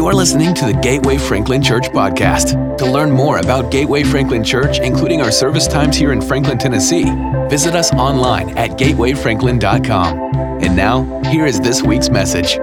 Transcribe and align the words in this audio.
You're 0.00 0.14
listening 0.14 0.54
to 0.54 0.64
the 0.64 0.72
Gateway 0.72 1.18
Franklin 1.18 1.62
Church 1.62 1.90
podcast. 1.90 2.78
To 2.78 2.86
learn 2.90 3.10
more 3.10 3.36
about 3.36 3.70
Gateway 3.70 4.02
Franklin 4.02 4.42
Church, 4.42 4.78
including 4.78 5.20
our 5.20 5.30
service 5.30 5.66
times 5.66 5.94
here 5.94 6.10
in 6.12 6.22
Franklin, 6.22 6.56
Tennessee, 6.56 7.04
visit 7.50 7.74
us 7.74 7.92
online 7.92 8.56
at 8.56 8.78
gatewayfranklin.com. 8.78 10.18
And 10.64 10.74
now, 10.74 11.22
here 11.24 11.44
is 11.44 11.60
this 11.60 11.82
week's 11.82 12.08
message. 12.08 12.54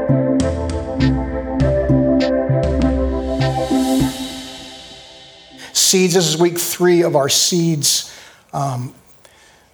Seeds, 5.73 6.15
this 6.15 6.27
is 6.27 6.37
week 6.39 6.57
three 6.57 7.03
of 7.03 7.15
our 7.15 7.29
seeds. 7.29 8.11
Um, 8.51 8.95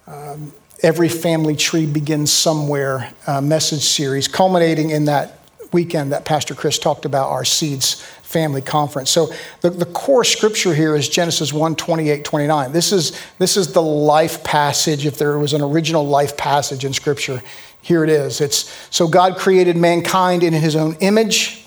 um, 0.06 0.52
every 0.82 1.08
family 1.08 1.56
tree 1.56 1.86
begins 1.86 2.30
somewhere 2.30 3.14
uh, 3.26 3.40
message 3.40 3.84
series, 3.84 4.28
culminating 4.28 4.90
in 4.90 5.06
that 5.06 5.38
weekend 5.74 6.12
that 6.12 6.24
Pastor 6.24 6.54
Chris 6.54 6.78
talked 6.78 7.04
about, 7.04 7.30
our 7.30 7.44
Seeds 7.44 8.00
Family 8.22 8.62
Conference. 8.62 9.10
So 9.10 9.34
the, 9.60 9.70
the 9.70 9.84
core 9.84 10.24
scripture 10.24 10.72
here 10.72 10.96
is 10.96 11.08
Genesis 11.08 11.52
1 11.52 11.76
28, 11.76 12.24
29. 12.24 12.72
This 12.72 12.92
is, 12.92 13.20
this 13.38 13.58
is 13.58 13.72
the 13.72 13.82
life 13.82 14.42
passage. 14.42 15.04
If 15.04 15.18
there 15.18 15.36
was 15.36 15.52
an 15.52 15.60
original 15.60 16.06
life 16.06 16.36
passage 16.36 16.84
in 16.84 16.94
scripture, 16.94 17.42
here 17.82 18.04
it 18.04 18.08
is. 18.08 18.40
It's 18.40 18.72
so 18.90 19.06
God 19.08 19.36
created 19.36 19.76
mankind 19.76 20.42
in 20.42 20.54
his 20.54 20.76
own 20.76 20.96
image. 21.00 21.66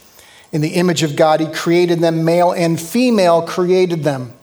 In 0.54 0.62
the 0.62 0.76
image 0.76 1.04
of 1.04 1.18
God, 1.18 1.42
he 1.42 1.48
created 1.48 2.00
them, 2.00 2.24
male 2.24 2.54
and 2.54 2.80
female 2.80 3.42
created 3.42 4.04
them. 4.06 4.34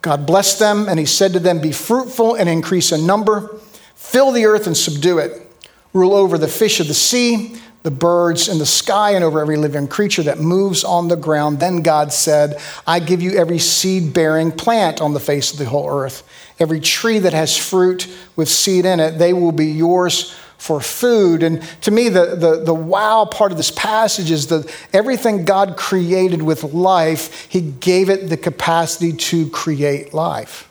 God 0.00 0.24
blessed 0.24 0.60
them, 0.60 0.88
and 0.88 0.98
he 0.98 1.04
said 1.04 1.32
to 1.32 1.40
them, 1.40 1.60
Be 1.60 1.72
fruitful 1.72 2.36
and 2.36 2.48
increase 2.48 2.92
in 2.92 3.04
number, 3.04 3.58
fill 3.96 4.30
the 4.30 4.46
earth 4.46 4.68
and 4.68 4.76
subdue 4.76 5.18
it, 5.18 5.52
rule 5.92 6.14
over 6.14 6.38
the 6.38 6.48
fish 6.48 6.78
of 6.78 6.86
the 6.86 6.94
sea 6.94 7.60
the 7.82 7.90
birds 7.90 8.48
in 8.48 8.58
the 8.58 8.66
sky 8.66 9.12
and 9.12 9.24
over 9.24 9.40
every 9.40 9.56
living 9.56 9.88
creature 9.88 10.22
that 10.24 10.38
moves 10.38 10.84
on 10.84 11.08
the 11.08 11.16
ground. 11.16 11.60
Then 11.60 11.82
God 11.82 12.12
said, 12.12 12.60
I 12.86 13.00
give 13.00 13.22
you 13.22 13.32
every 13.38 13.58
seed 13.58 14.12
bearing 14.12 14.52
plant 14.52 15.00
on 15.00 15.14
the 15.14 15.20
face 15.20 15.52
of 15.52 15.58
the 15.58 15.64
whole 15.64 15.88
earth, 15.90 16.22
every 16.58 16.80
tree 16.80 17.18
that 17.20 17.32
has 17.32 17.56
fruit 17.56 18.06
with 18.36 18.48
seed 18.48 18.84
in 18.84 19.00
it, 19.00 19.12
they 19.12 19.32
will 19.32 19.52
be 19.52 19.66
yours 19.66 20.34
for 20.58 20.78
food. 20.78 21.42
And 21.42 21.62
to 21.80 21.90
me, 21.90 22.10
the, 22.10 22.36
the, 22.36 22.62
the 22.62 22.74
wow 22.74 23.24
part 23.24 23.50
of 23.50 23.56
this 23.56 23.70
passage 23.70 24.30
is 24.30 24.48
that 24.48 24.70
everything 24.92 25.46
God 25.46 25.78
created 25.78 26.42
with 26.42 26.62
life, 26.74 27.46
He 27.48 27.62
gave 27.62 28.10
it 28.10 28.28
the 28.28 28.36
capacity 28.36 29.14
to 29.14 29.48
create 29.48 30.12
life. 30.12 30.68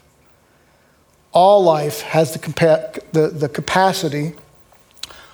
All 1.31 1.63
life 1.63 2.01
has 2.01 2.33
the, 2.35 3.01
the, 3.13 3.29
the 3.29 3.49
capacity 3.49 4.33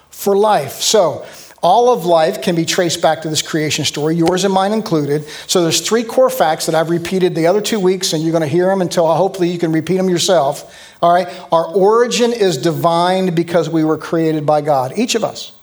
for 0.10 0.38
life. 0.38 0.74
So, 0.82 1.26
all 1.62 1.92
of 1.92 2.06
life 2.06 2.42
can 2.42 2.56
be 2.56 2.66
traced 2.66 3.02
back 3.02 3.22
to 3.24 3.30
this 3.30 3.42
creation 3.42 3.86
story, 3.86 4.16
yours 4.16 4.44
and 4.44 4.54
mine 4.54 4.72
included. 4.72 5.26
So 5.48 5.64
there's 5.64 5.82
three 5.82 6.04
core 6.04 6.30
facts 6.30 6.68
that 6.68 6.76
I've 6.76 6.90
repeated 6.90 7.34
the 7.34 7.48
other 7.48 7.62
two 7.62 7.80
weeks, 7.80 8.14
and 8.14 8.22
you're 8.22 8.32
going 8.32 8.42
to 8.42 8.48
hear 8.48 8.68
them 8.68 8.82
until 8.82 9.08
uh, 9.08 9.16
hopefully 9.16 9.50
you 9.50 9.58
can 9.58 9.72
repeat 9.72 9.98
them 9.98 10.10
yourself. 10.10 10.96
All 11.02 11.12
right? 11.12 11.28
Our 11.52 11.66
origin 11.66 12.34
is 12.34 12.58
divine 12.58 13.34
because 13.34 13.70
we 13.70 13.84
were 13.84 13.98
created 13.98 14.46
by 14.46 14.62
God, 14.62 14.98
each 14.98 15.16
of 15.16 15.24
us. 15.24 15.54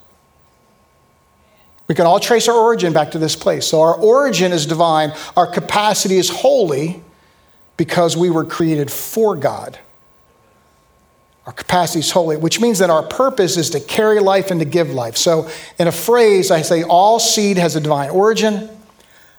We 1.88 1.94
can 1.94 2.06
all 2.06 2.20
trace 2.20 2.48
our 2.48 2.56
origin 2.56 2.92
back 2.92 3.10
to 3.10 3.18
this 3.18 3.36
place. 3.36 3.66
So 3.66 3.82
our 3.82 3.94
origin 3.94 4.52
is 4.52 4.66
divine, 4.66 5.12
our 5.36 5.46
capacity 5.46 6.16
is 6.16 6.30
holy 6.30 7.02
because 7.76 8.16
we 8.16 8.30
were 8.30 8.44
created 8.44 8.90
for 8.90 9.36
God. 9.36 9.78
Our 11.46 11.52
capacity 11.52 12.00
is 12.00 12.10
holy, 12.10 12.36
which 12.36 12.60
means 12.60 12.78
that 12.78 12.90
our 12.90 13.02
purpose 13.02 13.56
is 13.56 13.70
to 13.70 13.80
carry 13.80 14.20
life 14.20 14.50
and 14.50 14.60
to 14.60 14.66
give 14.66 14.90
life. 14.90 15.16
So, 15.16 15.50
in 15.78 15.88
a 15.88 15.92
phrase, 15.92 16.50
I 16.52 16.62
say 16.62 16.84
all 16.84 17.18
seed 17.18 17.58
has 17.58 17.74
a 17.74 17.80
divine 17.80 18.10
origin 18.10 18.68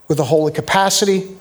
with 0.10 0.20
a 0.20 0.26
holy 0.26 0.52
capacity, 0.52 1.38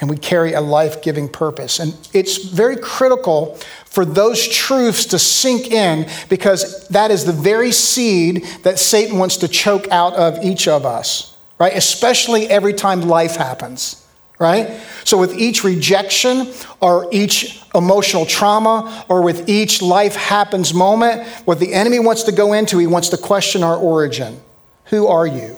and 0.00 0.08
we 0.08 0.16
carry 0.16 0.52
a 0.52 0.60
life 0.60 1.02
giving 1.02 1.28
purpose. 1.28 1.80
And 1.80 1.96
it's 2.12 2.44
very 2.44 2.76
critical 2.76 3.56
for 3.86 4.04
those 4.04 4.46
truths 4.46 5.04
to 5.06 5.18
sink 5.18 5.72
in 5.72 6.08
because 6.28 6.86
that 6.88 7.10
is 7.10 7.24
the 7.24 7.32
very 7.32 7.72
seed 7.72 8.44
that 8.62 8.78
Satan 8.78 9.18
wants 9.18 9.38
to 9.38 9.48
choke 9.48 9.88
out 9.90 10.14
of 10.14 10.44
each 10.44 10.68
of 10.68 10.86
us, 10.86 11.36
right? 11.58 11.74
Especially 11.74 12.46
every 12.48 12.72
time 12.72 13.02
life 13.02 13.34
happens 13.34 14.03
right? 14.38 14.80
So, 15.04 15.18
with 15.18 15.34
each 15.34 15.64
rejection 15.64 16.52
or 16.80 17.08
each 17.12 17.62
emotional 17.74 18.26
trauma 18.26 19.04
or 19.08 19.22
with 19.22 19.48
each 19.48 19.82
life 19.82 20.16
happens 20.16 20.74
moment, 20.74 21.26
what 21.44 21.60
the 21.60 21.72
enemy 21.72 21.98
wants 21.98 22.24
to 22.24 22.32
go 22.32 22.52
into, 22.52 22.78
he 22.78 22.86
wants 22.86 23.08
to 23.10 23.16
question 23.16 23.62
our 23.62 23.76
origin. 23.76 24.40
Who 24.86 25.06
are 25.06 25.26
you? 25.26 25.56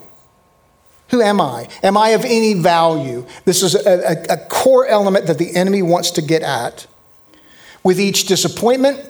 Who 1.10 1.22
am 1.22 1.40
I? 1.40 1.68
Am 1.82 1.96
I 1.96 2.10
of 2.10 2.24
any 2.24 2.54
value? 2.54 3.26
This 3.44 3.62
is 3.62 3.74
a, 3.74 4.30
a, 4.30 4.34
a 4.34 4.36
core 4.48 4.86
element 4.86 5.26
that 5.26 5.38
the 5.38 5.54
enemy 5.54 5.82
wants 5.82 6.10
to 6.12 6.22
get 6.22 6.42
at. 6.42 6.86
With 7.84 8.00
each 8.00 8.26
disappointment, 8.26 9.08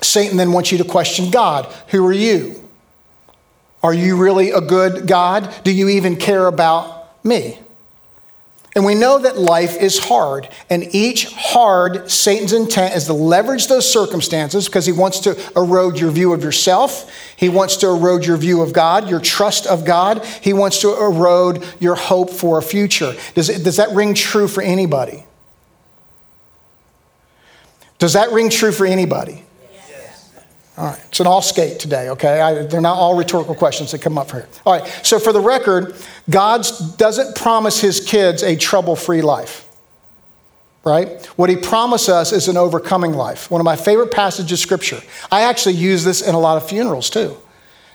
Satan 0.00 0.38
then 0.38 0.52
wants 0.52 0.72
you 0.72 0.78
to 0.78 0.84
question 0.84 1.30
God. 1.30 1.66
Who 1.88 2.06
are 2.06 2.12
you? 2.12 2.64
Are 3.82 3.92
you 3.92 4.16
really 4.16 4.50
a 4.50 4.60
good 4.60 5.06
God? 5.06 5.54
Do 5.64 5.70
you 5.70 5.88
even 5.90 6.16
care 6.16 6.46
about 6.46 7.24
me? 7.24 7.58
And 8.78 8.86
we 8.86 8.94
know 8.94 9.18
that 9.18 9.36
life 9.36 9.76
is 9.76 9.98
hard. 9.98 10.48
And 10.70 10.94
each 10.94 11.34
hard, 11.34 12.08
Satan's 12.08 12.52
intent 12.52 12.94
is 12.94 13.06
to 13.06 13.12
leverage 13.12 13.66
those 13.66 13.92
circumstances 13.92 14.66
because 14.66 14.86
he 14.86 14.92
wants 14.92 15.18
to 15.22 15.36
erode 15.56 15.98
your 15.98 16.12
view 16.12 16.32
of 16.32 16.44
yourself. 16.44 17.12
He 17.34 17.48
wants 17.48 17.78
to 17.78 17.88
erode 17.88 18.24
your 18.24 18.36
view 18.36 18.62
of 18.62 18.72
God, 18.72 19.10
your 19.10 19.18
trust 19.18 19.66
of 19.66 19.84
God. 19.84 20.24
He 20.24 20.52
wants 20.52 20.80
to 20.82 20.90
erode 20.94 21.66
your 21.80 21.96
hope 21.96 22.30
for 22.30 22.56
a 22.56 22.62
future. 22.62 23.16
Does, 23.34 23.48
it, 23.48 23.64
does 23.64 23.78
that 23.78 23.90
ring 23.90 24.14
true 24.14 24.46
for 24.46 24.62
anybody? 24.62 25.24
Does 27.98 28.12
that 28.12 28.30
ring 28.30 28.48
true 28.48 28.70
for 28.70 28.86
anybody? 28.86 29.42
All 30.78 30.86
right, 30.86 31.04
it's 31.08 31.18
an 31.18 31.26
all 31.26 31.42
skate 31.42 31.80
today, 31.80 32.08
okay? 32.10 32.40
I, 32.40 32.62
they're 32.62 32.80
not 32.80 32.96
all 32.96 33.16
rhetorical 33.16 33.56
questions 33.56 33.90
that 33.90 34.00
come 34.00 34.16
up 34.16 34.30
here. 34.30 34.46
All 34.64 34.78
right, 34.78 34.86
so 35.02 35.18
for 35.18 35.32
the 35.32 35.40
record, 35.40 35.96
God 36.30 36.64
doesn't 36.96 37.34
promise 37.34 37.80
his 37.80 37.98
kids 37.98 38.44
a 38.44 38.54
trouble 38.54 38.94
free 38.94 39.20
life, 39.20 39.66
right? 40.84 41.26
What 41.34 41.50
he 41.50 41.56
promises 41.56 42.10
us 42.10 42.32
is 42.32 42.46
an 42.46 42.56
overcoming 42.56 43.12
life. 43.12 43.50
One 43.50 43.60
of 43.60 43.64
my 43.64 43.74
favorite 43.74 44.12
passages 44.12 44.52
of 44.52 44.58
scripture, 44.60 45.00
I 45.32 45.42
actually 45.42 45.74
use 45.74 46.04
this 46.04 46.22
in 46.22 46.36
a 46.36 46.38
lot 46.38 46.56
of 46.56 46.68
funerals 46.68 47.10
too, 47.10 47.36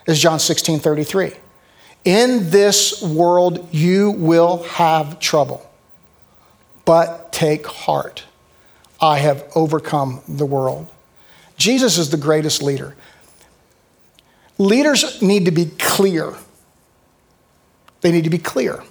is 0.05 0.19
John 0.19 0.39
16 0.39 0.79
33. 0.79 1.31
In 2.03 2.49
this 2.49 3.01
world, 3.01 3.65
you 3.71 4.11
will 4.11 4.63
have 4.63 5.21
trouble, 5.21 5.65
but 6.83 7.31
take 7.31 7.65
heart. 7.65 8.25
I 8.99 9.19
have 9.19 9.49
overcome 9.55 10.21
the 10.27 10.45
world. 10.45 10.92
Jesus 11.63 11.97
is 11.97 12.09
the 12.09 12.17
greatest 12.17 12.61
leader. 12.61 12.93
Leaders 14.57 15.21
need 15.21 15.45
to 15.45 15.51
be 15.51 15.67
clear. 15.79 16.33
They 18.01 18.11
need 18.11 18.25
to 18.25 18.29
be 18.29 18.37
clear. 18.37 18.83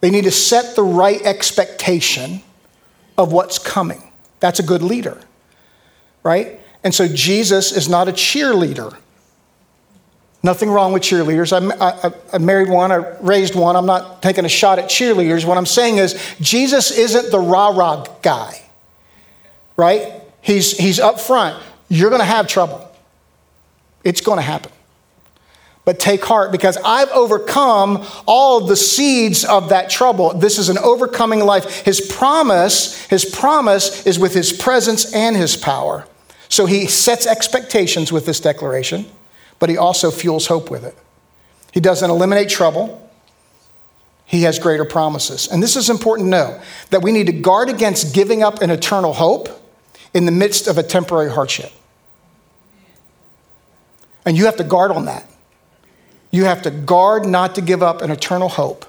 They 0.00 0.10
need 0.10 0.24
to 0.24 0.32
set 0.32 0.74
the 0.74 0.82
right 0.82 1.22
expectation 1.22 2.42
of 3.16 3.32
what's 3.32 3.60
coming. 3.60 4.10
That's 4.40 4.58
a 4.58 4.64
good 4.64 4.82
leader, 4.82 5.20
right? 6.24 6.58
And 6.82 6.92
so 6.92 7.06
Jesus 7.06 7.70
is 7.70 7.88
not 7.88 8.08
a 8.08 8.12
cheerleader. 8.12 8.96
Nothing 10.42 10.70
wrong 10.70 10.92
with 10.92 11.04
cheerleaders. 11.04 11.52
I, 11.52 12.08
I, 12.08 12.12
I, 12.32 12.38
married 12.38 12.68
one, 12.68 12.90
I 12.90 12.96
raised 13.20 13.54
one. 13.54 13.76
I'm 13.76 13.86
not 13.86 14.20
taking 14.20 14.44
a 14.44 14.48
shot 14.48 14.80
at 14.80 14.86
cheerleaders. 14.86 15.44
What 15.44 15.56
I'm 15.56 15.66
saying 15.66 15.98
is, 15.98 16.20
Jesus 16.40 16.90
isn't 16.90 17.30
the 17.30 17.38
rah 17.38 17.68
rah 17.68 18.04
guy, 18.22 18.62
right? 19.76 20.24
He's, 20.48 20.78
he's 20.78 20.98
up 20.98 21.20
front. 21.20 21.62
You're 21.90 22.08
going 22.08 22.22
to 22.22 22.24
have 22.24 22.48
trouble. 22.48 22.90
It's 24.02 24.22
going 24.22 24.38
to 24.38 24.42
happen. 24.42 24.72
But 25.84 26.00
take 26.00 26.24
heart 26.24 26.52
because 26.52 26.78
I've 26.78 27.10
overcome 27.10 28.02
all 28.26 28.62
the 28.62 28.74
seeds 28.74 29.44
of 29.44 29.68
that 29.68 29.90
trouble. 29.90 30.32
This 30.32 30.58
is 30.58 30.70
an 30.70 30.78
overcoming 30.78 31.40
life. 31.40 31.84
His 31.84 32.00
promise, 32.00 33.04
his 33.08 33.26
promise 33.26 34.06
is 34.06 34.18
with 34.18 34.32
his 34.32 34.50
presence 34.50 35.14
and 35.14 35.36
his 35.36 35.54
power. 35.54 36.06
So 36.48 36.64
he 36.64 36.86
sets 36.86 37.26
expectations 37.26 38.10
with 38.10 38.24
this 38.24 38.40
declaration, 38.40 39.04
but 39.58 39.68
he 39.68 39.76
also 39.76 40.10
fuels 40.10 40.46
hope 40.46 40.70
with 40.70 40.82
it. 40.82 40.96
He 41.72 41.80
doesn't 41.80 42.08
eliminate 42.08 42.48
trouble. 42.48 43.06
He 44.24 44.44
has 44.44 44.58
greater 44.58 44.86
promises. 44.86 45.46
And 45.46 45.62
this 45.62 45.76
is 45.76 45.90
important 45.90 46.24
to 46.24 46.30
know 46.30 46.62
that 46.88 47.02
we 47.02 47.12
need 47.12 47.26
to 47.26 47.32
guard 47.32 47.68
against 47.68 48.14
giving 48.14 48.42
up 48.42 48.62
an 48.62 48.70
eternal 48.70 49.12
hope 49.12 49.57
in 50.14 50.26
the 50.26 50.32
midst 50.32 50.66
of 50.66 50.78
a 50.78 50.82
temporary 50.82 51.30
hardship. 51.30 51.72
And 54.24 54.36
you 54.36 54.44
have 54.44 54.56
to 54.56 54.64
guard 54.64 54.90
on 54.90 55.06
that. 55.06 55.28
You 56.30 56.44
have 56.44 56.62
to 56.62 56.70
guard 56.70 57.26
not 57.26 57.54
to 57.54 57.60
give 57.60 57.82
up 57.82 58.02
an 58.02 58.10
eternal 58.10 58.48
hope 58.48 58.84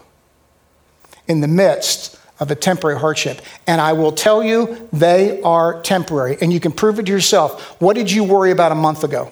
in 1.28 1.42
the 1.42 1.48
midst 1.48 2.20
of 2.40 2.52
a 2.52 2.56
temporary 2.56 3.00
hardship. 3.00 3.42
And 3.68 3.80
I 3.80 3.94
will 3.94 4.12
tell 4.12 4.44
you, 4.44 4.90
they 4.92 5.42
are 5.42 5.82
temporary. 5.82 6.38
And 6.42 6.52
you 6.52 6.60
can 6.60 6.72
prove 6.72 7.00
it 7.00 7.06
to 7.06 7.12
yourself. 7.12 7.82
What 7.82 7.96
did 7.96 8.12
you 8.12 8.24
worry 8.24 8.52
about 8.52 8.72
a 8.72 8.76
month 8.76 9.04
ago? 9.04 9.32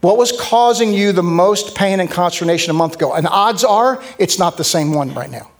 What 0.00 0.16
was 0.16 0.32
causing 0.32 0.92
you 0.92 1.12
the 1.12 1.22
most 1.22 1.76
pain 1.76 2.00
and 2.00 2.10
consternation 2.10 2.70
a 2.70 2.74
month 2.74 2.96
ago? 2.96 3.14
And 3.14 3.26
odds 3.28 3.62
are 3.62 4.02
it's 4.18 4.38
not 4.38 4.56
the 4.56 4.64
same 4.64 4.92
one 4.92 5.14
right 5.14 5.30
now. 5.30 5.51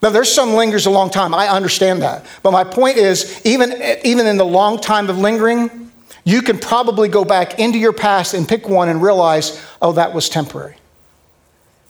Now, 0.00 0.10
there's 0.10 0.32
some 0.32 0.54
lingers 0.54 0.86
a 0.86 0.90
long 0.90 1.10
time. 1.10 1.34
I 1.34 1.48
understand 1.48 2.02
that. 2.02 2.24
But 2.42 2.52
my 2.52 2.62
point 2.62 2.98
is, 2.98 3.42
even, 3.44 3.82
even 4.04 4.26
in 4.26 4.36
the 4.36 4.44
long 4.44 4.78
time 4.78 5.10
of 5.10 5.18
lingering, 5.18 5.90
you 6.24 6.42
can 6.42 6.58
probably 6.58 7.08
go 7.08 7.24
back 7.24 7.58
into 7.58 7.78
your 7.78 7.92
past 7.92 8.34
and 8.34 8.48
pick 8.48 8.68
one 8.68 8.88
and 8.88 9.02
realize, 9.02 9.64
oh, 9.82 9.92
that 9.92 10.14
was 10.14 10.28
temporary. 10.28 10.76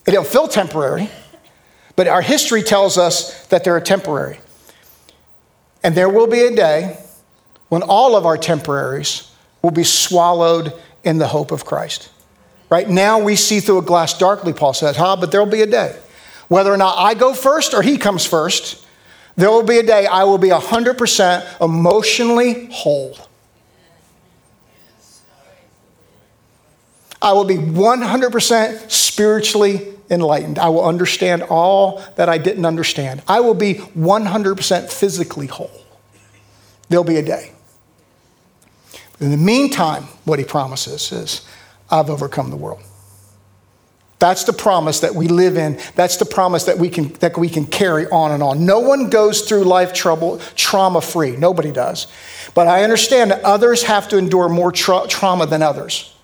It'll 0.07 0.25
feel 0.25 0.49
temporary, 0.49 1.11
but 1.97 2.09
our 2.09 2.23
history 2.23 2.63
tells 2.63 2.97
us 2.97 3.47
that 3.49 3.63
they're 3.63 3.79
temporary. 3.81 4.41
And 5.83 5.95
there 5.95 6.09
will 6.09 6.27
be 6.27 6.41
a 6.41 6.55
day 6.55 6.99
when 7.69 7.83
all 7.83 8.17
of 8.17 8.25
our 8.25 8.39
temporaries 8.39 9.31
will 9.61 9.71
be 9.71 9.85
swallowed 9.85 10.73
in 11.05 11.19
the 11.19 11.27
hope 11.27 11.51
of 11.53 11.67
Christ. 11.67 12.09
Right 12.71 12.89
now, 12.89 13.19
we 13.19 13.37
see 13.37 13.61
through 13.61 13.79
a 13.79 13.83
glass 13.83 14.17
darkly, 14.17 14.55
Paul 14.55 14.73
says, 14.73 14.97
huh? 14.97 15.17
But 15.17 15.31
there 15.31 15.43
will 15.43 15.51
be 15.51 15.63
a 15.63 15.67
day 15.67 15.99
whether 16.49 16.73
or 16.73 16.77
not 16.77 16.99
I 16.99 17.15
go 17.15 17.35
first 17.35 17.75
or 17.75 17.83
he 17.83 17.97
comes 17.97 18.27
first, 18.27 18.85
there 19.37 19.51
will 19.51 19.63
be 19.63 19.79
a 19.79 19.83
day 19.83 20.07
I 20.07 20.25
will 20.25 20.39
be 20.39 20.49
100% 20.49 21.61
emotionally 21.61 22.69
whole. 22.73 23.17
I 27.21 27.33
will 27.33 27.45
be 27.45 27.57
100% 27.57 28.91
spiritually 28.91 29.95
enlightened. 30.11 30.59
I 30.59 30.69
will 30.69 30.85
understand 30.85 31.43
all 31.43 32.03
that 32.17 32.29
I 32.29 32.39
didn't 32.39 32.65
understand. 32.65 33.23
I 33.29 33.41
will 33.41 33.55
be 33.55 33.75
100% 33.75 34.91
physically 34.91 35.47
whole. 35.47 35.85
There'll 36.89 37.05
be 37.05 37.17
a 37.17 37.23
day. 37.23 37.53
In 39.21 39.31
the 39.31 39.37
meantime, 39.37 40.05
what 40.25 40.39
he 40.39 40.45
promises 40.45 41.13
is, 41.13 41.47
I've 41.91 42.09
overcome 42.09 42.51
the 42.51 42.57
world. 42.57 42.83
That's 44.19 44.45
the 44.45 44.53
promise 44.53 45.01
that 45.01 45.15
we 45.15 45.29
live 45.29 45.57
in. 45.57 45.79
That's 45.95 46.17
the 46.17 46.25
promise 46.25 46.65
that 46.65 46.79
we 46.79 46.89
can, 46.89 47.13
that 47.15 47.37
we 47.37 47.49
can 47.49 47.67
carry 47.67 48.07
on 48.09 48.33
and 48.33 48.43
on. 48.43 48.67
No 48.67 48.81
one 48.81 49.11
goes 49.11 49.43
through 49.43 49.65
life 49.65 49.93
trouble 49.93 50.39
trauma 50.57 51.01
free. 51.01 51.37
Nobody 51.37 51.71
does. 51.71 52.09
But 52.55 52.67
I 52.67 52.83
understand 52.83 53.31
that 53.31 53.43
others 53.45 53.85
have 53.85 54.09
to 54.09 54.19
endure 54.19 54.49
more 54.49 54.73
tra- 54.73 55.07
trauma 55.09 55.47
than 55.47 55.63
others. 55.63 56.15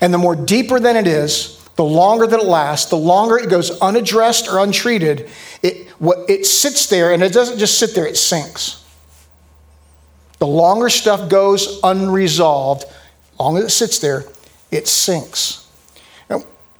And 0.00 0.14
the 0.14 0.18
more 0.18 0.36
deeper 0.36 0.78
than 0.78 0.96
it 0.96 1.06
is, 1.08 1.58
the 1.76 1.84
longer 1.84 2.26
that 2.26 2.38
it 2.38 2.46
lasts, 2.46 2.90
the 2.90 2.96
longer 2.96 3.38
it 3.38 3.48
goes 3.48 3.80
unaddressed 3.80 4.46
or 4.46 4.58
untreated, 4.58 5.28
it, 5.62 5.88
what, 5.98 6.28
it 6.28 6.46
sits 6.46 6.86
there 6.86 7.12
and 7.12 7.22
it 7.22 7.32
doesn't 7.32 7.58
just 7.58 7.78
sit 7.78 7.94
there, 7.94 8.06
it 8.06 8.16
sinks. 8.16 8.84
The 10.38 10.46
longer 10.46 10.88
stuff 10.88 11.30
goes 11.30 11.80
unresolved, 11.82 12.84
long 13.40 13.56
as 13.56 13.64
it 13.64 13.70
sits 13.70 13.98
there, 13.98 14.24
it 14.70 14.86
sinks. 14.86 15.61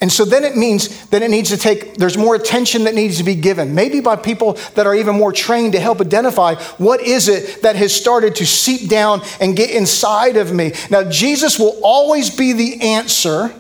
And 0.03 0.11
so 0.11 0.25
then 0.25 0.43
it 0.43 0.57
means 0.57 1.07
that 1.07 1.23
it 1.23 1.31
needs 1.31 1.51
to 1.51 1.57
take, 1.57 1.95
there's 1.95 2.19
more 2.19 2.35
attention 2.35 2.85
that 2.85 2.95
needs 2.97 3.19
to 3.19 3.23
be 3.23 3.37
given, 3.37 3.73
maybe 3.73 4.01
by 4.01 4.17
people 4.17 4.55
that 4.75 4.85
are 4.85 4.97
even 4.97 5.15
more 5.15 5.33
trained 5.33 5.75
to 5.75 5.81
help 5.81 6.01
identify 6.01 6.57
what 6.77 7.01
is 7.01 7.29
it 7.29 7.63
that 7.63 7.77
has 7.77 7.95
started 7.95 8.35
to 8.35 8.45
seep 8.45 8.91
down 8.91 9.23
and 9.41 9.55
get 9.57 9.71
inside 9.71 10.37
of 10.37 10.53
me. 10.53 10.73
Now, 10.91 11.09
Jesus 11.09 11.57
will 11.57 11.79
always 11.85 12.37
be 12.37 12.53
the 12.53 12.83
answer. 12.83 13.55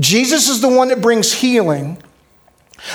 Jesus 0.00 0.48
is 0.48 0.62
the 0.62 0.70
one 0.70 0.88
that 0.88 1.02
brings 1.02 1.34
healing, 1.34 2.02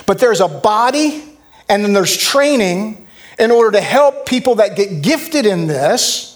but 0.08 0.18
there's 0.18 0.42
a 0.42 0.48
body 0.48 1.24
and 1.70 1.86
then 1.86 1.94
there's 1.94 2.18
training 2.18 3.08
in 3.38 3.52
order 3.52 3.74
to 3.74 3.82
help 3.82 4.26
people 4.26 4.56
that 4.56 4.76
get 4.76 5.04
gifted 5.04 5.46
in 5.46 5.68
this 5.68 6.31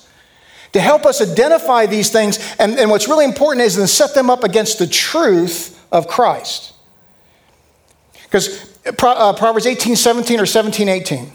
to 0.76 0.82
help 0.82 1.06
us 1.06 1.22
identify 1.22 1.86
these 1.86 2.10
things. 2.10 2.38
And, 2.60 2.78
and 2.78 2.90
what's 2.90 3.08
really 3.08 3.24
important 3.24 3.66
is 3.66 3.76
to 3.76 3.88
set 3.88 4.14
them 4.14 4.30
up 4.30 4.44
against 4.44 4.78
the 4.78 4.86
truth 4.86 5.82
of 5.90 6.06
Christ. 6.06 6.74
Because 8.24 8.78
uh, 8.86 8.92
Proverbs 8.92 9.66
18, 9.66 9.96
17 9.96 10.38
or 10.38 10.46
17, 10.46 10.90
18. 10.90 11.32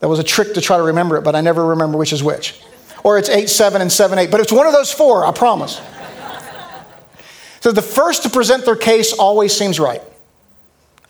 That 0.00 0.08
was 0.08 0.18
a 0.18 0.24
trick 0.24 0.54
to 0.54 0.60
try 0.60 0.78
to 0.78 0.82
remember 0.82 1.16
it, 1.16 1.22
but 1.22 1.36
I 1.36 1.42
never 1.42 1.64
remember 1.64 1.96
which 1.96 2.12
is 2.12 2.24
which. 2.24 2.60
Or 3.04 3.18
it's 3.18 3.28
8, 3.28 3.48
7, 3.48 3.80
and 3.80 3.92
7, 3.92 4.18
8. 4.18 4.32
But 4.32 4.40
it's 4.40 4.50
one 4.50 4.66
of 4.66 4.72
those 4.72 4.90
four, 4.90 5.24
I 5.24 5.30
promise. 5.30 5.80
so 7.60 7.70
the 7.70 7.82
first 7.82 8.24
to 8.24 8.30
present 8.30 8.64
their 8.64 8.74
case 8.74 9.12
always 9.12 9.56
seems 9.56 9.78
right 9.78 10.02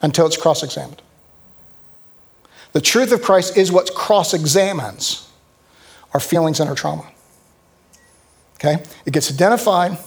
until 0.02 0.26
it's 0.26 0.36
cross 0.36 0.62
examined. 0.62 1.00
The 2.72 2.82
truth 2.82 3.12
of 3.12 3.22
Christ 3.22 3.56
is 3.56 3.72
what 3.72 3.94
cross 3.94 4.34
examines 4.34 5.26
our 6.12 6.20
feelings 6.20 6.60
and 6.60 6.68
our 6.68 6.76
trauma. 6.76 7.06
Okay? 8.56 8.82
It 9.04 9.12
gets 9.12 9.30
identified, 9.30 9.92
it 9.92 9.98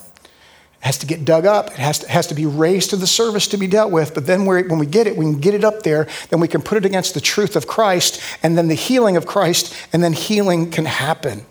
has 0.80 0.98
to 1.00 1.06
get 1.06 1.26
dug 1.26 1.46
up, 1.46 1.68
it 1.68 1.78
has 1.78 2.00
to, 2.00 2.10
has 2.10 2.28
to 2.28 2.34
be 2.34 2.46
raised 2.46 2.92
to 2.92 2.96
the 2.96 3.08
service 3.08 3.48
to 3.48 3.58
be 3.58 3.68
dealt 3.68 3.92
with. 3.92 4.14
But 4.14 4.26
then 4.26 4.46
when 4.46 4.80
we 4.80 4.86
get 4.86 5.08
it, 5.08 5.16
we 5.18 5.26
can 5.26 5.40
get 5.40 5.54
it 5.54 5.64
up 5.64 5.84
there, 5.84 6.08
then 6.30 6.40
we 6.40 6.48
can 6.48 6.62
put 6.62 6.78
it 6.78 6.86
against 6.86 7.14
the 7.14 7.22
truth 7.22 7.56
of 7.56 7.68
Christ, 7.68 8.22
and 8.44 8.58
then 8.58 8.68
the 8.68 8.76
healing 8.76 9.18
of 9.18 9.26
Christ, 9.26 9.76
and 9.94 10.04
then 10.04 10.14
healing 10.14 10.72
can 10.72 10.86
happen. 10.86 11.46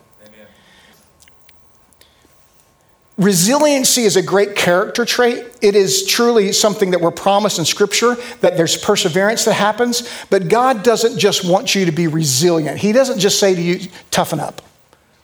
Resiliency 3.17 4.03
is 4.03 4.15
a 4.15 4.21
great 4.21 4.55
character 4.55 5.03
trait. 5.03 5.45
It 5.61 5.75
is 5.75 6.05
truly 6.05 6.53
something 6.53 6.91
that 6.91 7.01
we're 7.01 7.11
promised 7.11 7.59
in 7.59 7.65
Scripture 7.65 8.15
that 8.39 8.55
there's 8.55 8.77
perseverance 8.77 9.43
that 9.43 9.55
happens. 9.55 10.09
But 10.29 10.47
God 10.47 10.83
doesn't 10.83 11.19
just 11.19 11.43
want 11.43 11.75
you 11.75 11.83
to 11.83 11.91
be 11.91 12.07
resilient. 12.07 12.77
He 12.77 12.93
doesn't 12.93 13.19
just 13.19 13.37
say 13.37 13.53
to 13.53 13.61
you, 13.61 13.89
toughen 14.09 14.39
up. 14.39 14.61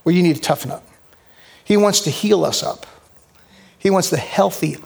Well, 0.03 0.13
you 0.13 0.23
need 0.23 0.35
to 0.35 0.41
toughen 0.41 0.71
up. 0.71 0.84
He 1.65 1.75
wants 1.75 1.99
to 2.01 2.09
heal 2.09 2.45
us 2.45 2.63
up. 2.63 2.85
He 3.77 3.89
wants 3.89 4.09
to 4.11 4.17
healthy 4.17 4.77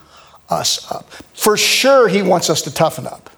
us 0.48 0.90
up. 0.90 1.08
For 1.34 1.56
sure, 1.56 2.08
He 2.08 2.22
wants 2.22 2.50
us 2.50 2.62
to 2.62 2.74
toughen 2.74 3.06
up. 3.06 3.30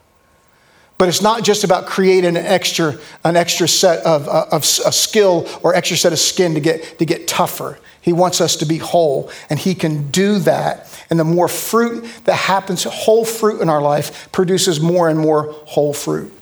But 0.97 1.09
it's 1.09 1.21
not 1.21 1.43
just 1.43 1.65
about 1.65 1.87
creating 1.87 2.37
an 2.37 2.47
extra, 2.47 2.97
an 3.25 3.37
extra 3.37 3.67
set 3.67 4.07
of, 4.07 4.29
uh, 4.29 4.47
of 4.53 4.63
a 4.63 4.93
skill 4.93 5.49
or 5.63 5.75
extra 5.75 5.97
set 5.97 6.13
of 6.13 6.21
skin 6.21 6.55
to 6.55 6.61
get, 6.61 6.99
to 7.01 7.05
get 7.05 7.27
tougher. 7.27 7.79
He 8.01 8.13
wants 8.13 8.41
us 8.41 8.57
to 8.57 8.67
be 8.67 8.79
whole, 8.79 9.31
and 9.51 9.59
He 9.59 9.75
can 9.75 10.11
do 10.11 10.39
that. 10.41 10.89
And 11.11 11.19
the 11.19 11.25
more 11.25 11.49
fruit 11.49 12.07
that 12.25 12.35
happens, 12.35 12.85
whole 12.85 13.25
fruit 13.25 13.61
in 13.61 13.69
our 13.69 13.83
life 13.83 14.31
produces 14.31 14.81
more 14.81 15.09
and 15.09 15.19
more 15.19 15.53
whole 15.67 15.93
fruit. 15.93 16.33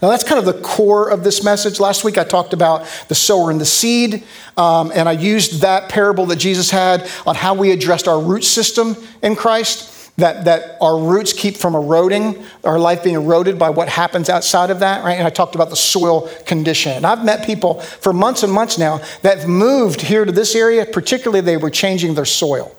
Now, 0.00 0.08
that's 0.10 0.24
kind 0.24 0.38
of 0.38 0.44
the 0.44 0.60
core 0.62 1.10
of 1.10 1.24
this 1.24 1.44
message. 1.44 1.78
Last 1.78 2.04
week 2.04 2.18
I 2.18 2.24
talked 2.24 2.52
about 2.52 2.86
the 3.08 3.14
sower 3.14 3.50
and 3.50 3.60
the 3.60 3.66
seed, 3.66 4.24
um, 4.56 4.90
and 4.94 5.08
I 5.08 5.12
used 5.12 5.60
that 5.60 5.88
parable 5.88 6.26
that 6.26 6.36
Jesus 6.36 6.70
had 6.70 7.08
on 7.26 7.34
how 7.34 7.54
we 7.54 7.70
addressed 7.70 8.08
our 8.08 8.20
root 8.20 8.44
system 8.44 8.96
in 9.22 9.36
Christ. 9.36 9.90
That, 10.16 10.44
that 10.44 10.78
our 10.80 10.96
roots 10.96 11.32
keep 11.32 11.56
from 11.56 11.74
eroding, 11.74 12.44
our 12.62 12.78
life 12.78 13.02
being 13.02 13.16
eroded 13.16 13.58
by 13.58 13.70
what 13.70 13.88
happens 13.88 14.28
outside 14.28 14.70
of 14.70 14.78
that, 14.78 15.04
right? 15.04 15.18
And 15.18 15.26
I 15.26 15.30
talked 15.30 15.56
about 15.56 15.70
the 15.70 15.76
soil 15.76 16.28
condition. 16.46 16.92
And 16.92 17.04
I've 17.04 17.24
met 17.24 17.44
people 17.44 17.80
for 17.80 18.12
months 18.12 18.44
and 18.44 18.52
months 18.52 18.78
now 18.78 19.00
that 19.22 19.40
have 19.40 19.48
moved 19.48 20.00
here 20.02 20.24
to 20.24 20.30
this 20.30 20.54
area, 20.54 20.86
particularly 20.86 21.40
they 21.40 21.56
were 21.56 21.68
changing 21.68 22.14
their 22.14 22.24
soil. 22.24 22.76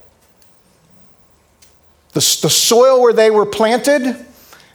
The, 2.14 2.22
the 2.42 2.50
soil 2.50 3.02
where 3.02 3.12
they 3.12 3.30
were 3.30 3.46
planted 3.46 4.26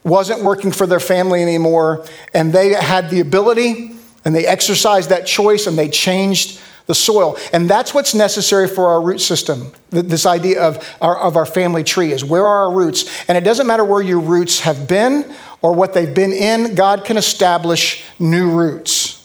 wasn't 0.05 0.43
working 0.43 0.73
for 0.73 0.87
their 0.87 1.01
family 1.01 1.43
anymore, 1.43 2.07
and 2.33 2.53
they 2.53 2.73
had 2.73 3.11
the 3.11 3.21
ability 3.21 3.97
and 4.25 4.35
they 4.35 4.47
exercised 4.47 5.11
that 5.11 5.27
choice 5.27 5.67
and 5.67 5.79
they 5.79 5.89
changed 5.89 6.61
the 6.87 6.95
soil. 6.95 7.37
And 7.53 7.71
that's 7.71 7.95
what's 7.95 8.15
necessary 8.15 8.69
for 8.69 8.89
our 8.89 9.01
root 9.01 9.21
system. 9.21 9.73
This 9.91 10.27
idea 10.27 10.61
of 10.61 10.97
our, 11.01 11.17
of 11.17 11.37
our 11.37 11.47
family 11.47 11.85
tree 11.85 12.13
is 12.13 12.25
where 12.25 12.47
are 12.47 12.67
our 12.67 12.73
roots? 12.73 13.09
And 13.29 13.39
it 13.39 13.45
doesn't 13.45 13.67
matter 13.67 13.85
where 13.85 14.03
your 14.03 14.21
roots 14.21 14.61
have 14.61 14.89
been 14.89 15.33
or 15.63 15.73
what 15.73 15.95
they've 15.95 16.15
been 16.15 16.33
in, 16.33 16.75
God 16.75 17.05
can 17.05 17.17
establish 17.17 18.05
new 18.19 18.51
roots. 18.51 19.20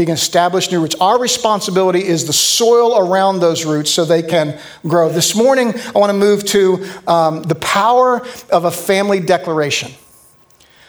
He 0.00 0.06
can 0.06 0.14
establish 0.14 0.72
new 0.72 0.80
roots. 0.80 0.94
Our 0.98 1.20
responsibility 1.20 2.02
is 2.02 2.26
the 2.26 2.32
soil 2.32 2.96
around 2.96 3.40
those 3.40 3.66
roots 3.66 3.90
so 3.90 4.06
they 4.06 4.22
can 4.22 4.58
grow. 4.88 5.10
This 5.10 5.34
morning, 5.34 5.74
I 5.94 5.98
want 5.98 6.08
to 6.08 6.18
move 6.18 6.42
to 6.46 6.88
um, 7.06 7.42
the 7.42 7.56
power 7.56 8.26
of 8.50 8.64
a 8.64 8.70
family 8.70 9.20
declaration. 9.20 9.92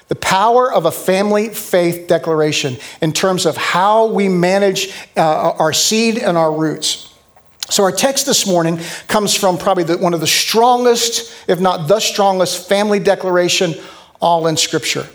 The 0.07 0.15
power 0.15 0.71
of 0.71 0.85
a 0.85 0.91
family 0.91 1.49
faith 1.49 2.07
declaration 2.07 2.77
in 3.01 3.11
terms 3.11 3.45
of 3.45 3.57
how 3.57 4.05
we 4.05 4.29
manage 4.29 4.93
uh, 5.17 5.55
our 5.59 5.73
seed 5.73 6.17
and 6.17 6.37
our 6.37 6.53
roots. 6.53 7.13
So, 7.69 7.83
our 7.83 7.91
text 7.91 8.25
this 8.25 8.47
morning 8.47 8.79
comes 9.09 9.35
from 9.35 9.57
probably 9.57 9.83
the, 9.83 9.97
one 9.97 10.13
of 10.13 10.21
the 10.21 10.27
strongest, 10.27 11.35
if 11.49 11.59
not 11.59 11.89
the 11.89 11.99
strongest, 11.99 12.69
family 12.69 12.99
declaration 12.99 13.73
all 14.21 14.47
in 14.47 14.55
Scripture. 14.55 15.05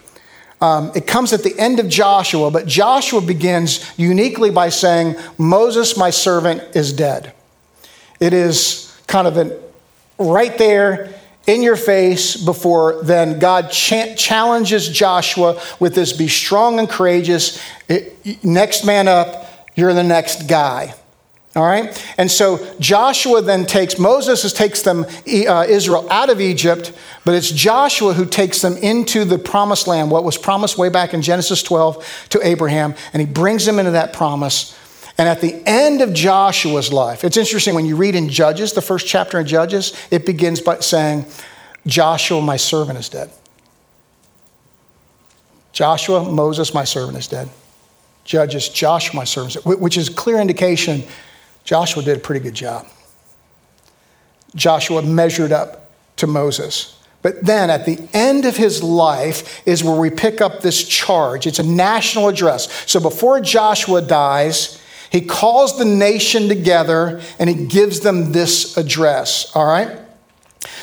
Um, 0.60 0.90
it 0.94 1.06
comes 1.06 1.32
at 1.32 1.42
the 1.42 1.58
end 1.58 1.80
of 1.80 1.88
Joshua, 1.88 2.50
but 2.50 2.66
Joshua 2.66 3.20
begins 3.20 3.92
uniquely 3.98 4.50
by 4.50 4.70
saying, 4.70 5.16
Moses, 5.36 5.96
my 5.96 6.10
servant, 6.10 6.62
is 6.74 6.92
dead. 6.92 7.34
It 8.20 8.32
is 8.32 8.98
kind 9.06 9.26
of 9.26 9.36
an, 9.36 9.52
right 10.18 10.56
there 10.56 11.14
in 11.46 11.62
your 11.62 11.76
face 11.76 12.36
before 12.36 13.02
then 13.02 13.38
God 13.38 13.70
ch- 13.70 14.16
challenges 14.16 14.88
Joshua 14.88 15.60
with 15.78 15.94
this 15.94 16.12
be 16.12 16.28
strong 16.28 16.78
and 16.78 16.88
courageous. 16.88 17.62
It, 17.88 18.44
next 18.44 18.84
man 18.84 19.08
up, 19.08 19.68
you're 19.76 19.94
the 19.94 20.02
next 20.02 20.48
guy. 20.48 20.94
All 21.56 21.64
right? 21.64 22.14
And 22.18 22.30
so 22.30 22.64
Joshua 22.78 23.40
then 23.40 23.64
takes, 23.64 23.98
Moses 23.98 24.52
takes 24.52 24.82
them, 24.82 25.06
uh, 25.26 25.64
Israel 25.66 26.06
out 26.10 26.28
of 26.28 26.38
Egypt, 26.38 26.92
but 27.24 27.34
it's 27.34 27.50
Joshua 27.50 28.12
who 28.12 28.26
takes 28.26 28.60
them 28.60 28.76
into 28.76 29.24
the 29.24 29.38
promised 29.38 29.86
land, 29.86 30.10
what 30.10 30.22
was 30.22 30.36
promised 30.36 30.76
way 30.76 30.90
back 30.90 31.14
in 31.14 31.22
Genesis 31.22 31.62
12 31.62 32.26
to 32.28 32.46
Abraham, 32.46 32.94
and 33.14 33.20
he 33.20 33.26
brings 33.26 33.64
them 33.64 33.78
into 33.78 33.92
that 33.92 34.12
promise. 34.12 34.78
And 35.16 35.26
at 35.26 35.40
the 35.40 35.62
end 35.64 36.02
of 36.02 36.12
Joshua's 36.12 36.92
life, 36.92 37.24
it's 37.24 37.38
interesting 37.38 37.74
when 37.74 37.86
you 37.86 37.96
read 37.96 38.14
in 38.14 38.28
Judges, 38.28 38.74
the 38.74 38.82
first 38.82 39.06
chapter 39.06 39.40
in 39.40 39.46
Judges, 39.46 39.94
it 40.10 40.26
begins 40.26 40.60
by 40.60 40.80
saying, 40.80 41.24
Joshua, 41.86 42.42
my 42.42 42.58
servant, 42.58 42.98
is 42.98 43.08
dead. 43.08 43.30
Joshua, 45.72 46.30
Moses, 46.30 46.74
my 46.74 46.84
servant, 46.84 47.16
is 47.16 47.28
dead. 47.28 47.48
Judges, 48.24 48.68
Joshua, 48.68 49.16
my 49.16 49.24
servant, 49.24 49.64
which 49.64 49.96
is 49.96 50.10
clear 50.10 50.38
indication 50.38 51.02
Joshua 51.66 52.02
did 52.02 52.16
a 52.16 52.20
pretty 52.20 52.40
good 52.40 52.54
job. 52.54 52.86
Joshua 54.54 55.02
measured 55.02 55.52
up 55.52 55.90
to 56.16 56.26
Moses. 56.26 56.98
But 57.22 57.44
then 57.44 57.70
at 57.70 57.84
the 57.84 58.08
end 58.14 58.46
of 58.46 58.56
his 58.56 58.84
life 58.84 59.66
is 59.66 59.82
where 59.82 60.00
we 60.00 60.08
pick 60.08 60.40
up 60.40 60.60
this 60.60 60.86
charge. 60.86 61.44
It's 61.46 61.58
a 61.58 61.66
national 61.66 62.28
address. 62.28 62.72
So 62.90 63.00
before 63.00 63.40
Joshua 63.40 64.00
dies, 64.00 64.80
he 65.10 65.20
calls 65.22 65.76
the 65.76 65.84
nation 65.84 66.48
together 66.48 67.20
and 67.40 67.50
he 67.50 67.66
gives 67.66 67.98
them 67.98 68.30
this 68.30 68.76
address, 68.76 69.50
all 69.56 69.66
right? 69.66 69.98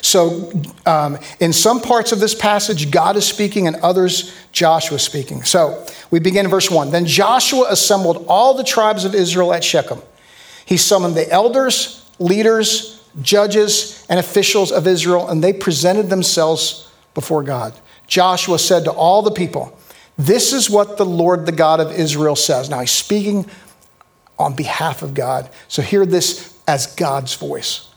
So, 0.02 0.52
um, 0.86 1.18
in 1.40 1.54
some 1.54 1.82
parts 1.82 2.12
of 2.12 2.20
this 2.20 2.36
passage, 2.36 2.92
God 2.92 3.16
is 3.16 3.26
speaking, 3.26 3.68
and 3.68 3.78
others, 3.78 4.34
Joshua 4.52 4.96
is 4.96 5.02
speaking. 5.02 5.44
So, 5.44 5.86
we 6.12 6.20
begin 6.20 6.46
in 6.46 6.52
verse 6.52 6.70
1. 6.70 6.92
Then 6.92 7.06
Joshua 7.06 7.68
assembled 7.70 8.26
all 8.28 8.54
the 8.54 8.64
tribes 8.64 9.06
of 9.06 9.16
Israel 9.16 9.54
at 9.54 9.64
Shechem. 9.64 10.02
He 10.74 10.78
summoned 10.78 11.14
the 11.14 11.32
elders, 11.32 12.04
leaders, 12.18 13.00
judges, 13.22 14.04
and 14.10 14.20
officials 14.20 14.72
of 14.72 14.88
Israel, 14.88 15.30
and 15.30 15.44
they 15.44 15.54
presented 15.54 16.10
themselves 16.10 16.90
before 17.14 17.44
God. 17.44 17.76
Joshua 18.08 18.58
said 18.58 18.86
to 18.86 18.92
all 18.92 19.22
the 19.22 19.30
people, 19.30 19.78
This 20.18 20.52
is 20.52 20.72
what 20.72 20.98
the 20.98 21.06
Lord, 21.06 21.46
the 21.46 21.52
God 21.52 21.80
of 21.80 21.92
Israel, 21.92 22.36
says. 22.36 22.72
Now, 22.72 22.80
he's 22.80 22.90
speaking 22.90 23.46
on 24.40 24.56
behalf 24.56 25.04
of 25.04 25.14
God. 25.14 25.48
So, 25.68 25.84
hear 25.84 26.08
this 26.08 26.58
as 26.68 26.88
God's 26.96 27.36
voice. 27.36 27.88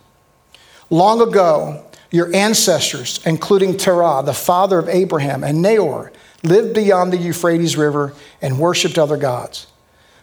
Long 0.90 1.22
ago, 1.22 1.82
your 2.10 2.30
ancestors, 2.36 3.24
including 3.24 3.78
Terah, 3.78 4.22
the 4.22 4.34
father 4.34 4.78
of 4.78 4.90
Abraham, 4.90 5.44
and 5.44 5.62
Nahor, 5.62 6.12
lived 6.42 6.74
beyond 6.74 7.10
the 7.10 7.16
Euphrates 7.16 7.74
River 7.78 8.12
and 8.42 8.58
worshiped 8.58 8.98
other 8.98 9.16
gods. 9.16 9.66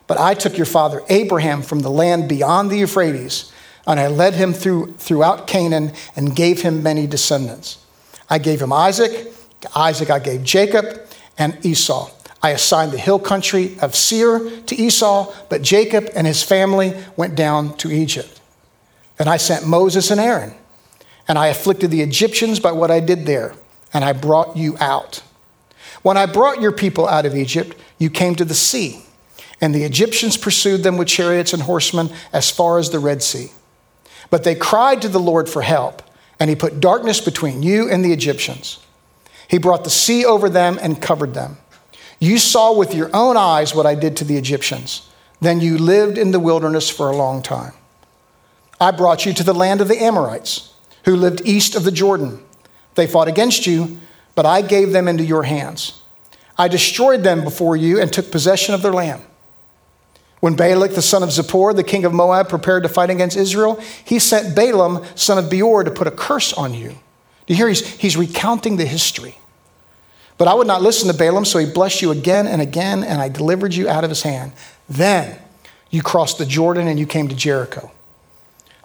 But 0.08 0.20
I 0.20 0.34
took 0.34 0.58
your 0.58 0.66
father 0.66 1.02
Abraham 1.10 1.62
from 1.62 1.80
the 1.80 1.90
land 1.90 2.28
beyond 2.28 2.70
the 2.70 2.78
Euphrates, 2.78 3.52
and 3.88 4.00
I 4.00 4.08
led 4.08 4.34
him 4.34 4.54
through, 4.54 4.94
throughout 4.94 5.48
Canaan 5.48 5.94
and 6.16 6.36
gave 6.36 6.62
him 6.62 6.84
many 6.84 7.08
descendants. 7.08 7.78
I 8.30 8.38
gave 8.38 8.62
him 8.62 8.74
Isaac, 8.74 9.34
to 9.62 9.70
Isaac 9.78 10.10
I 10.10 10.20
gave 10.20 10.44
Jacob 10.44 10.86
and 11.38 11.58
Esau. 11.66 12.10
I 12.42 12.50
assigned 12.50 12.92
the 12.92 12.98
hill 12.98 13.20
country 13.20 13.78
of 13.80 13.96
Seir 13.96 14.62
to 14.62 14.76
Esau, 14.76 15.34
but 15.50 15.62
Jacob 15.62 16.10
and 16.16 16.28
his 16.28 16.44
family 16.44 16.94
went 17.16 17.36
down 17.36 17.78
to 17.78 17.90
Egypt. 17.90 18.42
And 19.18 19.30
I 19.30 19.38
sent 19.38 19.66
Moses 19.66 20.12
and 20.12 20.20
Aaron, 20.20 20.54
and 21.28 21.38
I 21.38 21.48
afflicted 21.48 21.92
the 21.92 22.02
Egyptians 22.02 22.60
by 22.60 22.74
what 22.74 22.92
I 22.92 23.00
did 23.00 23.26
there, 23.26 23.56
and 23.94 24.04
I 24.04 24.12
brought 24.12 24.58
you 24.58 24.76
out. 24.80 25.24
When 26.02 26.18
I 26.18 26.26
brought 26.26 26.60
your 26.60 26.74
people 26.74 27.08
out 27.08 27.26
of 27.26 27.36
Egypt, 27.36 27.78
you 27.98 28.10
came 28.10 28.36
to 28.36 28.44
the 28.44 28.54
sea 28.54 29.06
and 29.64 29.74
the 29.74 29.86
Egyptians 29.86 30.36
pursued 30.36 30.84
them 30.84 30.98
with 30.98 31.08
chariots 31.08 31.54
and 31.54 31.64
horsemen 31.64 32.10
as 32.34 32.52
far 32.52 32.80
as 32.80 32.90
the 32.90 33.00
Red 33.00 33.24
Sea. 33.24 33.50
But 34.30 34.44
they 34.44 34.56
cried 34.56 35.02
to 35.02 35.08
the 35.08 35.22
Lord 35.22 35.48
for 35.48 35.62
help, 35.62 36.02
and 36.38 36.50
he 36.50 36.56
put 36.58 36.82
darkness 36.82 37.22
between 37.22 37.64
you 37.64 37.90
and 37.90 38.04
the 38.04 38.12
Egyptians. 38.12 38.80
He 39.48 39.58
brought 39.58 39.86
the 39.86 39.90
sea 39.90 40.26
over 40.26 40.50
them 40.50 40.78
and 40.82 41.02
covered 41.02 41.34
them. 41.34 41.60
You 42.20 42.40
saw 42.40 42.78
with 42.78 42.94
your 42.94 43.10
own 43.14 43.38
eyes 43.38 43.74
what 43.74 43.86
I 43.86 43.96
did 43.96 44.18
to 44.18 44.26
the 44.26 44.36
Egyptians. 44.36 45.10
Then 45.40 45.62
you 45.62 45.78
lived 45.78 46.18
in 46.18 46.32
the 46.32 46.42
wilderness 46.42 46.90
for 46.90 47.10
a 47.10 47.16
long 47.16 47.42
time. 47.42 47.72
I 48.82 48.92
brought 48.92 49.26
you 49.26 49.32
to 49.32 49.44
the 49.46 49.54
land 49.54 49.80
of 49.80 49.88
the 49.88 50.04
Amorites, 50.04 50.74
who 51.06 51.16
lived 51.16 51.42
east 51.46 51.74
of 51.74 51.86
the 51.86 51.92
Jordan. 51.92 52.44
They 52.96 53.08
fought 53.08 53.30
against 53.30 53.66
you, 53.66 53.98
but 54.36 54.46
I 54.46 54.62
gave 54.62 54.92
them 54.92 55.08
into 55.08 55.24
your 55.24 55.44
hands. 55.44 56.02
I 56.58 56.68
destroyed 56.68 57.24
them 57.24 57.46
before 57.46 57.78
you 57.78 58.02
and 58.02 58.12
took 58.12 58.30
possession 58.30 58.74
of 58.74 58.82
their 58.82 58.92
land. 58.92 59.24
When 60.44 60.56
Balak, 60.56 60.92
the 60.92 61.02
son 61.02 61.24
of 61.24 61.30
Zippor, 61.30 61.74
the 61.74 61.86
king 61.86 62.04
of 62.04 62.12
Moab, 62.12 62.50
prepared 62.50 62.84
to 62.84 62.90
fight 62.90 63.10
against 63.10 63.38
Israel, 63.38 63.80
he 64.04 64.20
sent 64.20 64.54
Balaam, 64.54 65.02
son 65.16 65.38
of 65.38 65.50
Beor, 65.50 65.86
to 65.86 65.90
put 65.90 66.06
a 66.06 66.12
curse 66.12 66.52
on 66.52 66.74
you. 66.74 66.90
Do 66.90 67.54
you 67.54 67.56
hear? 67.56 67.70
He's, 67.70 67.88
he's 67.88 68.18
recounting 68.18 68.76
the 68.76 68.86
history. 68.86 69.38
But 70.38 70.50
I 70.50 70.54
would 70.54 70.68
not 70.68 70.82
listen 70.82 71.10
to 71.10 71.18
Balaam, 71.18 71.46
so 71.46 71.60
he 71.60 71.66
blessed 71.66 72.02
you 72.02 72.12
again 72.12 72.46
and 72.46 72.62
again, 72.62 73.06
and 73.06 73.22
I 73.22 73.30
delivered 73.30 73.74
you 73.74 73.88
out 73.88 74.04
of 74.04 74.10
his 74.10 74.24
hand. 74.24 74.52
Then 74.90 75.40
you 75.90 76.02
crossed 76.02 76.40
the 76.40 76.46
Jordan 76.46 76.90
and 76.90 77.00
you 77.00 77.06
came 77.06 77.30
to 77.30 77.36
Jericho. 77.36 77.90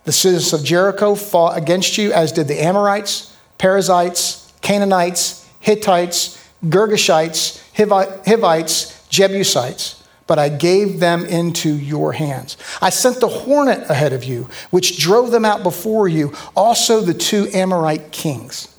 The 0.05 0.13
citizens 0.13 0.53
of 0.61 0.65
Jericho 0.65 1.17
fought 1.17 1.59
against 1.59 1.99
you, 1.99 2.13
as 2.13 2.31
did 2.31 2.47
the 2.47 2.63
Amorites, 2.63 3.37
Perizzites, 3.59 4.53
Canaanites, 4.61 5.45
Hittites, 5.59 6.39
Girgashites, 6.65 7.61
Hivites, 7.75 9.09
Jebusites 9.09 9.98
but 10.29 10.39
I 10.39 10.51
gave 10.51 11.01
them 11.01 11.25
into 11.25 11.75
your 11.75 12.13
hands. 12.13 12.57
I 12.81 12.91
sent 12.91 13.19
the 13.19 13.29
hornet 13.29 13.91
ahead 13.91 14.13
of 14.13 14.23
you, 14.23 14.49
which 14.71 14.99
drove 14.99 15.33
them 15.33 15.45
out 15.45 15.65
before 15.65 16.07
you, 16.07 16.33
also 16.55 17.01
the 17.01 17.15
two 17.15 17.49
Amorite 17.53 18.13
kings. 18.13 18.77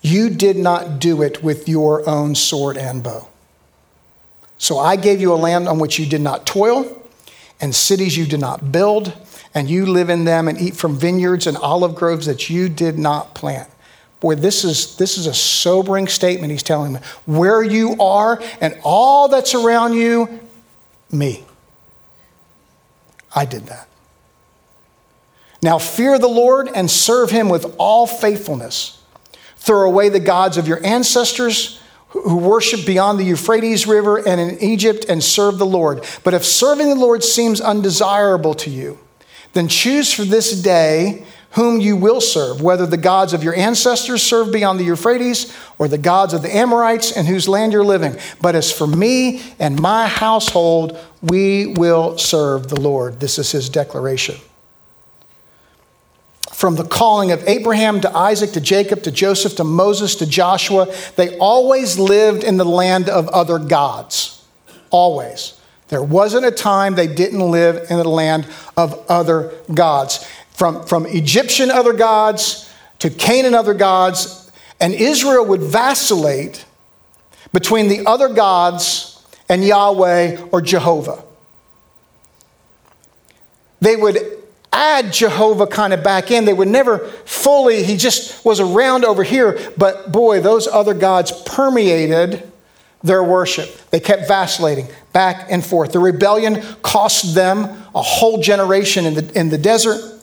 You 0.00 0.30
did 0.30 0.56
not 0.56 0.98
do 0.98 1.22
it 1.22 1.42
with 1.42 1.68
your 1.68 2.08
own 2.08 2.34
sword 2.34 2.76
and 2.76 3.02
bow. 3.02 3.28
So 4.56 4.78
I 4.78 4.96
gave 4.96 5.20
you 5.20 5.32
a 5.32 5.36
land 5.36 5.68
on 5.68 5.78
which 5.78 5.98
you 5.98 6.06
did 6.06 6.22
not 6.22 6.46
toil, 6.46 7.00
and 7.60 7.74
cities 7.74 8.16
you 8.16 8.26
did 8.26 8.40
not 8.40 8.72
build, 8.72 9.12
and 9.54 9.68
you 9.68 9.84
live 9.84 10.08
in 10.08 10.24
them 10.24 10.48
and 10.48 10.58
eat 10.58 10.76
from 10.76 10.98
vineyards 10.98 11.46
and 11.46 11.56
olive 11.58 11.94
groves 11.94 12.26
that 12.26 12.48
you 12.48 12.68
did 12.68 12.98
not 12.98 13.34
plant. 13.34 13.68
Boy, 14.20 14.34
this 14.34 14.64
is, 14.64 14.96
this 14.96 15.16
is 15.16 15.26
a 15.26 15.34
sobering 15.34 16.08
statement 16.08 16.50
he's 16.50 16.62
telling 16.62 16.94
me. 16.94 17.00
Where 17.24 17.62
you 17.62 17.96
are 18.00 18.42
and 18.60 18.78
all 18.82 19.28
that's 19.28 19.54
around 19.54 19.94
you, 19.94 20.40
me. 21.10 21.44
I 23.34 23.44
did 23.44 23.66
that. 23.66 23.88
Now 25.62 25.78
fear 25.78 26.18
the 26.18 26.28
Lord 26.28 26.68
and 26.74 26.90
serve 26.90 27.30
him 27.30 27.48
with 27.48 27.74
all 27.78 28.06
faithfulness. 28.06 29.02
Throw 29.56 29.88
away 29.88 30.08
the 30.08 30.20
gods 30.20 30.56
of 30.56 30.66
your 30.66 30.84
ancestors 30.84 31.80
who 32.10 32.36
worship 32.38 32.86
beyond 32.86 33.20
the 33.20 33.24
Euphrates 33.24 33.86
River 33.86 34.16
and 34.16 34.40
in 34.40 34.58
Egypt 34.60 35.04
and 35.08 35.22
serve 35.22 35.58
the 35.58 35.66
Lord. 35.66 36.04
But 36.24 36.34
if 36.34 36.44
serving 36.44 36.88
the 36.88 36.94
Lord 36.94 37.22
seems 37.22 37.60
undesirable 37.60 38.54
to 38.54 38.70
you, 38.70 38.98
then 39.52 39.68
choose 39.68 40.12
for 40.12 40.24
this 40.24 40.62
day 40.62 41.24
whom 41.52 41.80
you 41.80 41.96
will 41.96 42.20
serve, 42.20 42.60
whether 42.60 42.86
the 42.86 42.96
gods 42.96 43.32
of 43.32 43.42
your 43.42 43.54
ancestors 43.54 44.22
served 44.22 44.52
beyond 44.52 44.78
the 44.78 44.84
Euphrates 44.84 45.56
or 45.78 45.88
the 45.88 45.98
gods 45.98 46.34
of 46.34 46.42
the 46.42 46.54
Amorites 46.54 47.16
in 47.16 47.26
whose 47.26 47.48
land 47.48 47.72
you're 47.72 47.84
living. 47.84 48.16
But 48.40 48.54
as 48.54 48.70
for 48.70 48.86
me 48.86 49.42
and 49.58 49.80
my 49.80 50.06
household, 50.06 50.98
we 51.22 51.68
will 51.68 52.18
serve 52.18 52.68
the 52.68 52.80
Lord. 52.80 53.20
This 53.20 53.38
is 53.38 53.50
his 53.50 53.68
declaration. 53.70 54.36
From 56.52 56.74
the 56.74 56.84
calling 56.84 57.30
of 57.30 57.46
Abraham 57.48 58.00
to 58.02 58.14
Isaac 58.14 58.52
to 58.52 58.60
Jacob 58.60 59.04
to 59.04 59.10
Joseph 59.10 59.56
to 59.56 59.64
Moses 59.64 60.16
to 60.16 60.26
Joshua, 60.26 60.92
they 61.16 61.38
always 61.38 61.98
lived 61.98 62.44
in 62.44 62.56
the 62.56 62.64
land 62.64 63.08
of 63.08 63.28
other 63.28 63.58
gods. 63.58 64.44
Always. 64.90 65.54
There 65.86 66.02
wasn't 66.02 66.44
a 66.44 66.50
time 66.50 66.94
they 66.94 67.06
didn't 67.06 67.40
live 67.40 67.90
in 67.90 67.96
the 67.96 68.08
land 68.08 68.46
of 68.76 69.06
other 69.08 69.54
gods 69.72 70.26
from, 70.58 70.84
from 70.84 71.06
Egyptian 71.06 71.70
other 71.70 71.92
gods 71.92 72.68
to 72.98 73.10
Canaan 73.10 73.54
other 73.54 73.74
gods, 73.74 74.50
and 74.80 74.92
Israel 74.92 75.46
would 75.46 75.62
vacillate 75.62 76.64
between 77.52 77.86
the 77.86 78.04
other 78.06 78.28
gods 78.28 79.24
and 79.48 79.64
Yahweh 79.64 80.42
or 80.50 80.60
Jehovah. 80.60 81.22
They 83.80 83.94
would 83.94 84.18
add 84.72 85.12
Jehovah 85.12 85.68
kind 85.68 85.92
of 85.92 86.02
back 86.02 86.32
in. 86.32 86.44
They 86.44 86.52
would 86.52 86.66
never 86.66 86.98
fully, 87.24 87.84
he 87.84 87.96
just 87.96 88.44
was 88.44 88.58
around 88.58 89.04
over 89.04 89.22
here, 89.22 89.72
but 89.76 90.10
boy, 90.10 90.40
those 90.40 90.66
other 90.66 90.92
gods 90.92 91.30
permeated 91.46 92.50
their 93.04 93.22
worship. 93.22 93.70
They 93.90 94.00
kept 94.00 94.26
vacillating 94.26 94.88
back 95.12 95.46
and 95.50 95.64
forth. 95.64 95.92
The 95.92 96.00
rebellion 96.00 96.62
cost 96.82 97.36
them 97.36 97.60
a 97.94 98.02
whole 98.02 98.42
generation 98.42 99.06
in 99.06 99.14
the, 99.14 99.38
in 99.38 99.50
the 99.50 99.58
desert. 99.58 100.17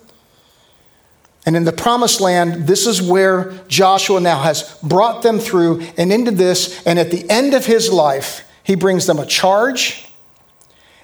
And 1.45 1.55
in 1.55 1.63
the 1.63 1.71
promised 1.71 2.21
land, 2.21 2.67
this 2.67 2.87
is 2.87 3.01
where 3.01 3.51
Joshua 3.67 4.19
now 4.19 4.41
has 4.41 4.77
brought 4.81 5.21
them 5.21 5.37
through 5.37 5.81
and 5.95 6.11
into 6.11 6.31
this. 6.31 6.83
And 6.85 6.97
at 6.97 7.11
the 7.11 7.29
end 7.29 7.53
of 7.53 7.65
his 7.65 7.91
life, 7.91 8.47
he 8.63 8.75
brings 8.75 9.05
them 9.05 9.19
a 9.19 9.25
charge 9.25 10.09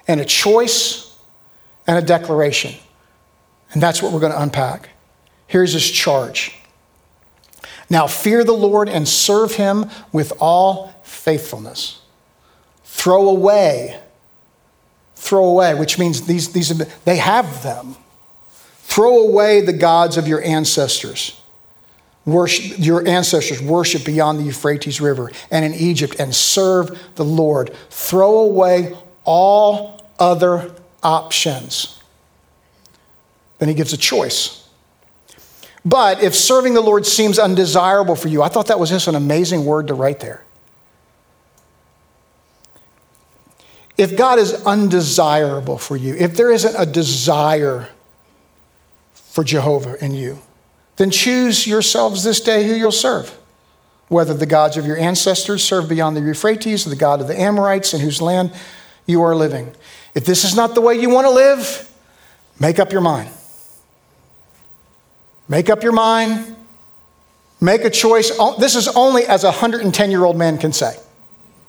and 0.08 0.20
a 0.20 0.24
choice 0.24 1.16
and 1.86 1.96
a 1.96 2.02
declaration. 2.02 2.74
And 3.72 3.82
that's 3.82 4.02
what 4.02 4.12
we're 4.12 4.20
going 4.20 4.32
to 4.32 4.42
unpack. 4.42 4.90
Here's 5.46 5.72
his 5.72 5.88
charge. 5.88 6.56
Now 7.88 8.06
fear 8.06 8.42
the 8.42 8.52
Lord 8.52 8.88
and 8.88 9.06
serve 9.06 9.54
him 9.54 9.90
with 10.12 10.32
all 10.40 10.94
faithfulness. 11.02 12.00
Throw 12.84 13.28
away, 13.28 14.00
throw 15.14 15.44
away, 15.44 15.74
which 15.74 15.98
means 15.98 16.22
these, 16.22 16.52
these 16.52 16.76
they 17.04 17.16
have 17.16 17.62
them. 17.62 17.96
Throw 18.82 19.20
away 19.20 19.62
the 19.62 19.72
gods 19.72 20.18
of 20.18 20.28
your 20.28 20.42
ancestors. 20.42 21.40
Worship, 22.26 22.78
your 22.78 23.06
ancestors 23.08 23.62
worship 23.62 24.04
beyond 24.04 24.38
the 24.38 24.44
Euphrates 24.44 25.00
River 25.00 25.30
and 25.50 25.64
in 25.64 25.72
Egypt 25.72 26.16
and 26.18 26.34
serve 26.34 27.00
the 27.14 27.24
Lord. 27.24 27.74
Throw 27.88 28.40
away 28.40 28.94
all 29.24 30.04
other 30.18 30.74
options. 31.02 32.00
Then 33.58 33.68
he 33.68 33.74
gives 33.74 33.92
a 33.92 33.96
choice. 33.96 34.68
But 35.84 36.22
if 36.22 36.34
serving 36.34 36.74
the 36.74 36.80
Lord 36.80 37.06
seems 37.06 37.38
undesirable 37.38 38.14
for 38.14 38.28
you, 38.28 38.42
I 38.42 38.48
thought 38.48 38.66
that 38.66 38.78
was 38.78 38.90
just 38.90 39.08
an 39.08 39.14
amazing 39.14 39.64
word 39.64 39.88
to 39.88 39.94
write 39.94 40.20
there. 40.20 40.44
If 43.96 44.16
God 44.16 44.38
is 44.38 44.52
undesirable 44.66 45.78
for 45.78 45.96
you, 45.96 46.14
if 46.14 46.36
there 46.36 46.50
isn't 46.50 46.74
a 46.76 46.84
desire 46.84 47.88
for 49.32 49.42
Jehovah 49.42 50.02
in 50.04 50.12
you, 50.12 50.38
then 50.96 51.10
choose 51.10 51.66
yourselves 51.66 52.22
this 52.22 52.38
day 52.38 52.68
who 52.68 52.74
you'll 52.74 52.92
serve. 52.92 53.38
Whether 54.08 54.34
the 54.34 54.44
gods 54.44 54.76
of 54.76 54.86
your 54.86 54.98
ancestors 54.98 55.64
served 55.64 55.88
beyond 55.88 56.18
the 56.18 56.20
Euphrates 56.20 56.86
or 56.86 56.90
the 56.90 56.96
God 56.96 57.22
of 57.22 57.28
the 57.28 57.40
Amorites 57.40 57.94
in 57.94 58.00
whose 58.00 58.20
land 58.20 58.52
you 59.06 59.22
are 59.22 59.34
living. 59.34 59.74
If 60.14 60.26
this 60.26 60.44
is 60.44 60.54
not 60.54 60.74
the 60.74 60.82
way 60.82 60.96
you 60.96 61.08
want 61.08 61.26
to 61.26 61.32
live, 61.32 61.90
make 62.60 62.78
up 62.78 62.92
your 62.92 63.00
mind. 63.00 63.30
Make 65.48 65.70
up 65.70 65.82
your 65.82 65.92
mind. 65.92 66.54
Make 67.58 67.86
a 67.86 67.90
choice. 67.90 68.32
Oh, 68.38 68.60
this 68.60 68.76
is 68.76 68.86
only 68.88 69.24
as 69.24 69.44
a 69.44 69.48
110 69.48 70.10
year 70.10 70.26
old 70.26 70.36
man 70.36 70.58
can 70.58 70.74
say, 70.74 70.94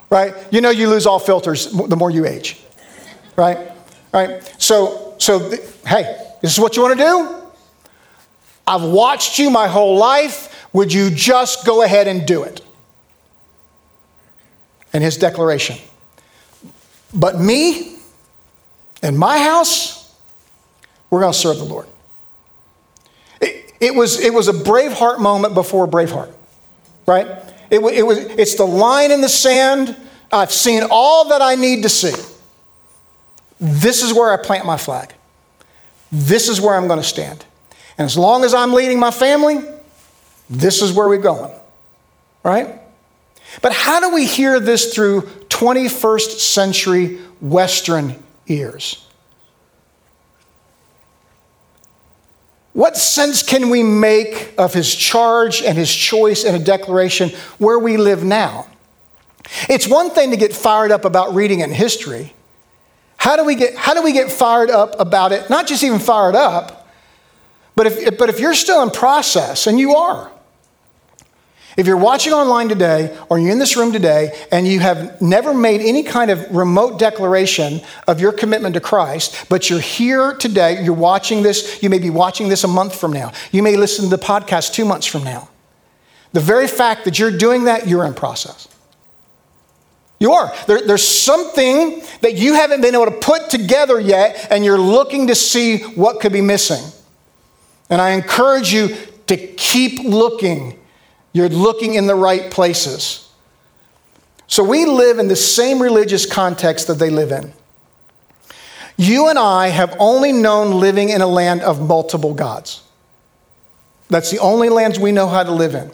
right? 0.09 0.35
You 0.51 0.59
know, 0.59 0.69
you 0.69 0.89
lose 0.89 1.05
all 1.05 1.19
filters 1.19 1.71
the 1.71 1.95
more 1.95 2.11
you 2.11 2.25
age, 2.25 2.61
right? 3.37 3.71
Right? 4.11 4.53
So, 4.57 5.15
so 5.17 5.49
hey, 5.87 6.19
this 6.41 6.51
is 6.51 6.59
what 6.59 6.75
you 6.75 6.81
want 6.81 6.99
to 6.99 7.05
do? 7.05 7.42
I've 8.65 8.83
watched 8.83 9.39
you 9.39 9.49
my 9.49 9.67
whole 9.67 9.97
life. 9.97 10.67
Would 10.73 10.93
you 10.93 11.09
just 11.09 11.65
go 11.65 11.83
ahead 11.83 12.07
and 12.07 12.25
do 12.25 12.43
it? 12.43 12.61
And 14.93 15.03
his 15.03 15.17
declaration. 15.17 15.77
But 17.13 17.39
me 17.39 17.97
and 19.01 19.17
my 19.17 19.37
house, 19.37 20.15
we're 21.09 21.19
going 21.19 21.33
to 21.33 21.37
serve 21.37 21.57
the 21.57 21.65
Lord. 21.65 21.87
It, 23.41 23.73
it, 23.79 23.95
was, 23.95 24.19
it 24.19 24.33
was 24.33 24.47
a 24.47 24.53
Braveheart 24.53 25.19
moment 25.19 25.53
before 25.53 25.87
Braveheart, 25.87 26.33
right? 27.05 27.27
It, 27.69 27.79
it 27.79 28.03
was, 28.03 28.17
it's 28.17 28.55
the 28.55 28.65
line 28.65 29.11
in 29.11 29.21
the 29.21 29.29
sand. 29.29 29.95
I've 30.31 30.51
seen 30.51 30.83
all 30.89 31.29
that 31.29 31.41
I 31.41 31.55
need 31.55 31.83
to 31.83 31.89
see. 31.89 32.13
This 33.59 34.01
is 34.01 34.13
where 34.13 34.31
I 34.31 34.37
plant 34.37 34.65
my 34.65 34.77
flag. 34.77 35.13
This 36.11 36.49
is 36.49 36.59
where 36.59 36.75
I'm 36.75 36.87
going 36.87 36.99
to 36.99 37.05
stand. 37.05 37.45
And 37.97 38.05
as 38.05 38.17
long 38.17 38.43
as 38.43 38.53
I'm 38.53 38.73
leading 38.73 38.99
my 38.99 39.11
family, 39.11 39.59
this 40.49 40.81
is 40.81 40.91
where 40.91 41.07
we're 41.07 41.17
going, 41.17 41.51
right? 42.43 42.79
But 43.61 43.73
how 43.73 43.99
do 43.99 44.13
we 44.13 44.25
hear 44.25 44.59
this 44.59 44.93
through 44.93 45.21
21st 45.49 46.39
century 46.39 47.19
Western 47.39 48.21
ears? 48.47 49.07
What 52.73 52.97
sense 52.97 53.43
can 53.43 53.69
we 53.69 53.83
make 53.83 54.53
of 54.57 54.73
his 54.73 54.93
charge 54.93 55.61
and 55.61 55.77
his 55.77 55.93
choice 55.93 56.43
and 56.43 56.55
a 56.55 56.63
declaration 56.63 57.29
where 57.59 57.77
we 57.77 57.97
live 57.97 58.23
now? 58.23 58.67
It's 59.69 59.87
one 59.87 60.09
thing 60.09 60.31
to 60.31 60.37
get 60.37 60.53
fired 60.53 60.91
up 60.91 61.05
about 61.05 61.35
reading 61.35 61.59
in 61.59 61.71
history. 61.71 62.33
How 63.17 63.35
do 63.35 63.45
we 63.45 63.55
get, 63.55 63.75
how 63.75 63.93
do 63.93 64.01
we 64.01 64.11
get 64.11 64.31
fired 64.31 64.71
up 64.71 64.99
about 64.99 65.31
it? 65.31 65.49
Not 65.49 65.67
just 65.67 65.83
even 65.83 65.99
fired 65.99 66.35
up, 66.35 66.82
but 67.75 67.87
if, 67.87 68.17
but 68.17 68.29
if 68.29 68.39
you're 68.39 68.53
still 68.53 68.83
in 68.83 68.89
process, 68.89 69.67
and 69.67 69.79
you 69.79 69.95
are, 69.95 70.31
if 71.75 71.87
you're 71.87 71.97
watching 71.97 72.33
online 72.33 72.69
today 72.69 73.17
or 73.29 73.39
you're 73.39 73.51
in 73.51 73.59
this 73.59 73.75
room 73.75 73.91
today 73.91 74.31
and 74.51 74.67
you 74.67 74.79
have 74.79 75.19
never 75.21 75.53
made 75.53 75.81
any 75.81 76.03
kind 76.03 76.29
of 76.29 76.55
remote 76.55 76.99
declaration 76.99 77.81
of 78.07 78.21
your 78.21 78.31
commitment 78.31 78.75
to 78.75 78.81
Christ, 78.81 79.49
but 79.49 79.69
you're 79.69 79.79
here 79.79 80.33
today, 80.35 80.83
you're 80.83 80.93
watching 80.93 81.41
this, 81.41 81.81
you 81.81 81.89
may 81.89 81.97
be 81.97 82.11
watching 82.11 82.47
this 82.47 82.63
a 82.63 82.67
month 82.67 82.95
from 82.95 83.11
now, 83.11 83.31
you 83.51 83.63
may 83.63 83.75
listen 83.75 84.09
to 84.09 84.15
the 84.15 84.23
podcast 84.23 84.73
two 84.73 84.85
months 84.85 85.07
from 85.07 85.23
now. 85.23 85.49
The 86.33 86.39
very 86.39 86.67
fact 86.67 87.05
that 87.05 87.17
you're 87.17 87.35
doing 87.35 87.65
that, 87.65 87.87
you're 87.87 88.05
in 88.05 88.13
process. 88.13 88.67
You 90.19 90.33
are. 90.33 90.53
There, 90.67 90.81
there's 90.81 91.07
something 91.07 92.01
that 92.21 92.35
you 92.35 92.53
haven't 92.53 92.81
been 92.81 92.95
able 92.95 93.05
to 93.05 93.11
put 93.11 93.49
together 93.49 93.99
yet, 93.99 94.47
and 94.51 94.63
you're 94.63 94.79
looking 94.79 95.27
to 95.27 95.35
see 95.35 95.79
what 95.79 96.21
could 96.21 96.31
be 96.31 96.41
missing. 96.41 96.83
And 97.93 98.01
I 98.01 98.13
encourage 98.13 98.73
you 98.73 98.97
to 99.27 99.37
keep 99.37 100.03
looking. 100.03 100.79
You're 101.31 101.47
looking 101.47 101.93
in 101.93 102.07
the 102.07 102.15
right 102.15 102.49
places. 102.49 103.31
So 104.47 104.63
we 104.63 104.87
live 104.87 105.19
in 105.19 105.27
the 105.27 105.35
same 105.35 105.79
religious 105.79 106.25
context 106.25 106.87
that 106.87 106.95
they 106.95 107.11
live 107.11 107.31
in. 107.31 107.53
You 108.97 109.27
and 109.27 109.37
I 109.37 109.67
have 109.67 109.95
only 109.99 110.31
known 110.31 110.79
living 110.79 111.09
in 111.09 111.21
a 111.21 111.27
land 111.27 111.61
of 111.61 111.87
multiple 111.87 112.33
gods. 112.33 112.81
That's 114.09 114.31
the 114.31 114.39
only 114.39 114.69
lands 114.69 114.97
we 114.97 115.11
know 115.11 115.27
how 115.27 115.43
to 115.43 115.51
live 115.51 115.75
in. 115.75 115.91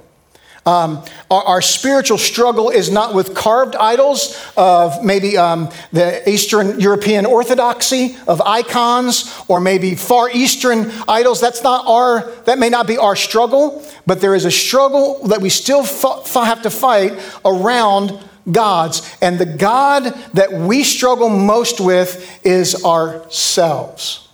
Um, 0.66 1.04
our, 1.32 1.44
our, 1.44 1.62
spiritual 1.62 2.18
struggle 2.18 2.70
is 2.70 2.92
not 2.92 3.14
with 3.16 3.34
carved 3.34 3.76
idols 3.76 4.38
of 4.58 5.04
maybe 5.04 5.38
um, 5.38 5.70
the 5.92 6.30
Eastern 6.30 6.80
European 6.80 7.26
orthodoxy 7.26 8.18
of 8.28 8.42
icons 8.42 9.42
or 9.48 9.60
maybe 9.60 9.96
Far 9.96 10.30
Eastern 10.30 10.92
idols. 11.08 11.40
That's 11.40 11.64
not 11.64 11.88
our, 11.88 12.30
that 12.44 12.60
may 12.60 12.70
not 12.70 12.88
be 12.88 12.98
our 12.98 13.16
struggle, 13.16 13.84
but 14.06 14.22
there 14.22 14.36
is 14.36 14.46
a 14.46 14.52
struggle 14.52 15.26
that 15.28 15.42
we 15.42 15.50
still 15.50 15.82
f- 15.82 16.34
have 16.34 16.62
to 16.64 16.70
fight 16.70 17.20
around 17.46 18.20
gods. 18.52 19.18
And 19.22 19.40
the 19.40 19.46
God 19.46 20.04
that 20.34 20.52
we 20.52 20.84
struggle 20.84 21.30
most 21.30 21.80
with 21.80 22.46
is 22.46 22.84
ourselves. 22.84 24.29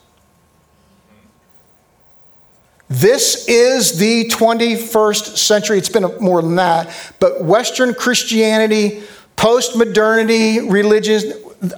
This 2.88 3.48
is 3.48 3.98
the 3.98 4.26
21st 4.26 5.38
century. 5.38 5.78
It's 5.78 5.90
been 5.90 6.04
more 6.20 6.42
than 6.42 6.56
that. 6.58 7.14
But 7.20 7.44
Western 7.44 7.94
Christianity, 7.96 9.02
post 9.36 9.76
modernity, 9.76 10.60
religions, 10.60 11.26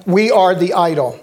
we 0.06 0.30
are 0.30 0.54
the 0.54 0.74
idol. 0.74 1.18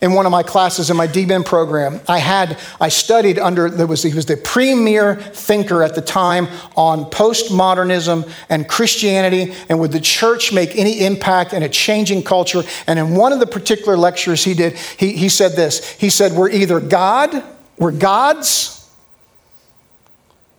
In 0.00 0.14
one 0.14 0.26
of 0.26 0.32
my 0.32 0.42
classes 0.42 0.90
in 0.90 0.96
my 0.96 1.06
DBIM 1.06 1.44
program, 1.46 2.00
I 2.08 2.18
had, 2.18 2.58
I 2.80 2.88
studied 2.88 3.38
under, 3.38 3.70
there 3.70 3.86
was, 3.86 4.02
he 4.02 4.12
was 4.12 4.26
the 4.26 4.36
premier 4.36 5.14
thinker 5.14 5.80
at 5.84 5.94
the 5.94 6.00
time 6.00 6.48
on 6.74 7.04
postmodernism 7.04 8.28
and 8.48 8.68
Christianity 8.68 9.54
and 9.68 9.78
would 9.78 9.92
the 9.92 10.00
church 10.00 10.52
make 10.52 10.74
any 10.74 11.04
impact 11.04 11.52
in 11.52 11.62
a 11.62 11.68
changing 11.68 12.24
culture. 12.24 12.64
And 12.88 12.98
in 12.98 13.14
one 13.14 13.32
of 13.32 13.38
the 13.38 13.46
particular 13.46 13.96
lectures 13.96 14.42
he 14.42 14.54
did, 14.54 14.76
he, 14.76 15.12
he 15.12 15.28
said 15.28 15.52
this 15.52 15.88
He 15.92 16.10
said, 16.10 16.32
We're 16.32 16.50
either 16.50 16.80
God 16.80 17.44
we're 17.78 17.92
gods 17.92 18.90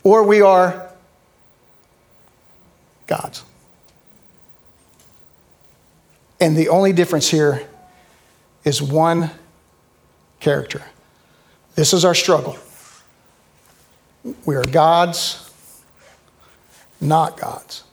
or 0.04 0.24
we 0.24 0.42
are 0.42 0.92
gods. 3.08 3.44
And 6.40 6.58
the 6.58 6.70
only 6.70 6.92
difference 6.92 7.30
here 7.30 7.68
is 8.66 8.82
one 8.82 9.32
character. 10.40 10.82
This 11.76 11.94
is 11.94 12.04
our 12.04 12.16
struggle. 12.16 12.58
We 14.46 14.56
are 14.56 14.66
gods, 14.66 15.50
not 17.00 17.40
gods. 17.40 17.84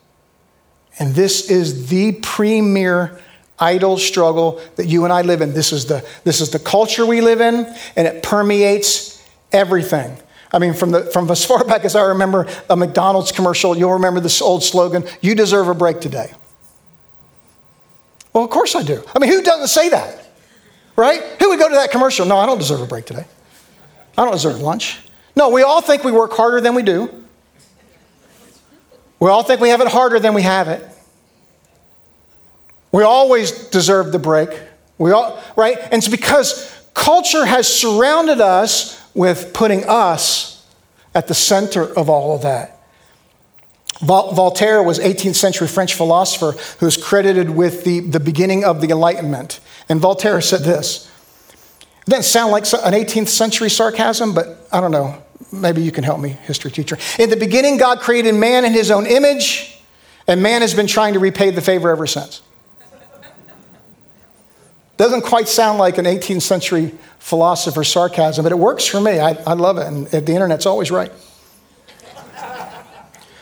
And 0.99 1.15
this 1.15 1.51
is 1.51 1.89
the 1.89 2.13
premier 2.13 3.21
idol 3.61 3.99
struggle 3.99 4.61
that 4.77 4.87
you 4.87 5.05
and 5.05 5.13
I 5.13 5.23
live 5.23 5.43
in. 5.43 5.53
This 5.53 5.73
is 5.73 5.87
the, 5.87 6.07
this 6.25 6.41
is 6.41 6.51
the 6.51 6.59
culture 6.59 7.05
we 7.05 7.21
live 7.21 7.41
in, 7.41 7.67
and 7.97 8.07
it 8.07 8.23
permeates 8.23 9.23
everything. 9.53 10.17
I 10.53 10.59
mean, 10.59 10.75
from, 10.75 10.91
the, 10.91 11.05
from 11.05 11.31
as 11.31 11.45
far 11.45 11.63
back 11.69 11.85
as 11.85 11.95
I 11.95 12.03
remember 12.03 12.49
a 12.69 12.77
McDonald's 12.77 13.33
commercial, 13.33 13.77
you'll 13.77 13.93
remember 13.93 14.21
this 14.21 14.43
old 14.43 14.63
slogan 14.63 15.05
you 15.21 15.35
deserve 15.35 15.69
a 15.69 15.75
break 15.75 16.01
today. 16.01 16.33
Well, 18.33 18.45
of 18.45 18.51
course 18.51 18.75
I 18.75 18.83
do. 18.83 19.03
I 19.15 19.19
mean, 19.19 19.31
who 19.31 19.43
doesn't 19.43 19.69
say 19.69 19.89
that? 19.91 20.29
Right? 20.97 21.21
Who 21.41 21.49
would 21.51 21.59
go 21.59 21.69
to 21.69 21.75
that 21.77 21.91
commercial? 21.91 22.27
No, 22.27 22.37
I 22.37 22.47
don't 22.47 22.59
deserve 22.59 22.81
a 22.81 22.87
break 22.87 23.07
today. 23.07 23.25
I 24.17 24.25
don't 24.25 24.33
deserve 24.33 24.61
lunch. 24.61 24.99
No, 25.35 25.49
we 25.49 25.63
all 25.63 25.81
think 25.81 26.05
we 26.05 26.13
work 26.13 26.33
harder 26.33 26.61
than 26.61 26.75
we 26.75 26.83
do. 26.83 27.25
We 29.19 29.29
all 29.29 29.43
think 29.43 29.61
we 29.61 29.69
have 29.71 29.81
it 29.81 29.89
harder 29.89 30.19
than 30.19 30.35
we 30.35 30.43
have 30.43 30.69
it. 30.69 30.87
We 32.93 33.03
always 33.03 33.53
deserve 33.69 34.13
the 34.13 34.19
break. 34.19 34.51
We 34.99 35.13
all, 35.13 35.43
right? 35.57 35.79
And 35.79 35.95
it's 35.95 36.09
because 36.09 36.89
culture 36.95 37.45
has 37.45 37.67
surrounded 37.67 38.41
us 38.41 39.01
with 39.15 39.53
putting 39.53 39.85
us 39.85 40.67
at 41.15 41.27
the 41.27 41.35
center 41.35 41.83
of 41.83 42.09
all 42.09 42.35
of 42.35 42.43
that. 42.43 42.77
Voltaire 44.01 44.83
was 44.83 44.99
18th 44.99 45.35
century 45.35 45.69
French 45.69 45.95
philosopher 45.95 46.53
who 46.79 46.87
is 46.87 46.97
credited 46.97 47.51
with 47.51 47.85
the, 47.85 48.01
the 48.01 48.21
beginning 48.21 48.65
of 48.65 48.81
the 48.81 48.89
Enlightenment. 48.89 49.61
And 49.89 50.01
Voltaire 50.01 50.41
said 50.41 50.63
this. 50.63 51.11
It 52.07 52.11
doesn't 52.11 52.25
sound 52.25 52.51
like 52.51 52.65
an 52.65 52.95
18th 52.95 53.29
century 53.29 53.69
sarcasm, 53.69 54.35
but 54.35 54.67
I 54.73 54.81
don't 54.81 54.91
know. 54.91 55.23
Maybe 55.53 55.83
you 55.83 55.93
can 55.93 56.05
help 56.05 56.21
me, 56.21 56.31
history 56.31 56.71
teacher. 56.71 56.97
In 57.19 57.29
the 57.29 57.37
beginning, 57.37 57.77
God 57.77 58.01
created 58.01 58.35
man 58.35 58.65
in 58.65 58.73
his 58.73 58.91
own 58.91 59.07
image, 59.07 59.83
and 60.27 60.43
man 60.43 60.63
has 60.63 60.75
been 60.75 60.87
trying 60.87 61.15
to 61.15 61.19
repay 61.19 61.51
the 61.51 61.61
favor 61.61 61.91
ever 61.91 62.07
since. 62.07 62.41
Doesn't 65.01 65.23
quite 65.23 65.49
sound 65.49 65.79
like 65.79 65.97
an 65.97 66.05
18th 66.05 66.43
century 66.43 66.93
philosopher 67.21 67.85
sarcasm, 67.85 68.43
but 68.43 68.53
it 68.53 68.59
works 68.59 68.85
for 68.85 69.01
me. 69.01 69.19
I, 69.19 69.31
I 69.47 69.55
love 69.55 69.79
it, 69.79 69.87
and 69.87 70.07
the 70.09 70.33
internet's 70.35 70.67
always 70.67 70.91
right. 70.91 71.11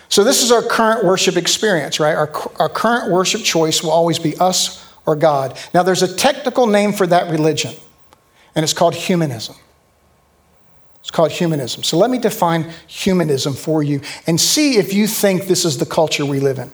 So, 0.09 0.23
this 0.23 0.45
is 0.45 0.53
our 0.53 0.63
current 0.63 1.05
worship 1.05 1.37
experience, 1.37 1.99
right? 1.99 2.15
Our, 2.15 2.31
our 2.61 2.69
current 2.69 3.11
worship 3.11 3.43
choice 3.43 3.83
will 3.83 3.91
always 3.91 4.21
be 4.21 4.37
us 4.37 4.89
or 5.05 5.17
God. 5.17 5.59
Now, 5.75 5.83
there's 5.83 6.05
a 6.05 6.15
technical 6.15 6.69
name 6.69 6.93
for 6.93 7.09
that 7.09 7.29
religion, 7.29 7.75
and 8.55 8.63
it's 8.63 8.73
called 8.73 8.95
humanism. 8.95 9.57
It's 11.01 11.11
called 11.11 11.33
humanism. 11.33 11.83
So, 11.83 11.99
let 11.99 12.09
me 12.09 12.19
define 12.19 12.71
humanism 12.87 13.55
for 13.55 13.83
you 13.83 14.01
and 14.29 14.41
see 14.41 14.77
if 14.77 14.95
you 14.95 15.09
think 15.09 15.47
this 15.47 15.65
is 15.65 15.79
the 15.79 15.87
culture 15.87 16.25
we 16.25 16.39
live 16.39 16.61
in. 16.61 16.71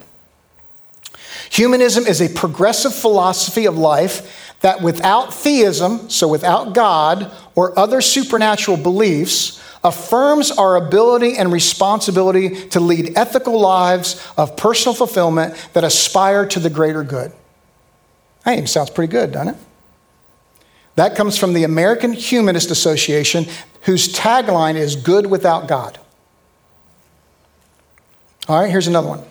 Humanism 1.49 2.05
is 2.05 2.21
a 2.21 2.29
progressive 2.29 2.93
philosophy 2.93 3.65
of 3.65 3.77
life 3.77 4.44
that 4.65 4.81
without 4.81 5.31
theism, 5.31 6.09
so 6.09 6.27
without 6.27 6.73
God 6.73 7.31
or 7.53 7.77
other 7.77 8.01
supernatural 8.01 8.77
beliefs, 8.77 9.61
affirms 9.83 10.49
our 10.49 10.75
ability 10.75 11.37
and 11.37 11.53
responsibility 11.53 12.67
to 12.69 12.79
lead 12.79 13.15
ethical 13.15 13.59
lives 13.59 14.27
of 14.35 14.57
personal 14.57 14.95
fulfillment 14.95 15.53
that 15.73 15.83
aspire 15.83 16.47
to 16.47 16.59
the 16.59 16.71
greater 16.71 17.03
good. 17.03 17.31
That 18.43 18.53
even 18.53 18.65
sounds 18.65 18.89
pretty 18.89 19.11
good, 19.11 19.33
doesn't 19.33 19.49
it? 19.49 19.61
That 20.95 21.15
comes 21.15 21.37
from 21.37 21.53
the 21.53 21.63
American 21.63 22.11
Humanist 22.11 22.71
Association, 22.71 23.45
whose 23.81 24.11
tagline 24.15 24.77
is 24.77 24.95
good 24.95 25.27
without 25.27 25.67
God. 25.67 25.99
All 28.47 28.59
right, 28.59 28.71
here's 28.71 28.87
another 28.87 29.09
one. 29.09 29.23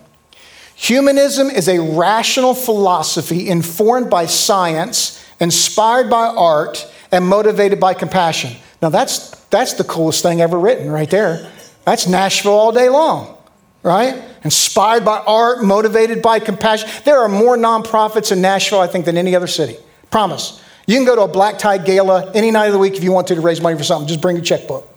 Humanism 0.76 1.50
is 1.50 1.68
a 1.68 1.80
rational 1.80 2.54
philosophy 2.54 3.48
informed 3.48 4.10
by 4.10 4.26
science, 4.26 5.23
inspired 5.40 6.08
by 6.10 6.26
art, 6.26 6.90
and 7.10 7.26
motivated 7.26 7.78
by 7.78 7.94
compassion. 7.94 8.52
Now, 8.82 8.88
that's, 8.88 9.30
that's 9.46 9.74
the 9.74 9.84
coolest 9.84 10.22
thing 10.22 10.40
ever 10.40 10.58
written 10.58 10.90
right 10.90 11.08
there. 11.08 11.50
That's 11.84 12.06
Nashville 12.08 12.52
all 12.52 12.72
day 12.72 12.88
long, 12.88 13.38
right? 13.82 14.22
Inspired 14.42 15.04
by 15.04 15.22
art, 15.26 15.62
motivated 15.62 16.22
by 16.22 16.40
compassion. 16.40 16.88
There 17.04 17.18
are 17.20 17.28
more 17.28 17.56
nonprofits 17.56 18.32
in 18.32 18.40
Nashville, 18.40 18.80
I 18.80 18.86
think, 18.86 19.04
than 19.04 19.16
any 19.16 19.36
other 19.36 19.46
city. 19.46 19.76
Promise. 20.10 20.62
You 20.86 20.96
can 20.96 21.06
go 21.06 21.14
to 21.16 21.22
a 21.22 21.28
black 21.28 21.58
tie 21.58 21.78
gala 21.78 22.30
any 22.32 22.50
night 22.50 22.66
of 22.66 22.72
the 22.72 22.78
week 22.78 22.94
if 22.94 23.04
you 23.04 23.12
want 23.12 23.28
to 23.28 23.34
to 23.34 23.40
raise 23.40 23.60
money 23.60 23.76
for 23.78 23.84
something. 23.84 24.08
Just 24.08 24.20
bring 24.20 24.36
your 24.36 24.44
checkbook. 24.44 24.88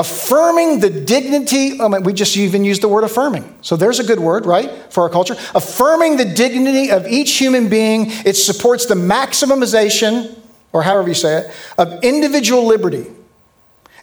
Affirming 0.00 0.80
the 0.80 0.88
dignity, 0.88 1.78
oh 1.78 2.00
we 2.00 2.12
just 2.12 2.36
even 2.36 2.64
used 2.64 2.82
the 2.82 2.88
word 2.88 3.04
affirming. 3.04 3.54
So 3.60 3.76
there's 3.76 4.00
a 4.00 4.04
good 4.04 4.18
word, 4.18 4.46
right, 4.46 4.70
for 4.90 5.02
our 5.02 5.10
culture. 5.10 5.36
Affirming 5.54 6.16
the 6.16 6.24
dignity 6.24 6.90
of 6.90 7.06
each 7.06 7.32
human 7.36 7.68
being, 7.68 8.06
it 8.24 8.34
supports 8.34 8.86
the 8.86 8.94
maximization 8.94 10.40
or 10.72 10.82
however 10.82 11.08
you 11.08 11.14
say 11.14 11.38
it, 11.38 11.50
of 11.78 12.02
individual 12.02 12.66
liberty, 12.66 13.06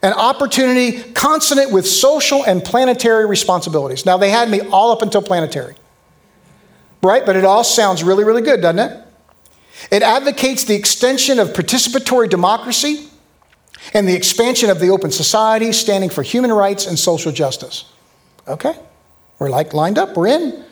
an 0.01 0.13
opportunity 0.13 1.01
consonant 1.13 1.71
with 1.71 1.87
social 1.87 2.43
and 2.45 2.63
planetary 2.63 3.25
responsibilities. 3.25 4.05
Now, 4.05 4.17
they 4.17 4.29
had 4.29 4.49
me 4.49 4.61
all 4.61 4.91
up 4.91 5.01
until 5.01 5.21
planetary, 5.21 5.75
right? 7.01 7.25
But 7.25 7.35
it 7.35 7.45
all 7.45 7.63
sounds 7.63 8.03
really, 8.03 8.23
really 8.23 8.41
good, 8.41 8.61
doesn't 8.61 8.79
it? 8.79 9.03
It 9.91 10.03
advocates 10.03 10.65
the 10.65 10.75
extension 10.75 11.39
of 11.39 11.49
participatory 11.49 12.29
democracy 12.29 13.07
and 13.93 14.07
the 14.07 14.15
expansion 14.15 14.69
of 14.69 14.79
the 14.79 14.89
open 14.89 15.11
society, 15.11 15.71
standing 15.71 16.09
for 16.09 16.23
human 16.23 16.51
rights 16.51 16.85
and 16.87 16.97
social 16.97 17.31
justice. 17.31 17.85
Okay, 18.47 18.75
we're 19.39 19.49
like 19.49 19.73
lined 19.73 19.97
up, 19.97 20.15
we're 20.15 20.27
in. 20.27 20.63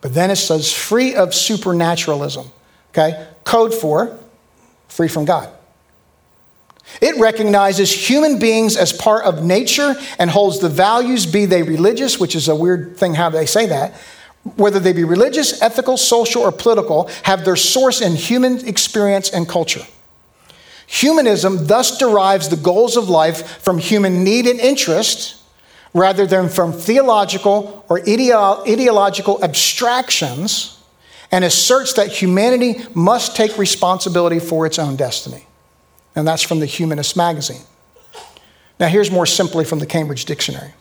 But 0.00 0.14
then 0.14 0.30
it 0.30 0.36
says 0.36 0.72
free 0.72 1.14
of 1.14 1.34
supernaturalism. 1.34 2.46
Okay, 2.90 3.26
code 3.44 3.72
for 3.72 4.18
free 4.88 5.08
from 5.08 5.24
God. 5.24 5.48
It 7.00 7.18
recognizes 7.18 7.90
human 7.90 8.38
beings 8.38 8.76
as 8.76 8.92
part 8.92 9.24
of 9.24 9.42
nature 9.42 9.94
and 10.18 10.28
holds 10.28 10.58
the 10.58 10.68
values, 10.68 11.24
be 11.26 11.46
they 11.46 11.62
religious, 11.62 12.18
which 12.18 12.34
is 12.34 12.48
a 12.48 12.54
weird 12.54 12.96
thing 12.96 13.14
how 13.14 13.30
they 13.30 13.46
say 13.46 13.66
that, 13.66 13.94
whether 14.56 14.78
they 14.78 14.92
be 14.92 15.04
religious, 15.04 15.62
ethical, 15.62 15.96
social, 15.96 16.42
or 16.42 16.52
political, 16.52 17.08
have 17.22 17.44
their 17.44 17.56
source 17.56 18.00
in 18.00 18.14
human 18.14 18.66
experience 18.66 19.30
and 19.30 19.48
culture. 19.48 19.86
Humanism 20.92 21.66
thus 21.68 21.96
derives 21.96 22.50
the 22.50 22.56
goals 22.56 22.98
of 22.98 23.08
life 23.08 23.62
from 23.62 23.78
human 23.78 24.24
need 24.24 24.46
and 24.46 24.60
interest 24.60 25.42
rather 25.94 26.26
than 26.26 26.50
from 26.50 26.70
theological 26.70 27.82
or 27.88 28.00
ideo- 28.00 28.68
ideological 28.68 29.42
abstractions 29.42 30.78
and 31.30 31.46
asserts 31.46 31.94
that 31.94 32.08
humanity 32.08 32.82
must 32.92 33.34
take 33.34 33.56
responsibility 33.56 34.38
for 34.38 34.66
its 34.66 34.78
own 34.78 34.96
destiny. 34.96 35.46
And 36.14 36.28
that's 36.28 36.42
from 36.42 36.60
the 36.60 36.66
Humanist 36.66 37.16
magazine. 37.16 37.62
Now, 38.78 38.88
here's 38.88 39.10
more 39.10 39.24
simply 39.24 39.64
from 39.64 39.78
the 39.78 39.86
Cambridge 39.86 40.26
Dictionary 40.26 40.74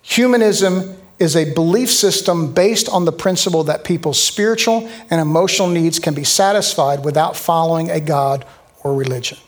Humanism 0.00 0.96
is 1.18 1.36
a 1.36 1.52
belief 1.52 1.90
system 1.90 2.54
based 2.54 2.88
on 2.88 3.04
the 3.04 3.12
principle 3.12 3.64
that 3.64 3.84
people's 3.84 4.22
spiritual 4.22 4.88
and 5.10 5.20
emotional 5.20 5.68
needs 5.68 5.98
can 5.98 6.14
be 6.14 6.24
satisfied 6.24 7.04
without 7.04 7.36
following 7.36 7.90
a 7.90 8.00
God 8.00 8.46
or 8.82 8.94
religion. 8.94 9.38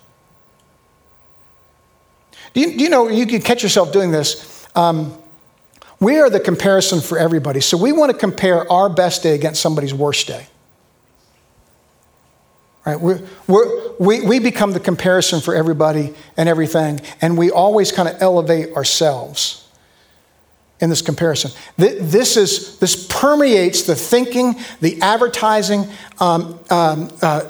Do 2.53 2.61
you, 2.61 2.77
do 2.77 2.85
you 2.85 2.89
know 2.89 3.09
you 3.09 3.27
can 3.27 3.41
catch 3.41 3.63
yourself 3.63 3.93
doing 3.93 4.11
this? 4.11 4.67
Um, 4.75 5.17
we 6.01 6.19
are 6.19 6.31
the 6.31 6.41
comparison 6.41 7.01
for 7.01 7.19
everybody. 7.19 7.61
So 7.61 7.77
we 7.77 7.93
want 7.93 8.11
to 8.11 8.19
compare 8.19 8.71
our 8.73 8.89
best 8.89 9.23
day 9.23 9.35
against 9.35 9.61
somebody's 9.61 9.95
worst 9.95 10.27
day. 10.27 10.47
Right? 12.87 12.99
We're, 12.99 13.21
we're, 13.47 13.93
we 13.99 14.23
we 14.23 14.39
become 14.39 14.73
the 14.73 14.81
comparison 14.81 15.43
for 15.43 15.55
everybody 15.55 16.15
and 16.37 16.49
everything, 16.49 17.01
and 17.21 17.37
we 17.37 17.51
always 17.51 17.93
kind 17.93 18.09
of 18.09 18.21
elevate 18.23 18.73
ourselves 18.75 19.69
in 20.81 20.89
this 20.89 21.03
comparison. 21.03 21.51
This, 21.77 22.37
is, 22.37 22.79
this 22.79 23.07
permeates 23.07 23.83
the 23.83 23.95
thinking, 23.95 24.57
the 24.81 25.01
advertising, 25.03 25.87
um, 26.21 26.59
um, 26.71 27.11
uh, 27.21 27.43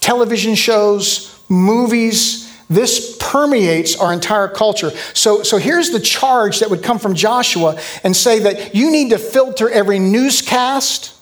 television 0.00 0.54
shows, 0.54 1.42
movies, 1.48 2.48
this 2.70 3.16
permeates 3.18 3.96
our 3.98 4.12
entire 4.12 4.48
culture. 4.48 4.90
So, 5.14 5.42
so 5.42 5.56
here's 5.56 5.90
the 5.90 6.00
charge 6.00 6.60
that 6.60 6.68
would 6.68 6.82
come 6.82 6.98
from 6.98 7.14
Joshua 7.14 7.80
and 8.04 8.14
say 8.14 8.40
that 8.40 8.74
you 8.74 8.90
need 8.90 9.10
to 9.10 9.18
filter 9.18 9.70
every 9.70 9.98
newscast, 9.98 11.16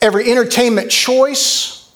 every 0.00 0.30
entertainment 0.30 0.90
choice, 0.90 1.92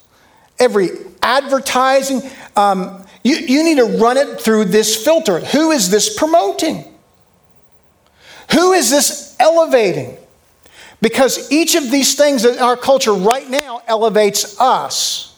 every 0.58 0.88
advertising. 1.22 2.22
Um, 2.56 3.04
you, 3.22 3.36
you 3.36 3.62
need 3.62 3.76
to 3.76 3.98
run 3.98 4.16
it 4.16 4.40
through 4.40 4.66
this 4.66 5.02
filter. 5.02 5.38
Who 5.38 5.70
is 5.70 5.90
this 5.90 6.16
promoting? 6.16 6.84
Who 8.52 8.72
is 8.72 8.90
this 8.90 9.36
elevating? 9.38 10.16
Because 11.00 11.50
each 11.52 11.74
of 11.74 11.90
these 11.90 12.16
things 12.16 12.44
in 12.44 12.58
our 12.58 12.76
culture 12.76 13.12
right 13.12 13.48
now 13.48 13.82
elevates 13.86 14.60
us. 14.60 15.36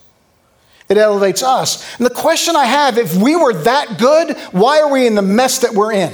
It 0.89 0.97
elevates 0.97 1.43
us. 1.43 1.99
And 1.99 2.07
the 2.07 2.15
question 2.15 2.57
I 2.57 2.65
have 2.65 2.99
if 2.99 3.17
we 3.17 3.37
were 3.37 3.53
that 3.53 3.99
good, 3.99 4.37
why 4.53 4.81
are 4.81 4.91
we 4.91 5.07
in 5.07 5.15
the 5.15 5.23
mess 5.23 5.59
that 5.61 5.73
we're 5.73 5.93
in? 5.93 6.13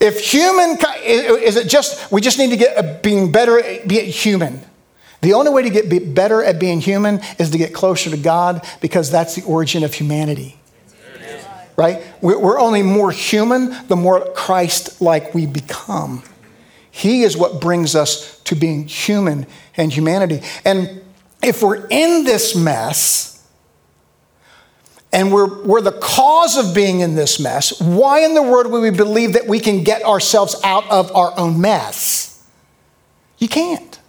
If 0.00 0.20
human, 0.20 0.78
is 1.04 1.56
it 1.56 1.68
just, 1.68 2.12
we 2.12 2.20
just 2.20 2.38
need 2.38 2.50
to 2.50 2.56
get 2.56 3.02
being 3.02 3.32
better 3.32 3.58
at 3.58 3.88
being 3.88 4.10
human. 4.10 4.60
The 5.20 5.34
only 5.34 5.50
way 5.50 5.64
to 5.64 5.70
get 5.70 6.14
better 6.14 6.44
at 6.44 6.60
being 6.60 6.80
human 6.80 7.20
is 7.38 7.50
to 7.50 7.58
get 7.58 7.74
closer 7.74 8.08
to 8.10 8.16
God 8.16 8.64
because 8.80 9.10
that's 9.10 9.34
the 9.34 9.42
origin 9.42 9.82
of 9.82 9.92
humanity. 9.92 10.57
Right? 11.78 12.02
We're 12.20 12.58
only 12.58 12.82
more 12.82 13.12
human 13.12 13.86
the 13.86 13.94
more 13.94 14.32
Christ 14.34 15.00
like 15.00 15.32
we 15.32 15.46
become. 15.46 16.24
He 16.90 17.22
is 17.22 17.36
what 17.36 17.60
brings 17.60 17.94
us 17.94 18.40
to 18.40 18.56
being 18.56 18.88
human 18.88 19.46
and 19.76 19.92
humanity. 19.92 20.42
And 20.64 21.02
if 21.40 21.62
we're 21.62 21.86
in 21.86 22.24
this 22.24 22.56
mess, 22.56 23.46
and 25.12 25.32
we're, 25.32 25.62
we're 25.62 25.80
the 25.80 25.92
cause 25.92 26.56
of 26.56 26.74
being 26.74 26.98
in 26.98 27.14
this 27.14 27.38
mess, 27.38 27.80
why 27.80 28.24
in 28.24 28.34
the 28.34 28.42
world 28.42 28.72
would 28.72 28.82
we 28.82 28.90
believe 28.90 29.34
that 29.34 29.46
we 29.46 29.60
can 29.60 29.84
get 29.84 30.02
ourselves 30.02 30.56
out 30.64 30.90
of 30.90 31.14
our 31.14 31.38
own 31.38 31.60
mess? 31.60 32.44
You 33.38 33.46
can't. 33.46 34.00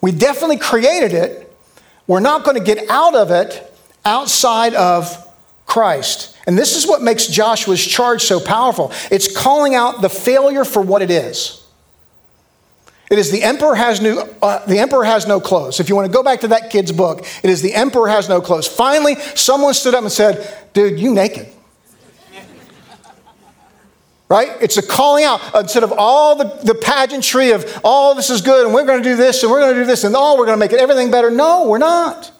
We 0.00 0.10
definitely 0.10 0.58
created 0.58 1.12
it. 1.12 1.56
We're 2.08 2.18
not 2.18 2.42
going 2.42 2.56
to 2.56 2.64
get 2.64 2.90
out 2.90 3.14
of 3.14 3.30
it 3.30 3.72
outside 4.04 4.74
of 4.74 5.24
Christ. 5.78 6.36
And 6.48 6.58
this 6.58 6.74
is 6.74 6.88
what 6.88 7.02
makes 7.02 7.28
Joshua's 7.28 7.86
charge 7.86 8.24
so 8.24 8.40
powerful 8.40 8.90
it's 9.12 9.32
calling 9.32 9.76
out 9.76 10.02
the 10.02 10.08
failure 10.08 10.64
for 10.64 10.82
what 10.82 11.02
it 11.02 11.10
is. 11.10 11.64
It 13.08 13.16
is 13.16 13.30
the 13.30 13.44
emperor 13.44 13.76
has 13.76 14.00
no, 14.00 14.28
uh, 14.42 14.66
the 14.66 14.80
emperor 14.80 15.04
has 15.04 15.28
no 15.28 15.38
clothes. 15.38 15.78
If 15.78 15.88
you 15.88 15.94
want 15.94 16.06
to 16.06 16.12
go 16.12 16.24
back 16.24 16.40
to 16.40 16.48
that 16.48 16.70
kid's 16.70 16.90
book, 16.90 17.24
it 17.44 17.48
is 17.48 17.62
the 17.62 17.74
emperor 17.74 18.08
has 18.08 18.28
no 18.28 18.40
clothes. 18.40 18.66
Finally, 18.66 19.14
someone 19.36 19.72
stood 19.72 19.94
up 19.94 20.02
and 20.02 20.10
said, 20.10 20.52
"Dude, 20.72 20.98
you 20.98 21.14
naked." 21.14 21.46
right? 24.28 24.50
It's 24.60 24.78
a 24.78 24.82
calling 24.82 25.24
out 25.24 25.40
instead 25.54 25.84
of 25.84 25.92
all 25.96 26.34
the, 26.34 26.44
the 26.64 26.74
pageantry 26.74 27.52
of 27.52 27.64
all 27.84 28.10
oh, 28.10 28.14
this 28.16 28.30
is 28.30 28.42
good 28.42 28.66
and 28.66 28.74
we're 28.74 28.84
going 28.84 29.00
to 29.00 29.08
do 29.08 29.14
this 29.14 29.44
and 29.44 29.52
we're 29.52 29.60
going 29.60 29.74
to 29.74 29.80
do 29.80 29.86
this 29.86 30.02
and 30.02 30.14
oh, 30.18 30.36
we're 30.36 30.44
going 30.44 30.58
to 30.58 30.60
make 30.60 30.72
it 30.72 30.80
everything 30.80 31.10
better. 31.10 31.30
No, 31.30 31.68
we're 31.68 31.78
not. 31.78 32.32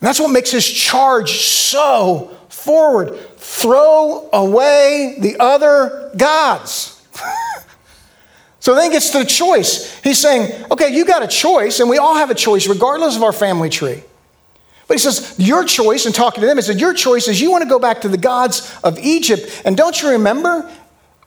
And 0.00 0.08
that's 0.08 0.18
what 0.18 0.30
makes 0.30 0.50
his 0.50 0.66
charge 0.66 1.42
so 1.42 2.36
forward. 2.48 3.18
Throw 3.36 4.28
away 4.32 5.16
the 5.18 5.36
other 5.38 6.10
gods. 6.16 7.06
so 8.60 8.74
then 8.74 8.84
he 8.84 8.90
gets 8.90 9.10
to 9.10 9.18
the 9.18 9.24
choice. 9.26 10.00
He's 10.00 10.18
saying, 10.18 10.64
okay, 10.70 10.94
you 10.94 11.04
got 11.04 11.22
a 11.22 11.28
choice, 11.28 11.80
and 11.80 11.90
we 11.90 11.98
all 11.98 12.16
have 12.16 12.30
a 12.30 12.34
choice, 12.34 12.66
regardless 12.66 13.16
of 13.16 13.22
our 13.22 13.32
family 13.32 13.68
tree. 13.68 14.02
But 14.90 14.94
he 14.94 14.98
says, 14.98 15.36
Your 15.38 15.64
choice, 15.64 16.06
and 16.06 16.12
talking 16.12 16.40
to 16.40 16.48
them, 16.48 16.56
he 16.56 16.62
said, 16.62 16.80
Your 16.80 16.92
choice 16.92 17.28
is 17.28 17.40
you 17.40 17.52
want 17.52 17.62
to 17.62 17.68
go 17.68 17.78
back 17.78 18.00
to 18.00 18.08
the 18.08 18.18
gods 18.18 18.76
of 18.82 18.98
Egypt. 18.98 19.62
And 19.64 19.76
don't 19.76 20.02
you 20.02 20.10
remember? 20.10 20.68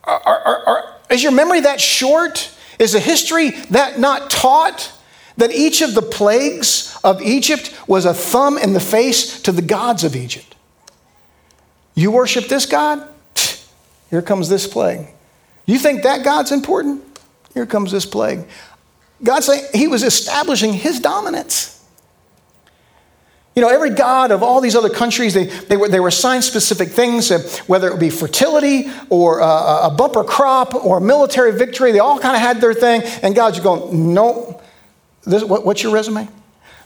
Are, 0.04 0.22
are, 0.26 0.66
are, 0.68 0.96
is 1.10 1.24
your 1.24 1.32
memory 1.32 1.62
that 1.62 1.80
short? 1.80 2.54
Is 2.78 2.92
the 2.92 3.00
history 3.00 3.52
that 3.70 4.00
not 4.00 4.30
taught? 4.30 4.92
That 5.38 5.52
each 5.52 5.82
of 5.82 5.96
the 5.96 6.02
plagues 6.02 6.98
of 7.04 7.22
Egypt 7.22 7.76
was 7.88 8.06
a 8.06 8.14
thumb 8.14 8.58
in 8.58 8.74
the 8.74 8.80
face 8.80 9.42
to 9.42 9.52
the 9.52 9.62
gods 9.62 10.04
of 10.04 10.16
Egypt. 10.16 10.56
You 11.96 12.12
worship 12.12 12.48
this 12.48 12.66
God? 12.66 13.08
Here 14.10 14.22
comes 14.22 14.50
this 14.50 14.68
plague. 14.68 15.08
You 15.66 15.80
think 15.80 16.04
that 16.04 16.24
God's 16.24 16.52
important? 16.52 17.04
Here 17.54 17.66
comes 17.66 17.92
this 17.92 18.06
plague. 18.06 18.46
God 19.24 19.44
saying 19.44 19.66
He 19.74 19.88
was 19.88 20.04
establishing 20.04 20.74
His 20.74 21.00
dominance. 21.00 21.74
You 23.56 23.62
know, 23.62 23.70
every 23.70 23.92
god 23.92 24.32
of 24.32 24.42
all 24.42 24.62
these 24.62 24.76
other 24.76 24.90
countries, 24.90 25.36
they, 25.36 25.46
they, 25.46 25.78
were, 25.78 25.88
they 25.88 26.00
were 26.00 26.08
assigned 26.08 26.44
specific 26.44 26.90
things, 26.90 27.30
uh, 27.30 27.40
whether 27.68 27.92
it 27.92 28.00
be 28.00 28.10
fertility 28.10 28.90
or 29.10 29.42
uh, 29.42 29.88
a 29.88 29.92
bumper 29.92 30.24
crop 30.24 30.74
or 30.74 31.00
military 31.00 31.52
victory. 31.52 31.92
They 31.92 32.00
all 32.00 32.18
kind 32.18 32.36
of 32.36 32.42
had 32.42 32.62
their 32.62 32.74
thing. 32.74 33.04
And 33.22 33.36
God's 33.36 33.60
going, 33.60 34.14
no. 34.14 34.60
This, 35.26 35.44
what, 35.44 35.66
what's 35.66 35.84
your 35.84 35.94
resume? 35.94 36.28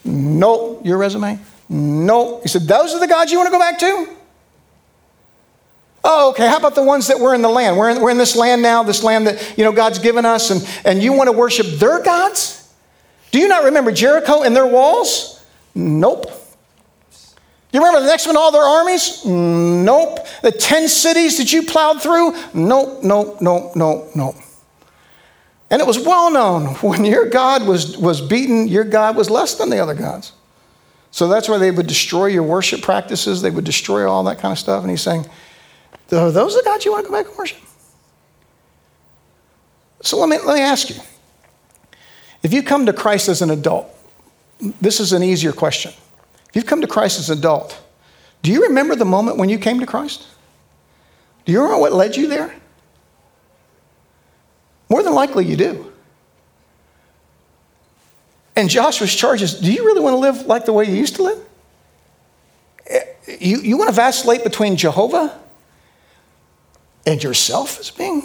No. 0.05 0.81
Your 0.83 0.97
resume? 0.97 1.39
No. 1.69 2.39
He 2.41 2.47
said, 2.47 2.63
those 2.63 2.93
are 2.93 2.99
the 2.99 3.07
gods 3.07 3.31
you 3.31 3.37
want 3.37 3.47
to 3.47 3.51
go 3.51 3.59
back 3.59 3.79
to? 3.79 4.07
Oh, 6.03 6.29
okay. 6.29 6.47
How 6.47 6.57
about 6.57 6.75
the 6.75 6.83
ones 6.83 7.07
that 7.07 7.19
were 7.19 7.33
in 7.33 7.41
the 7.41 7.49
land? 7.49 7.77
We're 7.77 7.89
in, 7.89 8.01
we're 8.01 8.11
in 8.11 8.17
this 8.17 8.35
land 8.35 8.61
now, 8.61 8.83
this 8.83 9.03
land 9.03 9.27
that, 9.27 9.57
you 9.57 9.63
know, 9.63 9.71
God's 9.71 9.99
given 9.99 10.25
us, 10.25 10.51
and, 10.51 10.67
and 10.85 11.03
you 11.03 11.13
want 11.13 11.27
to 11.27 11.33
worship 11.33 11.65
their 11.79 12.01
gods? 12.01 12.73
Do 13.31 13.39
you 13.39 13.47
not 13.47 13.65
remember 13.65 13.91
Jericho 13.91 14.43
and 14.43 14.55
their 14.55 14.67
walls? 14.67 15.45
Nope. 15.75 16.25
You 17.73 17.81
remember 17.81 17.99
the 17.99 18.07
next 18.07 18.25
one, 18.25 18.37
all 18.37 18.51
their 18.51 18.61
armies? 18.61 19.25
Nope. 19.25 20.25
The 20.41 20.51
10 20.51 20.87
cities 20.87 21.37
that 21.39 21.51
you 21.51 21.63
plowed 21.63 22.01
through? 22.01 22.33
Nope, 22.53 23.03
nope, 23.03 23.41
nope, 23.41 23.75
nope, 23.75 24.09
nope. 24.15 24.35
And 25.69 25.81
it 25.81 25.87
was 25.87 25.99
well 25.99 26.31
known 26.31 26.65
when 26.81 27.05
your 27.05 27.29
God 27.29 27.67
was, 27.67 27.97
was 27.97 28.21
beaten, 28.21 28.67
your 28.67 28.83
God 28.83 29.15
was 29.15 29.29
less 29.29 29.55
than 29.55 29.69
the 29.69 29.79
other 29.79 29.95
gods. 29.95 30.33
So 31.11 31.27
that's 31.27 31.49
why 31.49 31.57
they 31.57 31.71
would 31.71 31.87
destroy 31.87 32.27
your 32.27 32.43
worship 32.43 32.81
practices, 32.81 33.41
they 33.41 33.49
would 33.49 33.65
destroy 33.65 34.09
all 34.09 34.23
that 34.25 34.39
kind 34.39 34.51
of 34.51 34.59
stuff. 34.59 34.81
And 34.81 34.89
he's 34.91 35.01
saying, 35.01 35.25
Are 36.11 36.31
those 36.31 36.55
the 36.55 36.61
gods 36.63 36.85
you 36.85 36.91
want 36.91 37.05
to 37.05 37.11
go 37.11 37.17
back 37.17 37.27
and 37.27 37.37
worship? 37.37 37.57
So 40.01 40.17
let 40.17 40.29
me, 40.29 40.37
let 40.45 40.55
me 40.55 40.61
ask 40.61 40.89
you 40.89 40.97
if 42.43 42.53
you 42.53 42.61
come 42.61 42.85
to 42.85 42.93
Christ 42.93 43.29
as 43.29 43.41
an 43.41 43.49
adult, 43.49 43.89
this 44.59 44.99
is 44.99 45.11
an 45.11 45.23
easier 45.23 45.51
question. 45.51 45.91
If 46.49 46.55
you've 46.55 46.65
come 46.65 46.81
to 46.81 46.87
Christ 46.87 47.19
as 47.19 47.29
an 47.29 47.39
adult, 47.39 47.81
do 48.43 48.51
you 48.51 48.63
remember 48.63 48.95
the 48.95 49.05
moment 49.05 49.37
when 49.37 49.49
you 49.49 49.57
came 49.57 49.79
to 49.79 49.85
Christ? 49.85 50.27
Do 51.45 51.51
you 51.51 51.59
remember 51.59 51.81
what 51.81 51.93
led 51.93 52.15
you 52.15 52.27
there? 52.27 52.53
More 54.89 55.03
than 55.03 55.13
likely 55.13 55.45
you 55.45 55.57
do. 55.57 55.91
And 58.55 58.69
Joshua's 58.69 59.13
charge 59.13 59.41
is 59.41 59.53
do 59.59 59.71
you 59.71 59.85
really 59.85 60.01
want 60.01 60.13
to 60.13 60.17
live 60.17 60.47
like 60.47 60.65
the 60.65 60.73
way 60.73 60.85
you 60.85 60.95
used 60.95 61.15
to 61.17 61.23
live? 61.23 61.39
Eh, 62.87 62.99
you, 63.39 63.61
you 63.61 63.77
want 63.77 63.89
to 63.89 63.95
vacillate 63.95 64.43
between 64.43 64.75
Jehovah 64.75 65.39
and 67.05 67.23
yourself 67.23 67.79
as 67.79 67.91
being 67.91 68.23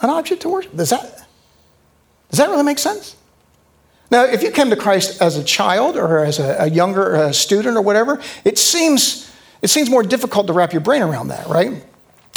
an 0.00 0.10
object 0.10 0.42
to 0.42 0.48
worship? 0.48 0.74
Does 0.74 0.90
that, 0.90 1.02
does 2.30 2.38
that 2.38 2.48
really 2.48 2.62
make 2.62 2.78
sense? 2.78 3.16
Now, 4.10 4.24
if 4.24 4.42
you 4.42 4.50
came 4.50 4.70
to 4.70 4.76
Christ 4.76 5.22
as 5.22 5.36
a 5.36 5.44
child 5.44 5.96
or 5.96 6.24
as 6.24 6.38
a, 6.38 6.64
a 6.64 6.70
younger 6.70 7.14
a 7.14 7.32
student 7.32 7.76
or 7.76 7.82
whatever, 7.82 8.20
it 8.44 8.58
seems, 8.58 9.30
it 9.62 9.68
seems 9.68 9.88
more 9.88 10.02
difficult 10.02 10.46
to 10.48 10.52
wrap 10.52 10.72
your 10.72 10.82
brain 10.82 11.02
around 11.02 11.28
that, 11.28 11.46
right? 11.46 11.82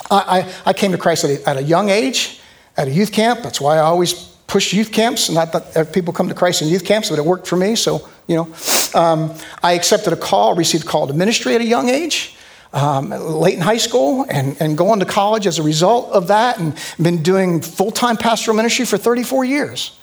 I, 0.10 0.40
I, 0.40 0.54
I 0.68 0.74
came 0.74 0.92
to 0.92 0.98
Christ 0.98 1.24
at 1.26 1.30
a, 1.30 1.50
at 1.50 1.58
a 1.58 1.64
young 1.64 1.90
age, 1.90 2.40
at 2.78 2.88
a 2.88 2.92
youth 2.92 3.12
camp. 3.12 3.42
That's 3.44 3.62
why 3.62 3.78
I 3.78 3.82
always 3.82 4.14
push 4.48 4.74
youth 4.74 4.92
camps. 4.92 5.30
Not 5.30 5.52
that 5.52 5.94
people 5.94 6.14
come 6.14 6.30
to 6.30 6.36
Christ 6.36 6.62
in 6.62 6.68
youth 6.68 6.86
camps, 6.86 7.10
but 7.10 7.20
it 7.20 7.26
worked 7.26 7.48
for 7.48 7.58
me. 7.58 7.76
So, 7.76 8.08
you 8.28 8.36
know, 8.36 8.54
um, 8.94 9.34
I 9.64 9.74
accepted 9.74 10.14
a 10.14 10.16
call, 10.16 10.56
received 10.56 10.86
a 10.86 10.88
call 10.88 11.08
to 11.08 11.14
ministry 11.14 11.56
at 11.56 11.62
a 11.62 11.66
young 11.66 11.90
age. 11.90 12.36
Um, 12.74 13.12
late 13.12 13.54
in 13.54 13.62
high 13.62 13.78
school 13.78 14.26
and, 14.28 14.58
and 14.60 14.78
going 14.78 15.00
to 15.00 15.06
college 15.06 15.48
as 15.48 15.60
a 15.60 15.64
result 15.64 16.12
of 16.12 16.28
that, 16.28 16.60
and 16.60 16.76
been 17.02 17.24
doing 17.24 17.62
full 17.62 17.90
time 17.90 18.18
pastoral 18.18 18.58
ministry 18.58 18.86
for 18.86 18.98
34 18.98 19.46
years. 19.46 19.98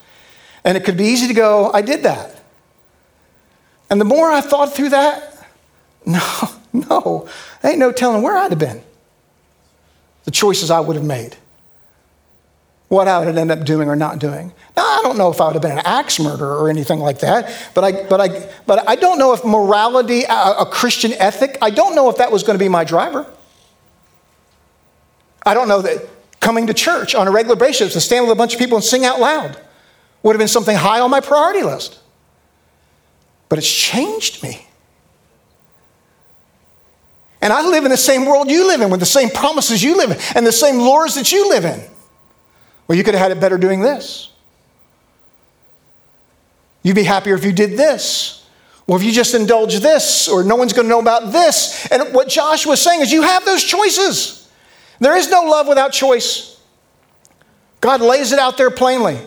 And 0.64 0.78
it 0.78 0.84
could 0.84 0.96
be 0.96 1.04
easy 1.04 1.28
to 1.28 1.34
go, 1.34 1.70
I 1.70 1.82
did 1.82 2.04
that. 2.04 2.42
And 3.90 4.00
the 4.00 4.06
more 4.06 4.30
I 4.30 4.40
thought 4.40 4.72
through 4.72 4.88
that, 4.90 5.46
no, 6.06 6.22
no, 6.72 7.28
ain't 7.62 7.78
no 7.78 7.92
telling 7.92 8.22
where 8.22 8.38
I'd 8.38 8.52
have 8.52 8.58
been. 8.58 8.82
The 10.24 10.30
choices 10.30 10.70
I 10.70 10.80
would 10.80 10.96
have 10.96 11.04
made. 11.04 11.36
What 12.92 13.08
I 13.08 13.24
would 13.24 13.38
end 13.38 13.50
up 13.50 13.64
doing 13.64 13.88
or 13.88 13.96
not 13.96 14.18
doing. 14.18 14.52
Now, 14.76 14.82
I 14.82 15.00
don't 15.02 15.16
know 15.16 15.30
if 15.30 15.40
I 15.40 15.46
would 15.46 15.54
have 15.54 15.62
been 15.62 15.78
an 15.78 15.86
axe 15.86 16.20
murderer 16.20 16.58
or 16.58 16.68
anything 16.68 17.00
like 17.00 17.20
that, 17.20 17.50
but 17.72 17.84
I, 17.84 18.02
but 18.06 18.20
I, 18.20 18.52
but 18.66 18.86
I 18.86 18.96
don't 18.96 19.18
know 19.18 19.32
if 19.32 19.46
morality, 19.46 20.24
a, 20.24 20.56
a 20.58 20.66
Christian 20.66 21.14
ethic, 21.14 21.56
I 21.62 21.70
don't 21.70 21.94
know 21.94 22.10
if 22.10 22.18
that 22.18 22.30
was 22.30 22.42
going 22.42 22.58
to 22.58 22.62
be 22.62 22.68
my 22.68 22.84
driver. 22.84 23.26
I 25.46 25.54
don't 25.54 25.68
know 25.68 25.80
that 25.80 26.06
coming 26.38 26.66
to 26.66 26.74
church 26.74 27.14
on 27.14 27.26
a 27.26 27.30
regular 27.30 27.56
basis 27.56 27.94
to 27.94 28.00
stand 28.02 28.26
with 28.26 28.32
a 28.32 28.36
bunch 28.36 28.52
of 28.52 28.58
people 28.58 28.76
and 28.76 28.84
sing 28.84 29.06
out 29.06 29.18
loud 29.18 29.56
would 30.22 30.34
have 30.34 30.38
been 30.38 30.46
something 30.46 30.76
high 30.76 31.00
on 31.00 31.10
my 31.10 31.20
priority 31.20 31.62
list. 31.62 31.98
But 33.48 33.58
it's 33.58 33.72
changed 33.72 34.42
me. 34.42 34.66
And 37.40 37.54
I 37.54 37.66
live 37.66 37.84
in 37.84 37.90
the 37.90 37.96
same 37.96 38.26
world 38.26 38.50
you 38.50 38.66
live 38.68 38.82
in, 38.82 38.90
with 38.90 39.00
the 39.00 39.06
same 39.06 39.30
promises 39.30 39.82
you 39.82 39.96
live 39.96 40.10
in, 40.10 40.18
and 40.36 40.46
the 40.46 40.52
same 40.52 40.76
lures 40.76 41.14
that 41.14 41.32
you 41.32 41.48
live 41.48 41.64
in. 41.64 41.80
You 42.96 43.04
could 43.04 43.14
have 43.14 43.22
had 43.22 43.36
it 43.36 43.40
better 43.40 43.58
doing 43.58 43.80
this. 43.80 44.30
You'd 46.82 46.96
be 46.96 47.04
happier 47.04 47.34
if 47.34 47.44
you 47.44 47.52
did 47.52 47.78
this. 47.78 48.38
Or 48.88 48.96
if 48.96 49.04
you 49.04 49.12
just 49.12 49.34
indulge 49.34 49.78
this, 49.78 50.28
or 50.28 50.42
no 50.42 50.56
one's 50.56 50.72
going 50.72 50.86
to 50.86 50.90
know 50.90 50.98
about 50.98 51.30
this. 51.30 51.86
And 51.90 52.12
what 52.12 52.28
Josh 52.28 52.66
was 52.66 52.80
saying 52.80 53.00
is 53.00 53.12
you 53.12 53.22
have 53.22 53.44
those 53.44 53.62
choices. 53.62 54.50
There 54.98 55.16
is 55.16 55.30
no 55.30 55.42
love 55.42 55.68
without 55.68 55.92
choice. 55.92 56.60
God 57.80 58.00
lays 58.00 58.32
it 58.32 58.38
out 58.38 58.56
there 58.56 58.70
plainly. 58.70 59.18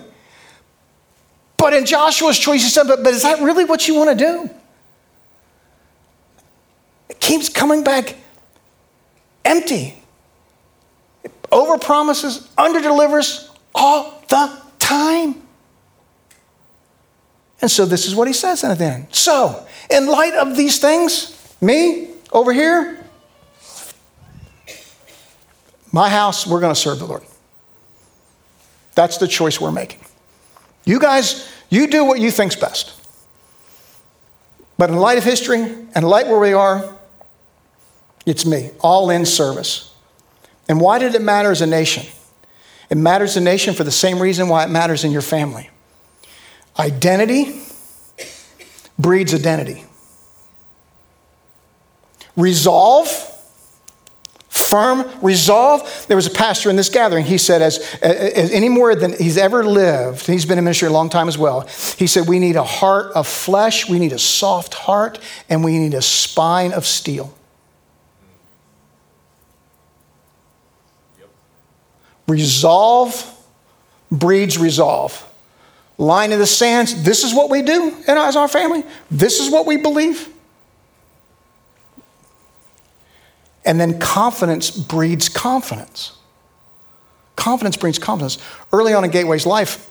But 1.58 1.73
in 1.73 1.86
Joshua's 1.86 2.38
choice, 2.38 2.63
he 2.63 2.69
said, 2.69 2.88
but, 2.88 3.04
but 3.04 3.13
is 3.13 3.23
that 3.23 3.39
really 3.39 3.63
what 3.63 3.88
you 3.88 3.95
want 3.95 4.17
to 4.17 4.25
do? 4.25 4.49
It 7.10 7.19
keeps 7.19 7.47
coming 7.47 7.84
back 7.84 8.15
empty. 9.45 9.97
It 11.23 11.32
over 11.51 11.78
promises, 11.78 12.47
under 12.58 12.82
delivers 12.82 13.49
all 13.76 14.24
the 14.30 14.62
time. 14.80 15.42
And 17.62 17.70
so 17.70 17.86
this 17.86 18.08
is 18.08 18.16
what 18.16 18.28
he 18.28 18.34
says 18.34 18.64
in 18.64 18.72
it 18.72 18.78
then. 18.78 19.08
So, 19.12 19.66
in 19.90 20.08
light 20.08 20.34
of 20.34 20.58
these 20.58 20.80
things, 20.80 21.56
me 21.62 22.10
over 22.32 22.54
here, 22.54 23.04
my 25.92 26.10
house, 26.10 26.46
we're 26.48 26.60
going 26.60 26.74
to 26.74 26.80
serve 26.80 27.00
the 27.00 27.06
Lord. 27.06 27.24
That's 28.96 29.18
the 29.18 29.28
choice 29.28 29.60
we're 29.60 29.72
making. 29.72 30.00
You 30.86 31.00
guys, 31.00 31.50
you 31.70 31.88
do 31.88 32.06
what 32.06 32.20
you 32.20 32.32
think's 32.32 32.56
best. 32.56 32.94
But 34.78 34.90
in 34.90 34.98
light 34.98 35.18
of 35.18 35.24
history 35.24 35.62
and 35.96 36.08
light 36.08 36.28
where 36.28 36.40
we 36.40 36.54
are, 36.54 36.98
it's 38.26 38.46
me, 38.46 38.72
all 38.80 39.10
in 39.10 39.26
service. 39.26 39.94
And 40.68 40.82
why 40.82 41.00
did 41.00 41.16
it 41.16 41.22
matter 41.22 41.52
as 41.52 41.62
a 41.62 41.68
nation? 41.68 42.06
It 42.89 42.98
matters 42.98 43.36
a 43.38 43.41
nation 43.41 43.74
for 43.74 43.84
the 43.84 43.91
same 43.91 44.21
reason 44.21 44.48
why 44.48 44.63
it 44.63 44.69
matters 44.69 45.04
in 45.04 45.12
your 45.12 45.21
family. 45.21 45.69
Identity 46.78 47.62
breeds 49.00 49.34
identity. 49.34 49.86
Resolve, 52.36 53.08
firm 54.50 55.10
resolve. 55.21 56.06
There 56.08 56.17
was 56.17 56.28
a 56.28 56.32
pastor 56.32 56.69
in 56.69 56.76
this 56.76 56.89
gathering. 56.89 57.26
He 57.26 57.38
said, 57.38 57.62
as, 57.62 57.80
as 58.02 58.52
any 58.52 58.69
more 58.69 58.93
than 58.93 59.13
he's 59.17 59.38
ever 59.38 59.63
lived, 59.63 60.28
he's 60.28 60.45
been 60.45 60.58
in 60.58 60.63
ministry 60.63 60.88
a 60.88 60.91
long 60.91 61.10
time 61.10 61.28
as 61.28 61.38
well. 61.38 61.62
He 61.98 62.08
said, 62.08 62.28
we 62.28 62.39
need 62.39 62.56
a 62.56 62.63
heart 62.63 63.13
of 63.13 63.28
flesh, 63.28 63.89
we 63.89 64.00
need 64.00 64.12
a 64.12 64.19
soft 64.19 64.74
heart, 64.74 65.19
and 65.50 65.63
we 65.63 65.78
need 65.78 65.93
a 65.93 66.02
spine 66.02 66.74
of 66.74 66.86
steel. 66.86 67.34
Resolve 72.28 73.32
breeds 74.12 74.58
resolve. 74.58 75.22
Line 75.98 76.32
in 76.32 76.40
the 76.40 76.46
sands, 76.46 77.04
this 77.04 77.24
is 77.24 77.34
what 77.34 77.50
we 77.50 77.62
do 77.62 77.96
as 78.08 78.36
our 78.36 78.48
family, 78.48 78.84
this 79.10 79.40
is 79.40 79.52
what 79.52 79.66
we 79.66 79.78
believe. 79.78 80.30
And 83.64 83.80
then 83.80 84.00
confidence 84.00 84.70
breeds 84.70 85.28
confidence. 85.28 86.18
Confidence 87.36 87.78
breeds 87.78 87.98
confidence. 87.98 88.38
Early 88.72 88.94
on 88.94 89.04
in 89.04 89.10
Gateway's 89.10 89.46
life, 89.46 89.90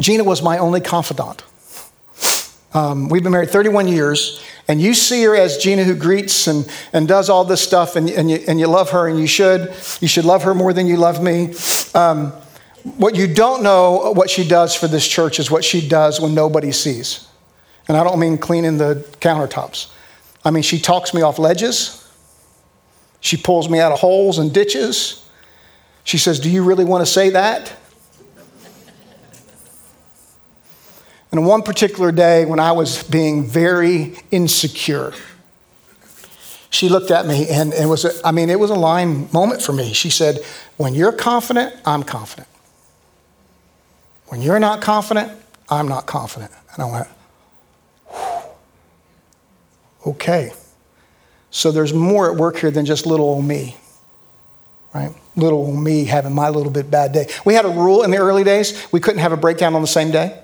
Gina 0.00 0.24
was 0.24 0.42
my 0.42 0.58
only 0.58 0.80
confidant. 0.80 1.44
Um, 2.74 3.08
we've 3.08 3.22
been 3.22 3.30
married 3.30 3.50
31 3.50 3.86
years, 3.86 4.44
and 4.66 4.82
you 4.82 4.94
see 4.94 5.22
her 5.22 5.36
as 5.36 5.58
Gina 5.58 5.84
who 5.84 5.94
greets 5.94 6.48
and, 6.48 6.68
and 6.92 7.06
does 7.06 7.30
all 7.30 7.44
this 7.44 7.60
stuff, 7.60 7.94
and, 7.94 8.10
and, 8.10 8.28
you, 8.28 8.40
and 8.48 8.58
you 8.58 8.66
love 8.66 8.90
her, 8.90 9.06
and 9.06 9.18
you 9.18 9.28
should. 9.28 9.72
You 10.00 10.08
should 10.08 10.24
love 10.24 10.42
her 10.42 10.54
more 10.54 10.72
than 10.72 10.88
you 10.88 10.96
love 10.96 11.22
me. 11.22 11.54
Um, 11.94 12.32
what 12.96 13.14
you 13.14 13.32
don't 13.32 13.62
know 13.62 14.12
what 14.12 14.28
she 14.28 14.46
does 14.46 14.74
for 14.74 14.88
this 14.88 15.06
church 15.06 15.38
is 15.38 15.50
what 15.50 15.64
she 15.64 15.86
does 15.86 16.20
when 16.20 16.34
nobody 16.34 16.72
sees. 16.72 17.28
And 17.86 17.96
I 17.96 18.02
don't 18.02 18.18
mean 18.18 18.38
cleaning 18.38 18.76
the 18.76 19.06
countertops. 19.20 19.90
I 20.44 20.50
mean, 20.50 20.62
she 20.62 20.78
talks 20.78 21.14
me 21.14 21.22
off 21.22 21.38
ledges. 21.38 22.00
She 23.20 23.36
pulls 23.36 23.70
me 23.70 23.78
out 23.78 23.92
of 23.92 24.00
holes 24.00 24.38
and 24.38 24.52
ditches. 24.52 25.26
She 26.02 26.18
says, 26.18 26.40
Do 26.40 26.50
you 26.50 26.64
really 26.64 26.84
want 26.84 27.06
to 27.06 27.10
say 27.10 27.30
that? 27.30 27.72
And 31.34 31.44
one 31.44 31.62
particular 31.62 32.12
day 32.12 32.44
when 32.44 32.60
I 32.60 32.70
was 32.70 33.02
being 33.02 33.42
very 33.42 34.14
insecure, 34.30 35.12
she 36.70 36.88
looked 36.88 37.10
at 37.10 37.26
me 37.26 37.48
and 37.48 37.72
it 37.72 37.86
was, 37.86 38.04
a, 38.04 38.12
I 38.24 38.30
mean, 38.30 38.50
it 38.50 38.60
was 38.60 38.70
a 38.70 38.76
line 38.76 39.28
moment 39.32 39.60
for 39.60 39.72
me. 39.72 39.92
She 39.94 40.10
said, 40.10 40.38
When 40.76 40.94
you're 40.94 41.10
confident, 41.10 41.74
I'm 41.84 42.04
confident. 42.04 42.46
When 44.28 44.42
you're 44.42 44.60
not 44.60 44.80
confident, 44.80 45.32
I'm 45.68 45.88
not 45.88 46.06
confident. 46.06 46.52
And 46.72 46.84
I 46.84 46.92
went, 46.92 47.08
okay. 50.06 50.52
So 51.50 51.72
there's 51.72 51.92
more 51.92 52.30
at 52.30 52.36
work 52.36 52.58
here 52.58 52.70
than 52.70 52.86
just 52.86 53.06
little 53.06 53.26
old 53.26 53.44
me, 53.44 53.76
right? 54.94 55.12
Little 55.34 55.66
old 55.66 55.82
me 55.82 56.04
having 56.04 56.32
my 56.32 56.48
little 56.48 56.70
bit 56.70 56.92
bad 56.92 57.12
day. 57.12 57.26
We 57.44 57.54
had 57.54 57.64
a 57.64 57.70
rule 57.70 58.04
in 58.04 58.12
the 58.12 58.18
early 58.18 58.44
days 58.44 58.86
we 58.92 59.00
couldn't 59.00 59.20
have 59.20 59.32
a 59.32 59.36
breakdown 59.36 59.74
on 59.74 59.80
the 59.80 59.88
same 59.88 60.12
day. 60.12 60.40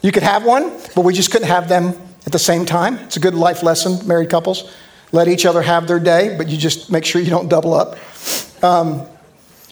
You 0.00 0.12
could 0.12 0.22
have 0.22 0.44
one, 0.44 0.70
but 0.94 1.02
we 1.02 1.12
just 1.12 1.30
couldn't 1.30 1.48
have 1.48 1.68
them 1.68 1.94
at 2.26 2.32
the 2.32 2.38
same 2.38 2.64
time. 2.64 2.98
It's 2.98 3.16
a 3.16 3.20
good 3.20 3.34
life 3.34 3.62
lesson, 3.62 4.06
married 4.06 4.30
couples. 4.30 4.72
Let 5.12 5.28
each 5.28 5.46
other 5.46 5.62
have 5.62 5.88
their 5.88 5.98
day, 5.98 6.36
but 6.36 6.48
you 6.48 6.56
just 6.56 6.90
make 6.90 7.04
sure 7.04 7.20
you 7.20 7.30
don't 7.30 7.48
double 7.48 7.74
up. 7.74 7.96
Um, 8.62 9.06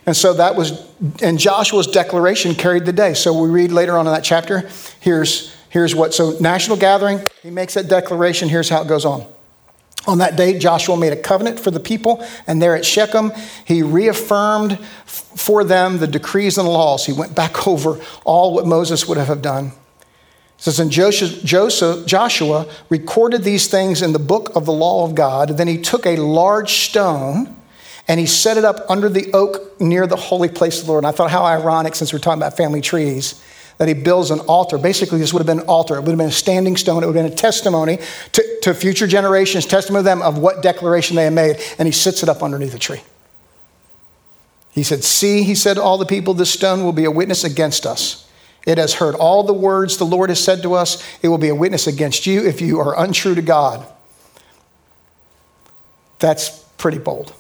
and 0.07 0.17
so 0.17 0.35
that 0.35 0.55
was, 0.55 0.89
and 1.21 1.39
Joshua's 1.39 1.89
declaration 1.89 2.55
carried 2.55 2.87
the 2.87 2.93
day. 2.93 3.13
So 3.15 3.39
we 3.39 3.49
read 3.49 3.73
later 3.73 3.99
on 3.99 4.07
in 4.07 4.13
that 4.13 4.25
chapter, 4.25 4.69
here's, 5.01 5.55
here's 5.69 5.95
what, 5.95 6.15
so 6.15 6.37
national 6.41 6.77
gathering, 6.77 7.21
he 7.43 7.51
makes 7.51 7.75
that 7.75 7.89
declaration, 7.89 8.49
here's 8.49 8.69
how 8.69 8.83
it 8.83 8.89
goes 8.89 9.05
on. 9.05 9.27
On 10.07 10.19
that 10.19 10.37
day, 10.37 10.59
Joshua 10.59 10.97
made 10.97 11.13
a 11.13 11.21
covenant 11.21 11.59
for 11.59 11.73
the 11.73 11.81
people, 11.81 12.25
and 12.47 12.63
there 12.63 12.77
at 12.77 12.85
Shechem, 12.85 13.33
he 13.65 13.83
reaffirmed 13.83 14.79
for 15.05 15.65
them 15.65 15.99
the 15.99 16.07
decrees 16.07 16.57
and 16.57 16.69
laws. 16.69 17.05
He 17.05 17.13
went 17.13 17.35
back 17.35 17.67
over 17.69 18.01
all 18.25 18.55
what 18.55 18.67
Moses 18.67 19.07
would 19.09 19.19
have 19.19 19.43
done. 19.43 19.73
It 20.59 20.63
says, 20.63 20.81
And 20.81 20.91
Joshua 20.91 22.67
recorded 22.89 23.45
these 23.45 23.69
things 23.69 24.03
in 24.03 24.13
the 24.13 24.19
book 24.19 24.55
of 24.57 24.67
the 24.67 24.73
law 24.73 25.05
of 25.05 25.15
God. 25.15 25.51
Then 25.51 25.69
he 25.69 25.79
took 25.79 26.07
a 26.07 26.17
large 26.17 26.73
stone 26.73 27.55
and 28.09 28.21
he 28.21 28.27
set 28.27 28.57
it 28.57 28.65
up 28.65 28.89
under 28.89 29.09
the 29.09 29.33
oak 29.33 29.81
near 29.81 30.07
the 30.07 30.17
holy 30.17 30.49
place 30.49 30.81
of 30.81 30.87
the 30.87 30.93
Lord. 30.93 31.05
And 31.05 31.09
I 31.09 31.13
thought, 31.13 31.31
how 31.31 31.45
ironic, 31.45 31.95
since 31.95 32.13
we're 32.13 32.21
talking 32.21 32.41
about 32.41 32.57
family 32.57 32.81
trees, 32.81 33.43
that 33.79 33.89
he 33.89 33.95
builds 33.95 34.31
an 34.31 34.41
altar. 34.41 34.79
Basically, 34.79 35.19
this 35.19 35.33
would 35.33 35.41
have 35.41 35.47
been 35.47 35.61
an 35.61 35.67
altar. 35.67 35.97
It 35.97 36.01
would 36.01 36.09
have 36.09 36.19
been 36.19 36.29
a 36.29 36.33
standing 36.33 36.77
stone. 36.77 37.03
It 37.03 37.07
would 37.07 37.17
have 37.17 37.25
been 37.25 37.33
a 37.33 37.37
testimony 37.37 37.99
to, 38.33 38.61
to 38.63 38.75
future 38.75 39.07
generations, 39.07 39.67
testimony 39.67 40.01
to 40.01 40.05
them 40.05 40.23
of 40.23 40.39
what 40.39 40.63
declaration 40.63 41.17
they 41.17 41.25
had 41.25 41.35
made. 41.35 41.61
And 41.79 41.87
he 41.87 41.93
sits 41.93 42.23
it 42.23 42.29
up 42.29 42.43
underneath 42.43 42.75
a 42.75 42.79
tree. 42.79 43.03
He 44.73 44.83
said, 44.83 45.05
See, 45.05 45.43
he 45.43 45.55
said 45.55 45.75
to 45.75 45.83
all 45.83 45.99
the 45.99 46.07
people, 46.07 46.33
this 46.33 46.51
stone 46.51 46.85
will 46.85 46.93
be 46.93 47.05
a 47.05 47.11
witness 47.11 47.45
against 47.45 47.87
us. 47.87 48.26
It 48.67 48.79
has 48.79 48.95
heard 48.95 49.15
all 49.15 49.45
the 49.45 49.53
words 49.55 49.97
the 49.97 50.05
Lord 50.05 50.29
has 50.29 50.43
said 50.43 50.63
to 50.63 50.75
us. 50.75 51.03
It 51.23 51.29
will 51.29 51.39
be 51.39 51.49
a 51.49 51.55
witness 51.55 51.87
against 51.87 52.27
you 52.27 52.45
if 52.45 52.61
you 52.61 52.81
are 52.81 52.99
untrue 53.01 53.37
to 53.37 53.43
God. 53.43 53.87
That's 56.19 56.65
pretty 56.77 56.99
bold. 56.99 57.33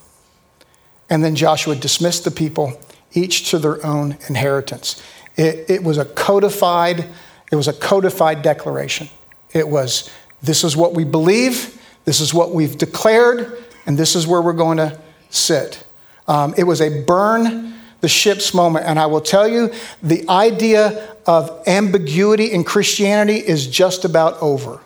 And 1.11 1.23
then 1.23 1.35
Joshua 1.35 1.75
dismissed 1.75 2.25
the 2.25 2.31
people, 2.31 2.81
each 3.13 3.51
to 3.51 3.59
their 3.59 3.85
own 3.85 4.17
inheritance. 4.29 5.03
It, 5.37 5.69
it 5.69 5.83
was 5.83 5.99
a 5.99 6.05
codified, 6.05 7.09
it 7.51 7.57
was 7.57 7.69
a 7.69 7.73
codified 7.73 8.43
declaration. 8.43 9.09
It 9.53 9.69
was, 9.69 10.11
this 10.43 10.65
is 10.65 10.77
what 10.77 10.95
we 10.95 11.05
believe, 11.05 11.81
this 12.05 12.21
is 12.21 12.33
what 12.33 12.53
we've 12.53 12.79
declared, 12.79 13.65
and 13.85 13.99
this 13.99 14.15
is 14.15 14.27
where 14.27 14.43
we're 14.43 14.53
going 14.53 14.79
to 14.79 14.99
sit. 15.31 15.85
Um, 16.29 16.55
it 16.57 16.65
was 16.65 16.81
a 16.81 17.03
burn 17.03 17.76
the 18.07 18.11
ships 18.11 18.55
moment. 18.55 18.87
And 18.87 19.01
I 19.01 19.07
will 19.07 19.21
tell 19.21 19.49
you, 19.49 19.73
the 20.01 20.25
idea 20.29 21.17
of 21.27 21.61
ambiguity 21.67 22.53
in 22.53 22.63
Christianity 22.63 23.39
is 23.39 23.67
just 23.67 24.05
about 24.05 24.41
over. 24.41 24.79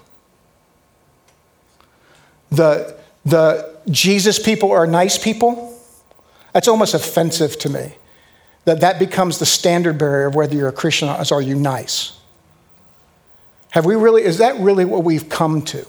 The, 2.49 2.97
the 3.27 3.79
Jesus 3.91 4.39
people 4.39 4.73
are 4.73 4.87
nice 4.87 5.19
people. 5.19 5.79
That's 6.55 6.67
almost 6.67 6.95
offensive 6.95 7.59
to 7.59 7.69
me 7.69 7.97
that 8.65 8.81
that 8.81 8.99
becomes 8.99 9.39
the 9.39 9.45
standard 9.45 9.99
barrier 9.99 10.29
of 10.29 10.35
whether 10.35 10.57
you're 10.57 10.69
a 10.69 10.73
Christian 10.73 11.11
or 11.11 11.23
are 11.31 11.43
you 11.43 11.55
nice? 11.55 12.19
Have 13.73 13.85
we 13.85 13.97
really, 13.97 14.23
is 14.23 14.39
that 14.39 14.59
really 14.59 14.87
what 14.87 15.05
we've 15.05 15.29
come 15.29 15.61
to? 15.67 15.87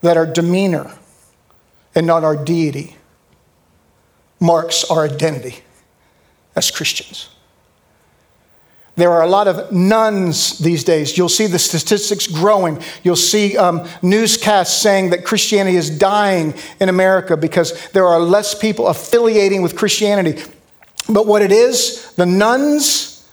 That 0.00 0.16
our 0.16 0.26
demeanor 0.26 0.92
and 1.94 2.08
not 2.08 2.24
our 2.24 2.36
deity 2.36 2.96
marks 4.40 4.82
our 4.90 5.04
identity 5.04 5.62
as 6.56 6.70
Christians. 6.70 7.28
There 8.96 9.10
are 9.10 9.22
a 9.22 9.28
lot 9.28 9.48
of 9.48 9.72
nones 9.72 10.58
these 10.58 10.84
days. 10.84 11.18
You'll 11.18 11.28
see 11.28 11.48
the 11.48 11.58
statistics 11.58 12.28
growing. 12.28 12.80
You'll 13.02 13.16
see 13.16 13.56
um, 13.56 13.88
newscasts 14.02 14.80
saying 14.80 15.10
that 15.10 15.24
Christianity 15.24 15.76
is 15.76 15.90
dying 15.90 16.54
in 16.78 16.88
America 16.88 17.36
because 17.36 17.88
there 17.88 18.06
are 18.06 18.20
less 18.20 18.54
people 18.54 18.86
affiliating 18.86 19.62
with 19.62 19.76
Christianity. 19.76 20.40
But 21.08 21.26
what 21.26 21.42
it 21.42 21.50
is, 21.50 22.12
the 22.14 22.24
nones, 22.24 23.28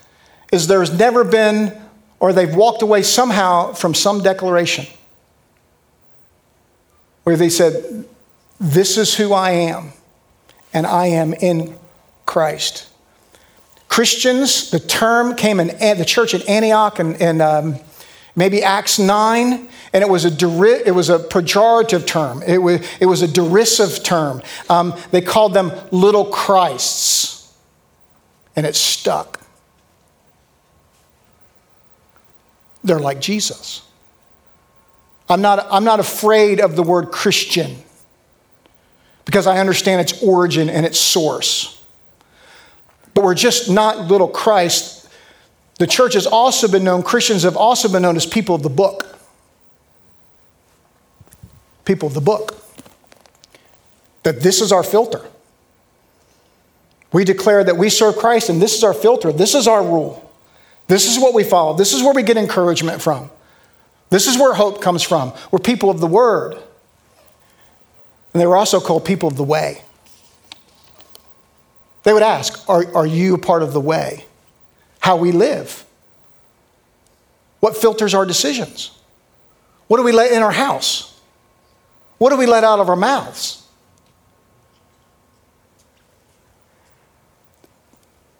is 0.51 0.67
there's 0.67 0.97
never 0.97 1.23
been, 1.23 1.79
or 2.19 2.33
they've 2.33 2.53
walked 2.53 2.81
away 2.81 3.03
somehow 3.03 3.73
from 3.73 3.93
some 3.93 4.23
declaration 4.23 4.87
where 7.23 7.37
they 7.37 7.49
said, 7.49 8.05
This 8.59 8.97
is 8.97 9.15
who 9.15 9.31
I 9.31 9.51
am, 9.51 9.93
and 10.73 10.87
I 10.87 11.07
am 11.07 11.33
in 11.33 11.77
Christ. 12.25 12.90
Christians, 13.91 14.71
the 14.71 14.79
term 14.79 15.35
came 15.35 15.59
in 15.59 15.67
the 15.97 16.05
church 16.05 16.33
at 16.33 16.47
Antioch 16.47 16.99
and, 16.99 17.21
and 17.21 17.41
um, 17.41 17.75
maybe 18.37 18.63
Acts 18.63 18.97
9, 18.97 19.67
and 19.91 20.01
it 20.01 20.07
was 20.07 20.23
a, 20.23 20.31
deri- 20.31 20.81
it 20.85 20.95
was 20.95 21.09
a 21.09 21.19
pejorative 21.19 22.07
term. 22.07 22.41
It 22.43 22.59
was, 22.59 22.79
it 23.01 23.05
was 23.05 23.21
a 23.21 23.27
derisive 23.27 24.01
term. 24.01 24.41
Um, 24.69 24.97
they 25.11 25.19
called 25.19 25.53
them 25.53 25.73
little 25.91 26.23
Christs, 26.23 27.53
and 28.55 28.65
it 28.65 28.77
stuck. 28.77 29.41
They're 32.85 32.97
like 32.97 33.19
Jesus. 33.19 33.81
I'm 35.27 35.41
not, 35.41 35.67
I'm 35.69 35.83
not 35.83 35.99
afraid 35.99 36.61
of 36.61 36.77
the 36.77 36.83
word 36.83 37.11
Christian 37.11 37.75
because 39.25 39.47
I 39.47 39.57
understand 39.57 39.99
its 39.99 40.23
origin 40.23 40.69
and 40.69 40.85
its 40.85 40.97
source 40.97 41.80
but 43.13 43.23
we're 43.23 43.35
just 43.35 43.69
not 43.69 44.07
little 44.07 44.27
Christ. 44.27 45.09
The 45.79 45.87
church 45.87 46.13
has 46.13 46.27
also 46.27 46.67
been 46.67 46.83
known, 46.83 47.03
Christians 47.03 47.43
have 47.43 47.57
also 47.57 47.89
been 47.89 48.01
known 48.01 48.15
as 48.15 48.25
people 48.25 48.55
of 48.55 48.63
the 48.63 48.69
book. 48.69 49.07
people 51.85 52.07
of 52.07 52.13
the 52.13 52.21
book, 52.21 52.55
that 54.23 54.41
this 54.41 54.61
is 54.61 54.71
our 54.71 54.83
filter. 54.83 55.21
We 57.11 57.25
declare 57.25 57.63
that 57.63 57.75
we 57.75 57.89
serve 57.89 58.15
Christ 58.15 58.49
and 58.49 58.61
this 58.61 58.75
is 58.75 58.83
our 58.83 58.93
filter, 58.93 59.33
this 59.33 59.55
is 59.55 59.67
our 59.67 59.83
rule. 59.83 60.31
This 60.87 61.09
is 61.09 61.19
what 61.21 61.33
we 61.33 61.43
follow. 61.43 61.75
This 61.75 61.93
is 61.93 62.01
where 62.01 62.13
we 62.13 62.23
get 62.23 62.37
encouragement 62.37 63.01
from. 63.01 63.29
This 64.09 64.27
is 64.27 64.37
where 64.37 64.53
hope 64.53 64.81
comes 64.81 65.03
from. 65.03 65.33
We're 65.49 65.59
people 65.59 65.89
of 65.89 65.99
the 65.99 66.07
word. 66.07 66.53
And 68.33 68.41
they 68.41 68.45
were 68.45 68.57
also 68.57 68.79
called 68.79 69.05
people 69.05 69.29
of 69.29 69.37
the 69.37 69.43
way. 69.43 69.83
They 72.03 72.13
would 72.13 72.23
ask, 72.23 72.67
Are, 72.69 72.85
are 72.95 73.05
you 73.05 73.35
a 73.35 73.37
part 73.37 73.63
of 73.63 73.73
the 73.73 73.81
way? 73.81 74.25
How 74.99 75.17
we 75.17 75.31
live? 75.31 75.85
What 77.59 77.77
filters 77.77 78.13
our 78.13 78.25
decisions? 78.25 78.91
What 79.87 79.97
do 79.97 80.03
we 80.03 80.11
let 80.11 80.31
in 80.31 80.41
our 80.41 80.51
house? 80.51 81.19
What 82.17 82.29
do 82.29 82.37
we 82.37 82.45
let 82.45 82.63
out 82.63 82.79
of 82.79 82.89
our 82.89 82.95
mouths? 82.95 83.61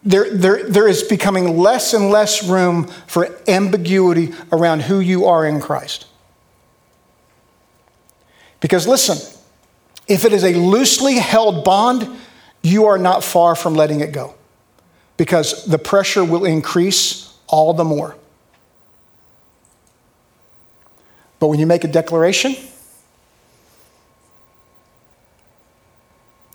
There, 0.03 0.36
there, 0.36 0.64
there 0.64 0.88
is 0.88 1.03
becoming 1.03 1.59
less 1.59 1.93
and 1.93 2.09
less 2.09 2.43
room 2.43 2.88
for 3.05 3.39
ambiguity 3.47 4.34
around 4.51 4.82
who 4.84 4.99
you 4.99 5.26
are 5.26 5.45
in 5.45 5.62
Christ. 5.62 6.07
Because 8.59 8.88
listen, 8.88 9.18
if 10.07 10.26
it 10.26 10.34
is 10.34 10.43
a 10.43 10.53
loosely 10.53 11.16
held 11.16 11.64
bond, 11.64 12.07
you 12.62 12.86
are 12.86 12.97
not 12.97 13.24
far 13.24 13.55
from 13.55 13.74
letting 13.74 14.01
it 14.01 14.12
go 14.12 14.36
because 15.18 15.66
the 15.66 15.78
pressure 15.78 16.24
will 16.24 16.45
increase 16.45 17.36
all 17.47 17.74
the 17.74 17.84
more. 17.84 18.16
But 21.39 21.47
when 21.47 21.59
you 21.59 21.66
make 21.66 21.84
a 21.84 21.88
declaration, 21.88 22.55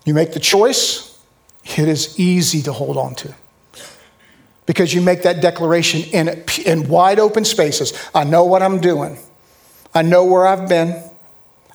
you 0.05 0.15
make 0.15 0.33
the 0.33 0.41
choice, 0.41 1.21
it 1.65 1.89
is 1.89 2.19
easy 2.19 2.63
to 2.63 2.73
hold 2.73 2.97
on 2.97 3.15
to. 3.17 3.35
Because 4.65 4.95
you 4.95 5.01
make 5.01 5.23
that 5.23 5.41
declaration 5.41 6.03
in, 6.13 6.45
in 6.65 6.89
wide 6.89 7.19
open 7.19 7.45
spaces. 7.45 7.93
I 8.15 8.25
know 8.25 8.45
what 8.45 8.63
I'm 8.63 8.81
doing. 8.81 9.19
I 9.95 10.03
know 10.03 10.25
where 10.25 10.47
I've 10.47 10.69
been. 10.69 11.03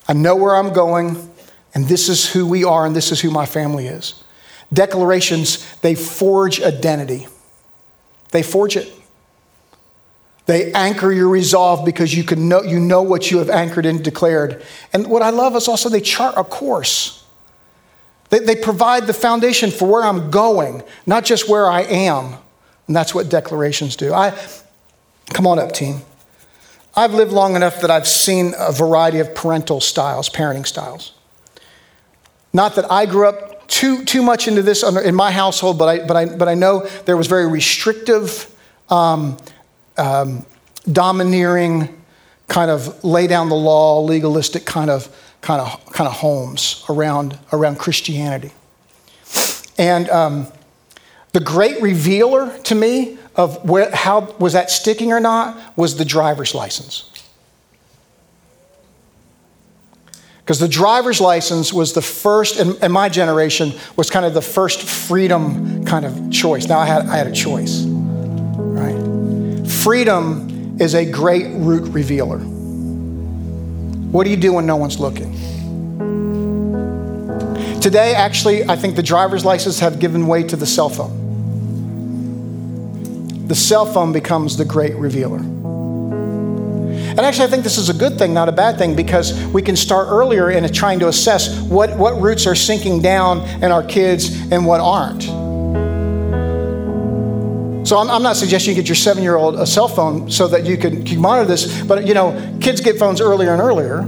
I 0.07 0.13
know 0.13 0.35
where 0.35 0.55
I'm 0.55 0.73
going. 0.73 1.30
And 1.73 1.87
this 1.87 2.09
is 2.09 2.31
who 2.31 2.45
we 2.45 2.63
are, 2.63 2.85
and 2.85 2.95
this 2.95 3.11
is 3.11 3.21
who 3.21 3.31
my 3.31 3.45
family 3.45 3.87
is. 3.87 4.23
Declarations, 4.73 5.73
they 5.81 5.95
forge 5.95 6.61
identity. 6.61 7.27
They 8.31 8.43
forge 8.43 8.77
it. 8.77 8.91
They 10.45 10.71
anchor 10.73 11.11
your 11.11 11.29
resolve 11.29 11.85
because 11.85 12.13
you 12.15 12.23
can 12.23 12.49
know 12.49 12.61
you 12.63 12.79
know 12.79 13.03
what 13.03 13.31
you 13.31 13.37
have 13.37 13.49
anchored 13.49 13.85
and 13.85 14.03
declared. 14.03 14.63
And 14.91 15.07
what 15.07 15.21
I 15.21 15.29
love 15.29 15.55
is 15.55 15.67
also 15.67 15.87
they 15.87 16.01
chart 16.01 16.33
a 16.37 16.43
course. 16.43 17.25
They, 18.29 18.39
they 18.39 18.55
provide 18.55 19.07
the 19.07 19.13
foundation 19.13 19.71
for 19.71 19.87
where 19.87 20.03
I'm 20.03 20.31
going, 20.31 20.83
not 21.05 21.25
just 21.25 21.47
where 21.47 21.69
I 21.69 21.81
am. 21.81 22.35
And 22.87 22.95
that's 22.95 23.13
what 23.13 23.29
declarations 23.29 23.95
do. 23.95 24.13
I 24.13 24.37
come 25.33 25.45
on 25.47 25.59
up, 25.59 25.71
team. 25.73 26.01
I've 26.95 27.13
lived 27.13 27.31
long 27.31 27.55
enough 27.55 27.79
that 27.81 27.91
I've 27.91 28.07
seen 28.07 28.53
a 28.57 28.71
variety 28.71 29.19
of 29.19 29.33
parental 29.33 29.79
styles, 29.79 30.29
parenting 30.29 30.67
styles. 30.67 31.13
Not 32.53 32.75
that 32.75 32.91
I 32.91 33.05
grew 33.05 33.27
up 33.27 33.67
too, 33.67 34.03
too 34.03 34.21
much 34.21 34.47
into 34.47 34.61
this 34.61 34.83
in 34.83 35.15
my 35.15 35.31
household, 35.31 35.79
but 35.79 35.87
I, 35.87 36.05
but 36.05 36.17
I, 36.17 36.25
but 36.25 36.47
I 36.47 36.53
know 36.53 36.85
there 37.05 37.15
was 37.15 37.27
very 37.27 37.47
restrictive, 37.47 38.53
um, 38.89 39.37
um, 39.97 40.45
domineering, 40.91 42.01
kind 42.47 42.69
of 42.69 43.03
lay 43.03 43.27
down 43.27 43.47
the 43.47 43.55
law, 43.55 44.01
legalistic 44.01 44.65
kind 44.65 44.89
of, 44.89 45.07
kind 45.39 45.61
of, 45.61 45.85
kind 45.93 46.07
of 46.07 46.13
homes 46.13 46.83
around, 46.89 47.39
around 47.53 47.79
Christianity. 47.79 48.51
And 49.77 50.09
um, 50.09 50.47
the 51.31 51.39
great 51.39 51.81
revealer 51.81 52.57
to 52.63 52.75
me 52.75 53.17
of 53.35 53.67
where, 53.67 53.89
how 53.95 54.35
was 54.37 54.53
that 54.53 54.69
sticking 54.69 55.13
or 55.13 55.19
not 55.19 55.77
was 55.77 55.95
the 55.95 56.05
driver's 56.05 56.53
license. 56.53 57.10
Because 60.51 60.59
the 60.59 60.67
driver's 60.67 61.21
license 61.21 61.71
was 61.71 61.93
the 61.93 62.01
first, 62.01 62.59
in, 62.59 62.75
in, 62.83 62.91
my 62.91 63.07
generation, 63.07 63.71
was 63.95 64.09
kind 64.09 64.25
of 64.25 64.33
the 64.33 64.41
first 64.41 64.81
freedom 64.81 65.85
kind 65.85 66.03
of 66.05 66.29
choice. 66.29 66.67
Now 66.67 66.79
I 66.79 66.85
had, 66.85 67.05
I 67.05 67.15
had 67.15 67.27
a 67.27 67.31
choice, 67.31 67.83
right? 67.85 69.65
Freedom 69.65 70.75
is 70.77 70.93
a 70.93 71.09
great 71.09 71.45
root 71.55 71.87
revealer. 71.93 72.39
What 72.39 74.25
do 74.25 74.29
you 74.29 74.35
do 74.35 74.51
when 74.51 74.65
no 74.65 74.75
one's 74.75 74.99
looking? 74.99 75.31
Today, 77.79 78.13
actually, 78.13 78.65
I 78.65 78.75
think 78.75 78.97
the 78.97 79.03
driver's 79.03 79.45
license 79.45 79.79
have 79.79 79.99
given 79.99 80.27
way 80.27 80.43
to 80.43 80.57
the 80.57 80.65
cell 80.65 80.89
phone. 80.89 81.17
The 83.47 83.55
cell 83.55 83.85
phone 83.85 84.11
becomes 84.11 84.57
the 84.57 84.65
great 84.65 84.95
revealer. 84.95 85.39
And 87.21 87.27
actually, 87.27 87.45
I 87.45 87.49
think 87.49 87.63
this 87.63 87.77
is 87.77 87.87
a 87.87 87.93
good 87.93 88.17
thing, 88.17 88.33
not 88.33 88.49
a 88.49 88.51
bad 88.51 88.79
thing, 88.79 88.95
because 88.95 89.45
we 89.49 89.61
can 89.61 89.75
start 89.75 90.07
earlier 90.09 90.49
in 90.49 90.67
trying 90.73 90.97
to 91.01 91.07
assess 91.07 91.61
what, 91.61 91.95
what 91.95 92.19
roots 92.19 92.47
are 92.47 92.55
sinking 92.55 93.03
down 93.03 93.47
in 93.63 93.65
our 93.65 93.83
kids 93.83 94.41
and 94.51 94.65
what 94.65 94.79
aren't. 94.79 95.21
So 97.87 97.97
I'm, 97.99 98.09
I'm 98.09 98.23
not 98.23 98.37
suggesting 98.37 98.71
you 98.71 98.81
get 98.81 98.89
your 98.89 98.95
seven-year-old 98.95 99.59
a 99.59 99.67
cell 99.67 99.87
phone 99.87 100.31
so 100.31 100.47
that 100.47 100.65
you 100.65 100.77
can, 100.77 101.05
you 101.05 101.19
monitor 101.19 101.47
this, 101.47 101.83
but 101.83 102.07
you 102.07 102.15
know, 102.15 102.57
kids 102.59 102.81
get 102.81 102.97
phones 102.97 103.21
earlier 103.21 103.53
and 103.53 103.61
earlier. 103.61 103.99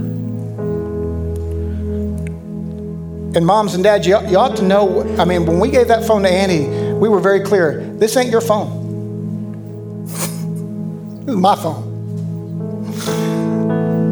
And 3.36 3.46
moms 3.46 3.76
and 3.76 3.84
dads, 3.84 4.08
you, 4.08 4.18
you 4.26 4.38
ought 4.38 4.56
to 4.56 4.64
know. 4.64 5.04
I 5.20 5.24
mean, 5.24 5.46
when 5.46 5.60
we 5.60 5.70
gave 5.70 5.86
that 5.86 6.04
phone 6.04 6.24
to 6.24 6.28
Annie, 6.28 6.94
we 6.94 7.08
were 7.08 7.20
very 7.20 7.44
clear. 7.44 7.80
This 7.94 8.16
ain't 8.16 8.30
your 8.30 8.40
phone. 8.40 10.02
this 10.06 11.28
is 11.28 11.36
my 11.36 11.54
phone. 11.54 11.93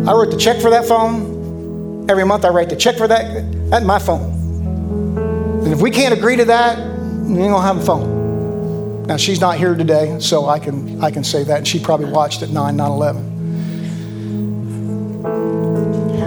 I 0.07 0.13
wrote 0.13 0.31
the 0.33 0.37
check 0.37 0.61
for 0.61 0.71
that 0.71 0.85
phone. 0.85 2.11
Every 2.11 2.25
month 2.25 2.45
I 2.45 2.49
write 2.49 2.69
the 2.69 2.77
check 2.77 2.97
for 2.97 3.07
that. 3.07 3.71
That's 3.71 3.85
my 3.85 4.01
phone. 4.01 5.63
And 5.63 5.73
if 5.73 5.81
we 5.81 5.93
can't 5.93 6.13
agree 6.13 6.35
to 6.37 6.45
that, 6.47 6.77
we 6.77 7.39
ain't 7.39 7.53
gonna 7.53 7.63
have 7.63 7.77
a 7.77 7.85
phone. 7.85 9.07
Now 9.07 9.17
she's 9.17 9.41
not 9.41 9.59
here 9.59 9.77
today, 9.77 10.19
so 10.19 10.47
I 10.47 10.59
can 10.59 11.01
I 11.05 11.13
can 11.13 11.23
say 11.23 11.45
that. 11.45 11.59
And 11.59 11.69
she 11.69 11.79
probably 11.79 12.11
watched 12.11 12.43
at 12.43 12.51
9, 12.51 12.77
9 12.77 12.91
11. 12.91 13.33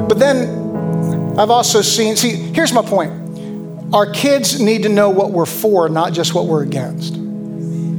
But 0.07 0.19
then 0.19 1.37
I've 1.37 1.49
also 1.49 1.81
seen, 1.81 2.15
see, 2.15 2.29
here's 2.29 2.71
my 2.71 2.81
point. 2.81 3.11
Our 3.93 4.09
kids 4.09 4.61
need 4.61 4.83
to 4.83 4.89
know 4.89 5.09
what 5.09 5.31
we're 5.31 5.45
for, 5.45 5.89
not 5.89 6.13
just 6.13 6.33
what 6.33 6.45
we're 6.45 6.63
against. 6.63 7.15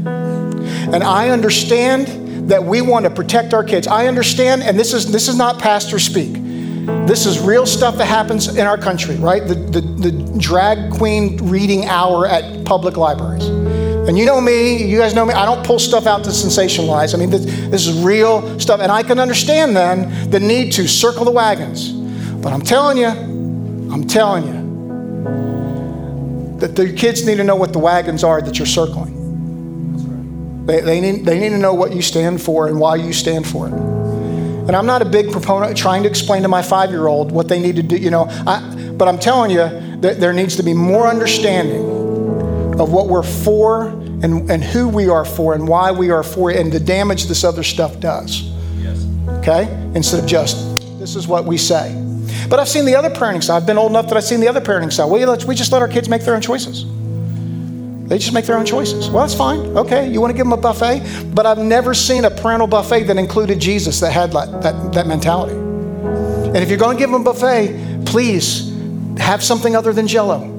And 0.07 1.03
I 1.03 1.29
understand 1.29 2.26
that 2.47 2.64
we 2.64 2.80
want 2.80 3.05
to 3.05 3.11
protect 3.11 3.53
our 3.55 3.64
kids. 3.64 3.86
I 3.86 4.07
understand, 4.07 4.62
and 4.62 4.78
this 4.78 4.92
is 4.92 5.11
this 5.11 5.28
is 5.28 5.36
not 5.36 5.59
pastor 5.59 5.99
speak. 5.99 6.34
This 7.07 7.26
is 7.26 7.40
real 7.40 7.66
stuff 7.66 7.97
that 7.99 8.07
happens 8.07 8.57
in 8.57 8.64
our 8.66 8.78
country, 8.78 9.16
right? 9.16 9.44
The, 9.47 9.55
the, 9.55 9.80
the 9.80 10.38
drag 10.38 10.92
queen 10.92 11.36
reading 11.38 11.86
hour 11.86 12.28
at 12.28 12.64
public 12.64 12.97
libraries. 12.97 13.44
And 13.44 14.16
you 14.16 14.24
know 14.24 14.40
me, 14.40 14.84
you 14.84 14.99
guys 14.99 15.12
know 15.12 15.26
me, 15.26 15.34
I 15.34 15.44
don't 15.44 15.66
pull 15.66 15.80
stuff 15.80 16.07
out 16.07 16.22
to 16.24 16.30
sensationalize. 16.30 17.12
I 17.12 17.18
mean, 17.18 17.30
this, 17.30 17.44
this 17.44 17.88
is 17.88 18.01
real 18.05 18.61
stuff. 18.61 18.78
And 18.78 18.92
I 18.92 19.03
can 19.03 19.18
understand 19.18 19.74
then 19.76 20.30
the 20.30 20.38
need 20.38 20.72
to 20.74 20.86
circle 20.86 21.24
the 21.24 21.32
wagons. 21.32 21.90
But 21.90 22.53
I'm 22.53 22.62
telling 22.62 22.99
you, 22.99 23.09
I'm 23.09 24.07
telling 24.07 24.47
you, 24.47 24.66
that 26.61 26.76
the 26.76 26.92
kids 26.92 27.26
need 27.26 27.36
to 27.36 27.44
know 27.44 27.57
what 27.57 27.72
the 27.72 27.80
wagons 27.80 28.22
are 28.22 28.40
that 28.40 28.61
you're 28.61 28.66
circling. 28.66 29.15
They, 30.66 30.80
they, 30.80 31.00
need, 31.00 31.24
they 31.24 31.38
need 31.38 31.50
to 31.50 31.58
know 31.58 31.74
what 31.74 31.94
you 31.94 32.02
stand 32.02 32.42
for 32.42 32.66
and 32.66 32.78
why 32.78 32.96
you 32.96 33.12
stand 33.12 33.46
for 33.46 33.68
it. 33.68 33.72
And 33.72 34.74
I'm 34.74 34.86
not 34.86 35.00
a 35.00 35.04
big 35.04 35.30
proponent 35.30 35.70
of 35.70 35.78
trying 35.78 36.02
to 36.02 36.08
explain 36.08 36.42
to 36.42 36.48
my 36.48 36.60
five 36.60 36.90
year 36.90 37.06
old 37.06 37.30
what 37.30 37.46
they 37.46 37.60
need 37.60 37.76
to 37.76 37.84
do, 37.84 37.96
you 37.96 38.10
know. 38.10 38.26
I, 38.28 38.92
but 38.96 39.06
I'm 39.06 39.18
telling 39.18 39.52
you 39.52 39.68
that 40.00 40.18
there 40.18 40.32
needs 40.32 40.56
to 40.56 40.64
be 40.64 40.74
more 40.74 41.06
understanding 41.06 41.84
of 42.80 42.92
what 42.92 43.06
we're 43.06 43.22
for 43.22 43.88
and, 44.22 44.50
and 44.50 44.64
who 44.64 44.88
we 44.88 45.08
are 45.08 45.24
for 45.24 45.54
and 45.54 45.68
why 45.68 45.92
we 45.92 46.10
are 46.10 46.24
for 46.24 46.50
it 46.50 46.56
and 46.56 46.72
the 46.72 46.80
damage 46.80 47.26
this 47.26 47.44
other 47.44 47.62
stuff 47.62 48.00
does. 48.00 48.42
Yes. 48.76 49.06
Okay? 49.38 49.68
Instead 49.94 50.18
of 50.18 50.26
just, 50.26 50.56
this 50.98 51.14
is 51.14 51.28
what 51.28 51.44
we 51.44 51.56
say. 51.56 51.94
But 52.50 52.58
I've 52.58 52.68
seen 52.68 52.86
the 52.86 52.96
other 52.96 53.10
parenting 53.10 53.44
side. 53.44 53.58
I've 53.58 53.66
been 53.66 53.78
old 53.78 53.92
enough 53.92 54.08
that 54.08 54.16
I've 54.16 54.24
seen 54.24 54.40
the 54.40 54.48
other 54.48 54.60
parenting 54.60 54.92
side. 54.92 55.10
We, 55.10 55.24
let, 55.24 55.44
we 55.44 55.54
just 55.54 55.70
let 55.70 55.80
our 55.80 55.88
kids 55.88 56.08
make 56.08 56.22
their 56.22 56.34
own 56.34 56.40
choices. 56.40 56.84
They 58.07 58.18
just 58.18 58.32
make 58.32 58.44
their 58.44 58.57
own 58.57 58.64
choices. 58.64 59.11
Well, 59.11 59.26
that's 59.26 59.34
fine. 59.34 59.76
Okay, 59.76 60.09
you 60.09 60.20
want 60.20 60.30
to 60.30 60.36
give 60.36 60.46
them 60.46 60.52
a 60.52 60.57
buffet? 60.57 61.34
But 61.34 61.44
I've 61.44 61.59
never 61.59 61.92
seen 61.92 62.24
a 62.24 62.30
parental 62.30 62.68
buffet 62.68 63.04
that 63.04 63.16
included 63.16 63.59
Jesus 63.59 63.98
that 64.00 64.12
had 64.12 64.32
that, 64.32 64.92
that, 64.92 65.07
mentality. 65.09 65.57
And 65.57 66.57
if 66.59 66.68
you're 66.68 66.78
going 66.78 66.96
to 66.96 67.00
give 67.00 67.11
them 67.11 67.22
a 67.22 67.24
buffet, 67.24 68.04
please 68.07 68.72
have 69.18 69.42
something 69.42 69.74
other 69.74 69.92
than 69.92 70.07
jello. 70.07 70.52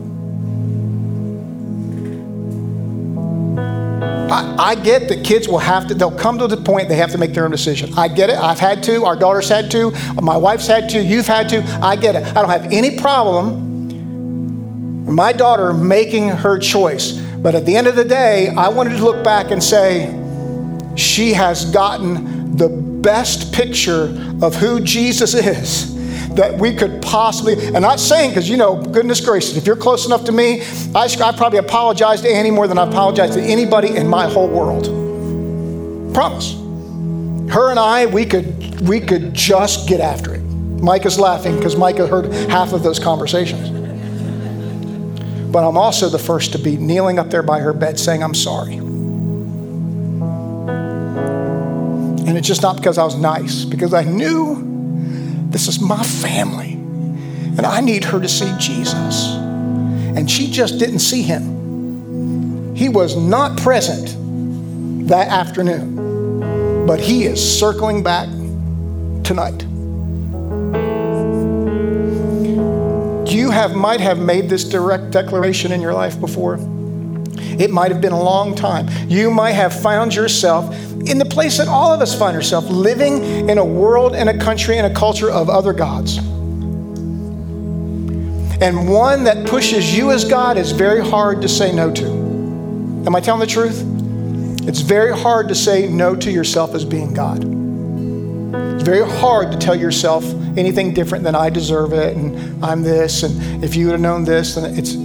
I, 4.30 4.72
I 4.72 4.76
get 4.76 5.08
that 5.08 5.24
kids 5.24 5.48
will 5.48 5.60
have 5.60 5.88
to, 5.88 5.94
they'll 5.94 6.12
come 6.12 6.38
to 6.40 6.48
the 6.48 6.58
point 6.58 6.90
they 6.90 6.98
have 6.98 7.12
to 7.12 7.18
make 7.18 7.34
their 7.34 7.46
own 7.46 7.52
decision. 7.52 7.94
I 7.98 8.10
get 8.10 8.30
it. 8.30 8.38
I've 8.38 8.60
had 8.60 8.84
to. 8.84 9.06
Our 9.06 9.16
daughter's 9.16 9.48
had 9.48 9.72
to. 9.72 9.92
My 10.22 10.36
wife's 10.36 10.68
had 10.68 10.90
to. 10.90 11.02
You've 11.02 11.28
had 11.28 11.48
to. 11.50 11.64
I 11.82 11.96
get 11.96 12.16
it. 12.16 12.24
I 12.24 12.34
don't 12.34 12.50
have 12.50 12.74
any 12.74 13.00
problem 13.00 13.68
my 15.08 15.32
daughter 15.32 15.74
making 15.74 16.30
her 16.30 16.60
choice. 16.60 17.18
But 17.48 17.56
at 17.56 17.66
the 17.66 17.78
end 17.78 17.88
of 17.88 17.96
the 17.96 18.04
day, 18.04 18.50
I 18.50 18.68
wanted 18.68 18.98
to 18.98 19.06
look 19.06 19.24
back 19.24 19.52
and 19.52 19.64
say, 19.64 20.08
she 20.98 21.32
has 21.32 21.64
gotten 21.64 22.58
the 22.58 22.68
best 22.68 23.54
picture 23.54 24.14
of 24.42 24.54
who 24.54 24.82
Jesus 24.82 25.34
is 25.34 25.96
that 26.36 26.58
we 26.60 26.76
could 26.76 27.02
possibly, 27.02 27.54
and 27.68 27.80
not 27.80 28.02
saying, 28.02 28.32
because 28.32 28.50
you 28.50 28.58
know, 28.58 28.76
goodness 28.76 29.22
gracious, 29.22 29.56
if 29.56 29.66
you're 29.66 29.78
close 29.78 30.06
enough 30.06 30.26
to 30.26 30.34
me, 30.34 30.62
I, 30.94 31.08
I 31.24 31.32
probably 31.38 31.60
apologize 31.60 32.20
to 32.24 32.30
Annie 32.30 32.52
more 32.52 32.68
than 32.68 32.78
I 32.78 32.86
apologize 32.86 33.34
to 33.36 33.42
anybody 33.42 33.96
in 33.96 34.10
my 34.10 34.28
whole 34.28 34.50
world. 34.50 34.84
Promise. 36.14 36.52
Her 37.50 37.70
and 37.70 37.80
I, 37.80 38.08
we 38.08 38.26
could, 38.26 38.82
we 38.82 39.00
could 39.00 39.34
just 39.34 39.88
get 39.88 40.02
after 40.02 40.36
it. 40.36 40.42
Mike 40.42 41.06
is 41.06 41.18
laughing 41.18 41.56
because 41.56 41.78
had 41.78 42.10
heard 42.10 42.26
half 42.50 42.74
of 42.74 42.84
those 42.84 43.00
conversations. 43.00 43.77
But 45.52 45.68
I'm 45.68 45.78
also 45.78 46.10
the 46.10 46.20
first 46.20 46.52
to 46.52 46.60
be 46.60 46.78
kneeling 46.78 47.20
up 47.20 47.30
there 47.30 47.44
by 47.44 47.60
her 47.60 47.74
bed 47.74 48.00
saying, 48.00 48.22
I'm 48.24 48.34
sorry. 48.34 48.76
And 52.28 52.38
it's 52.38 52.48
just 52.48 52.62
not 52.62 52.76
because 52.76 52.98
I 52.98 53.06
was 53.06 53.16
nice, 53.16 53.64
because 53.64 53.94
I 53.94 54.04
knew 54.04 55.48
this 55.50 55.68
is 55.68 55.80
my 55.80 56.04
family. 56.04 56.74
And 56.74 57.66
I 57.66 57.80
need 57.82 58.04
her 58.04 58.20
to 58.20 58.28
see 58.28 58.54
Jesus. 58.60 59.34
And 59.36 60.30
she 60.30 60.52
just 60.52 60.78
didn't 60.78 61.00
see 61.00 61.22
him. 61.22 62.76
He 62.76 62.90
was 62.90 63.16
not 63.16 63.58
present 63.58 64.16
that 65.08 65.30
afternoon, 65.30 66.86
but 66.86 67.00
he 67.00 67.24
is 67.24 67.42
circling 67.60 68.04
back 68.04 68.28
tonight. 69.24 69.66
You 73.30 73.52
have, 73.52 73.76
might 73.76 74.00
have 74.00 74.20
made 74.20 74.50
this 74.50 74.64
direct 74.64 75.12
declaration 75.12 75.72
in 75.72 75.82
your 75.82 75.94
life 75.94 76.20
before. 76.20 76.58
It 77.60 77.72
might 77.72 77.92
have 77.92 78.02
been 78.02 78.14
a 78.14 78.22
long 78.22 78.56
time. 78.56 78.88
You 79.10 79.30
might 79.32 79.52
have 79.52 79.74
found 79.80 80.16
yourself 80.16 80.74
in 81.08 81.18
the 81.18 81.26
place 81.26 81.58
that 81.58 81.68
all 81.68 81.94
of 81.94 82.02
us 82.02 82.18
find 82.18 82.36
ourselves, 82.36 82.70
living 82.70 83.50
in 83.50 83.58
a 83.58 83.66
world 83.66 84.16
and 84.16 84.30
a 84.30 84.38
country 84.38 84.78
and 84.78 84.88
a 84.88 84.94
culture 84.98 85.30
of 85.30 85.50
other 85.50 85.74
gods. 85.74 86.18
And 88.60 88.90
one 88.90 89.26
that 89.26 89.46
pushes 89.48 89.96
you 89.96 90.12
as 90.12 90.26
God 90.26 90.58
is 90.58 90.72
very 90.72 91.06
hard 91.06 91.42
to 91.42 91.50
say 91.50 91.72
no 91.72 91.92
to. 91.92 92.06
Am 92.06 93.16
I 93.16 93.20
telling 93.20 93.42
the 93.42 93.48
truth? 93.48 93.84
It's 94.68 94.82
very 94.82 95.18
hard 95.18 95.48
to 95.50 95.56
say 95.56 95.88
no 95.88 96.16
to 96.16 96.32
yourself 96.32 96.74
as 96.74 96.84
being 96.84 97.14
God. 97.14 97.67
It's 98.54 98.84
very 98.84 99.08
hard 99.08 99.52
to 99.52 99.58
tell 99.58 99.76
yourself 99.76 100.24
anything 100.58 100.94
different 100.94 101.24
than 101.24 101.36
I 101.36 101.50
deserve 101.50 101.94
it 101.94 102.16
and 102.16 102.64
I'm 102.64 102.82
this 102.82 103.24
and 103.24 103.64
if 103.64 103.76
you 103.76 103.88
would 103.88 103.94
have 103.94 104.02
known 104.02 104.24
this, 104.24 104.56
then 104.56 104.78
it's 104.78 104.96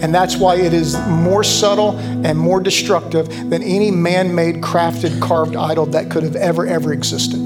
and 0.00 0.14
that's 0.14 0.36
why 0.36 0.54
it 0.54 0.72
is 0.72 0.96
more 1.08 1.42
subtle 1.42 1.98
and 1.98 2.38
more 2.38 2.60
destructive 2.60 3.28
than 3.50 3.64
any 3.64 3.90
man 3.90 4.32
made, 4.32 4.56
crafted, 4.56 5.20
carved 5.20 5.56
idol 5.56 5.86
that 5.86 6.08
could 6.08 6.22
have 6.22 6.36
ever, 6.36 6.66
ever 6.66 6.92
existed. 6.92 7.40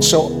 So 0.00 0.38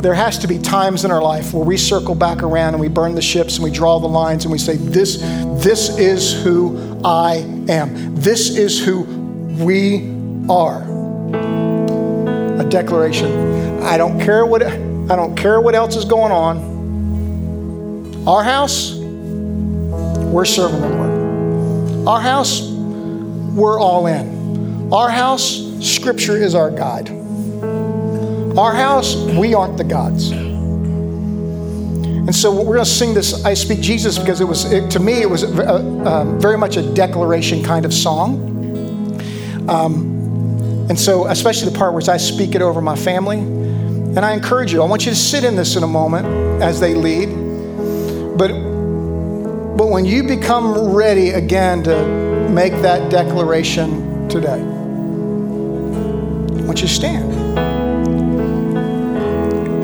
there 0.00 0.14
has 0.14 0.38
to 0.38 0.46
be 0.46 0.58
times 0.58 1.04
in 1.04 1.10
our 1.10 1.20
life 1.20 1.52
where 1.52 1.64
we 1.64 1.76
circle 1.76 2.14
back 2.14 2.42
around 2.42 2.72
and 2.74 2.80
we 2.80 2.88
burn 2.88 3.14
the 3.14 3.22
ships 3.22 3.56
and 3.56 3.64
we 3.64 3.70
draw 3.70 3.98
the 3.98 4.06
lines 4.06 4.44
and 4.44 4.52
we 4.52 4.58
say, 4.58 4.76
This, 4.76 5.18
this 5.62 5.98
is 5.98 6.42
who 6.42 7.00
I 7.04 7.44
am. 7.68 8.14
This 8.14 8.56
is 8.56 8.82
who 8.82 9.02
we 9.62 10.08
are. 10.48 10.85
A 12.66 12.68
declaration. 12.68 13.80
I 13.82 13.96
don't 13.96 14.20
care 14.20 14.44
what 14.44 14.64
I 14.64 15.14
don't 15.14 15.36
care 15.36 15.60
what 15.60 15.76
else 15.76 15.94
is 15.94 16.04
going 16.04 16.32
on. 16.32 18.24
Our 18.26 18.42
house, 18.42 18.94
we're 18.94 20.44
serving 20.44 20.80
the 20.80 20.88
Lord. 20.88 22.08
Our 22.08 22.20
house, 22.20 22.62
we're 22.62 23.78
all 23.78 24.08
in. 24.08 24.92
Our 24.92 25.08
house, 25.08 25.62
Scripture 25.80 26.36
is 26.36 26.56
our 26.56 26.72
guide. 26.72 27.08
Our 28.58 28.74
house, 28.74 29.14
we 29.14 29.54
aren't 29.54 29.76
the 29.76 29.84
gods. 29.84 30.32
And 30.32 32.34
so 32.34 32.52
we're 32.52 32.74
going 32.74 32.80
to 32.80 32.84
sing 32.84 33.14
this 33.14 33.44
"I 33.44 33.54
Speak 33.54 33.80
Jesus" 33.80 34.18
because 34.18 34.40
it 34.40 34.46
was, 34.46 34.72
it, 34.72 34.90
to 34.90 34.98
me, 34.98 35.22
it 35.22 35.30
was 35.30 35.44
a, 35.44 35.70
uh, 35.70 35.78
um, 36.04 36.40
very 36.40 36.58
much 36.58 36.76
a 36.76 36.82
declaration 36.94 37.62
kind 37.62 37.84
of 37.84 37.94
song. 37.94 38.42
Um, 39.68 40.15
and 40.88 40.98
so, 40.98 41.26
especially 41.26 41.70
the 41.70 41.76
part 41.76 41.94
where 41.94 42.02
I 42.08 42.16
speak 42.16 42.54
it 42.54 42.62
over 42.62 42.80
my 42.80 42.94
family. 42.94 43.38
And 43.38 44.24
I 44.24 44.34
encourage 44.34 44.72
you, 44.72 44.82
I 44.82 44.86
want 44.86 45.04
you 45.04 45.10
to 45.10 45.16
sit 45.16 45.42
in 45.42 45.56
this 45.56 45.74
in 45.74 45.82
a 45.82 45.86
moment 45.86 46.26
as 46.62 46.78
they 46.78 46.94
lead. 46.94 47.26
But, 48.38 48.52
but 49.76 49.88
when 49.88 50.04
you 50.04 50.22
become 50.22 50.94
ready 50.94 51.30
again 51.30 51.82
to 51.82 52.48
make 52.50 52.72
that 52.82 53.10
declaration 53.10 54.28
today, 54.28 54.60
I 54.60 56.62
want 56.62 56.80
you 56.80 56.86
to 56.86 56.94
stand. 56.94 57.34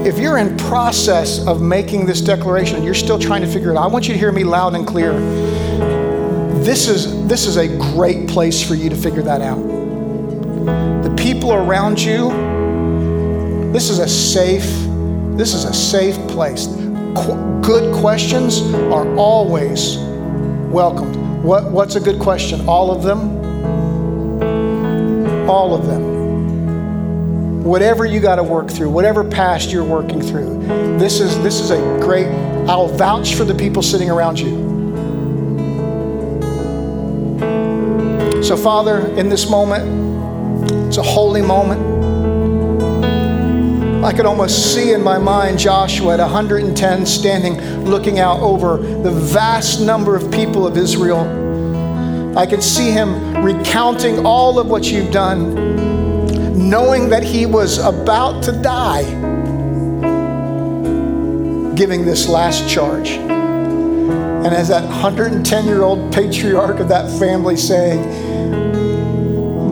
If 0.07 0.19
you're 0.19 0.39
in 0.39 0.57
process 0.57 1.45
of 1.47 1.61
making 1.61 2.07
this 2.07 2.21
declaration, 2.21 2.85
you're 2.85 2.95
still 2.95 3.19
trying 3.19 3.43
to 3.43 3.49
figure 3.49 3.73
it 3.73 3.77
out, 3.77 3.85
I 3.85 3.87
want 3.89 4.07
you 4.07 4.15
to 4.15 4.19
hear 4.19 4.33
me 4.33 4.45
loud 4.45 4.75
and 4.75 4.87
clear. 4.87 5.13
This 6.63 6.89
is, 6.89 7.27
this 7.27 7.47
is 7.47 7.57
a 7.57 7.67
great 7.93 8.29
place 8.29 8.67
for 8.67 8.77
you 8.77 8.89
to 8.89 8.97
figure 8.97 9.23
that 9.23 9.41
out. 9.41 9.82
The 10.65 11.15
people 11.17 11.53
around 11.53 12.01
you, 12.01 12.31
this 13.73 13.91
is 13.91 13.99
a 13.99 14.09
safe, 14.09 14.67
this 15.37 15.55
is 15.55 15.65
a 15.65 15.73
safe 15.75 16.17
place 16.29 16.67
qu- 17.15 17.61
good 17.61 17.95
questions 17.95 18.61
are 18.93 19.17
always 19.17 19.99
welcomed. 20.71 21.17
What, 21.43 21.71
what's 21.71 21.97
a 21.97 22.01
good 22.01 22.21
question? 22.21 22.69
All 22.69 22.91
of 22.91 23.03
them? 23.03 23.41
All 25.49 25.75
of 25.75 25.87
them. 25.87 26.13
Whatever 27.65 28.05
you 28.05 28.21
got 28.21 28.37
to 28.37 28.43
work 28.43 28.71
through, 28.71 28.91
whatever 28.91 29.23
past 29.23 29.71
you're 29.71 29.85
working 29.85 30.21
through, 30.21 30.63
this 30.99 31.21
is, 31.21 31.41
this 31.43 31.61
is 31.61 31.71
a 31.71 31.77
great, 32.01 32.27
I'll 32.69 32.89
vouch 32.89 33.35
for 33.35 33.45
the 33.45 33.55
people 33.55 33.83
sitting 33.83 34.11
around 34.11 34.39
you. 34.39 34.71
So, 38.43 38.57
Father, 38.57 39.07
in 39.17 39.29
this 39.29 39.49
moment, 39.49 40.12
it's 40.93 40.99
a 40.99 41.03
holy 41.03 41.41
moment. 41.41 41.81
I 44.05 44.13
could 44.13 44.27
almost 44.27 44.75
see 44.75 44.93
in 44.93 45.03
my 45.03 45.17
mind 45.17 45.59
Joshua 45.59 46.13
at 46.13 46.21
110 46.21 47.07
standing 47.07 47.87
looking 47.87 48.19
out 48.19 48.41
over 48.41 48.77
the 48.77 49.11
vast 49.11 49.81
number 49.81 50.15
of 50.15 50.31
people 50.31 50.67
of 50.67 50.77
Israel. 50.77 52.37
I 52.37 52.45
could 52.45 52.63
see 52.63 52.91
him 52.91 53.43
recounting 53.43 54.27
all 54.27 54.59
of 54.59 54.67
what 54.67 54.85
you've 54.85 55.11
done, 55.11 56.69
knowing 56.69 57.09
that 57.09 57.23
he 57.23 57.47
was 57.47 57.79
about 57.79 58.43
to 58.43 58.53
die, 58.53 59.05
giving 61.75 62.05
this 62.05 62.29
last 62.29 62.69
charge. 62.69 63.13
And 63.13 64.49
as 64.49 64.69
that 64.69 64.85
110 64.85 65.65
year 65.65 65.81
old 65.81 66.13
patriarch 66.13 66.81
of 66.81 66.89
that 66.89 67.11
family 67.19 67.57
saying, 67.57 68.03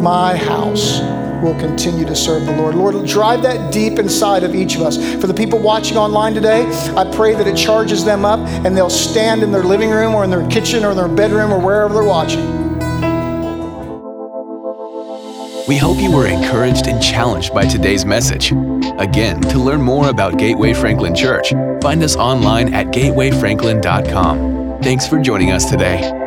My 0.03 0.35
house 0.35 1.10
will 1.43 1.59
continue 1.59 2.05
to 2.05 2.15
serve 2.15 2.47
the 2.47 2.57
Lord. 2.57 2.75
Lord, 2.75 3.07
drive 3.07 3.43
that 3.43 3.73
deep 3.73 3.99
inside 3.99 4.45
of 4.45 4.55
each 4.55 4.77
of 4.77 4.83
us. 4.83 4.97
For 5.21 5.27
the 5.27 5.35
people 5.35 5.59
watching 5.59 5.97
online 5.97 6.35
today, 6.35 6.67
I 6.97 7.11
pray 7.15 7.35
that 7.35 7.47
it 7.47 7.57
charges 7.57 8.05
them 8.05 8.25
up 8.25 8.41
and 8.65 8.77
they'll 8.77 8.91
stand 8.91 9.43
in 9.43 9.53
their 9.53 9.65
living 9.65 9.91
room 9.91 10.15
or 10.15 10.25
in 10.25 10.31
their 10.31 10.47
kitchen 10.49 10.85
or 10.85 10.91
in 10.91 10.97
their 10.97 11.09
bedroom 11.09 11.53
or 11.53 11.59
wherever 11.59 11.95
they're 11.95 12.05
watching. 12.05 12.61
We 15.69 15.77
hope 15.77 15.99
you 15.99 16.11
were 16.11 16.27
encouraged 16.27 16.89
and 16.89 17.01
challenged 17.01 17.55
by 17.55 17.65
today's 17.65 18.05
message. 18.05 18.51
Again, 18.99 19.41
to 19.43 19.59
learn 19.59 19.81
more 19.81 20.09
about 20.09 20.37
Gateway 20.37 20.73
Franklin 20.75 21.15
Church, 21.15 21.51
find 21.81 22.03
us 22.03 22.17
online 22.17 22.75
at 22.75 22.89
gatewayfranklin.com. 22.89 24.83
Thanks 24.83 25.07
for 25.07 25.21
joining 25.21 25.53
us 25.53 25.71
today. 25.71 26.20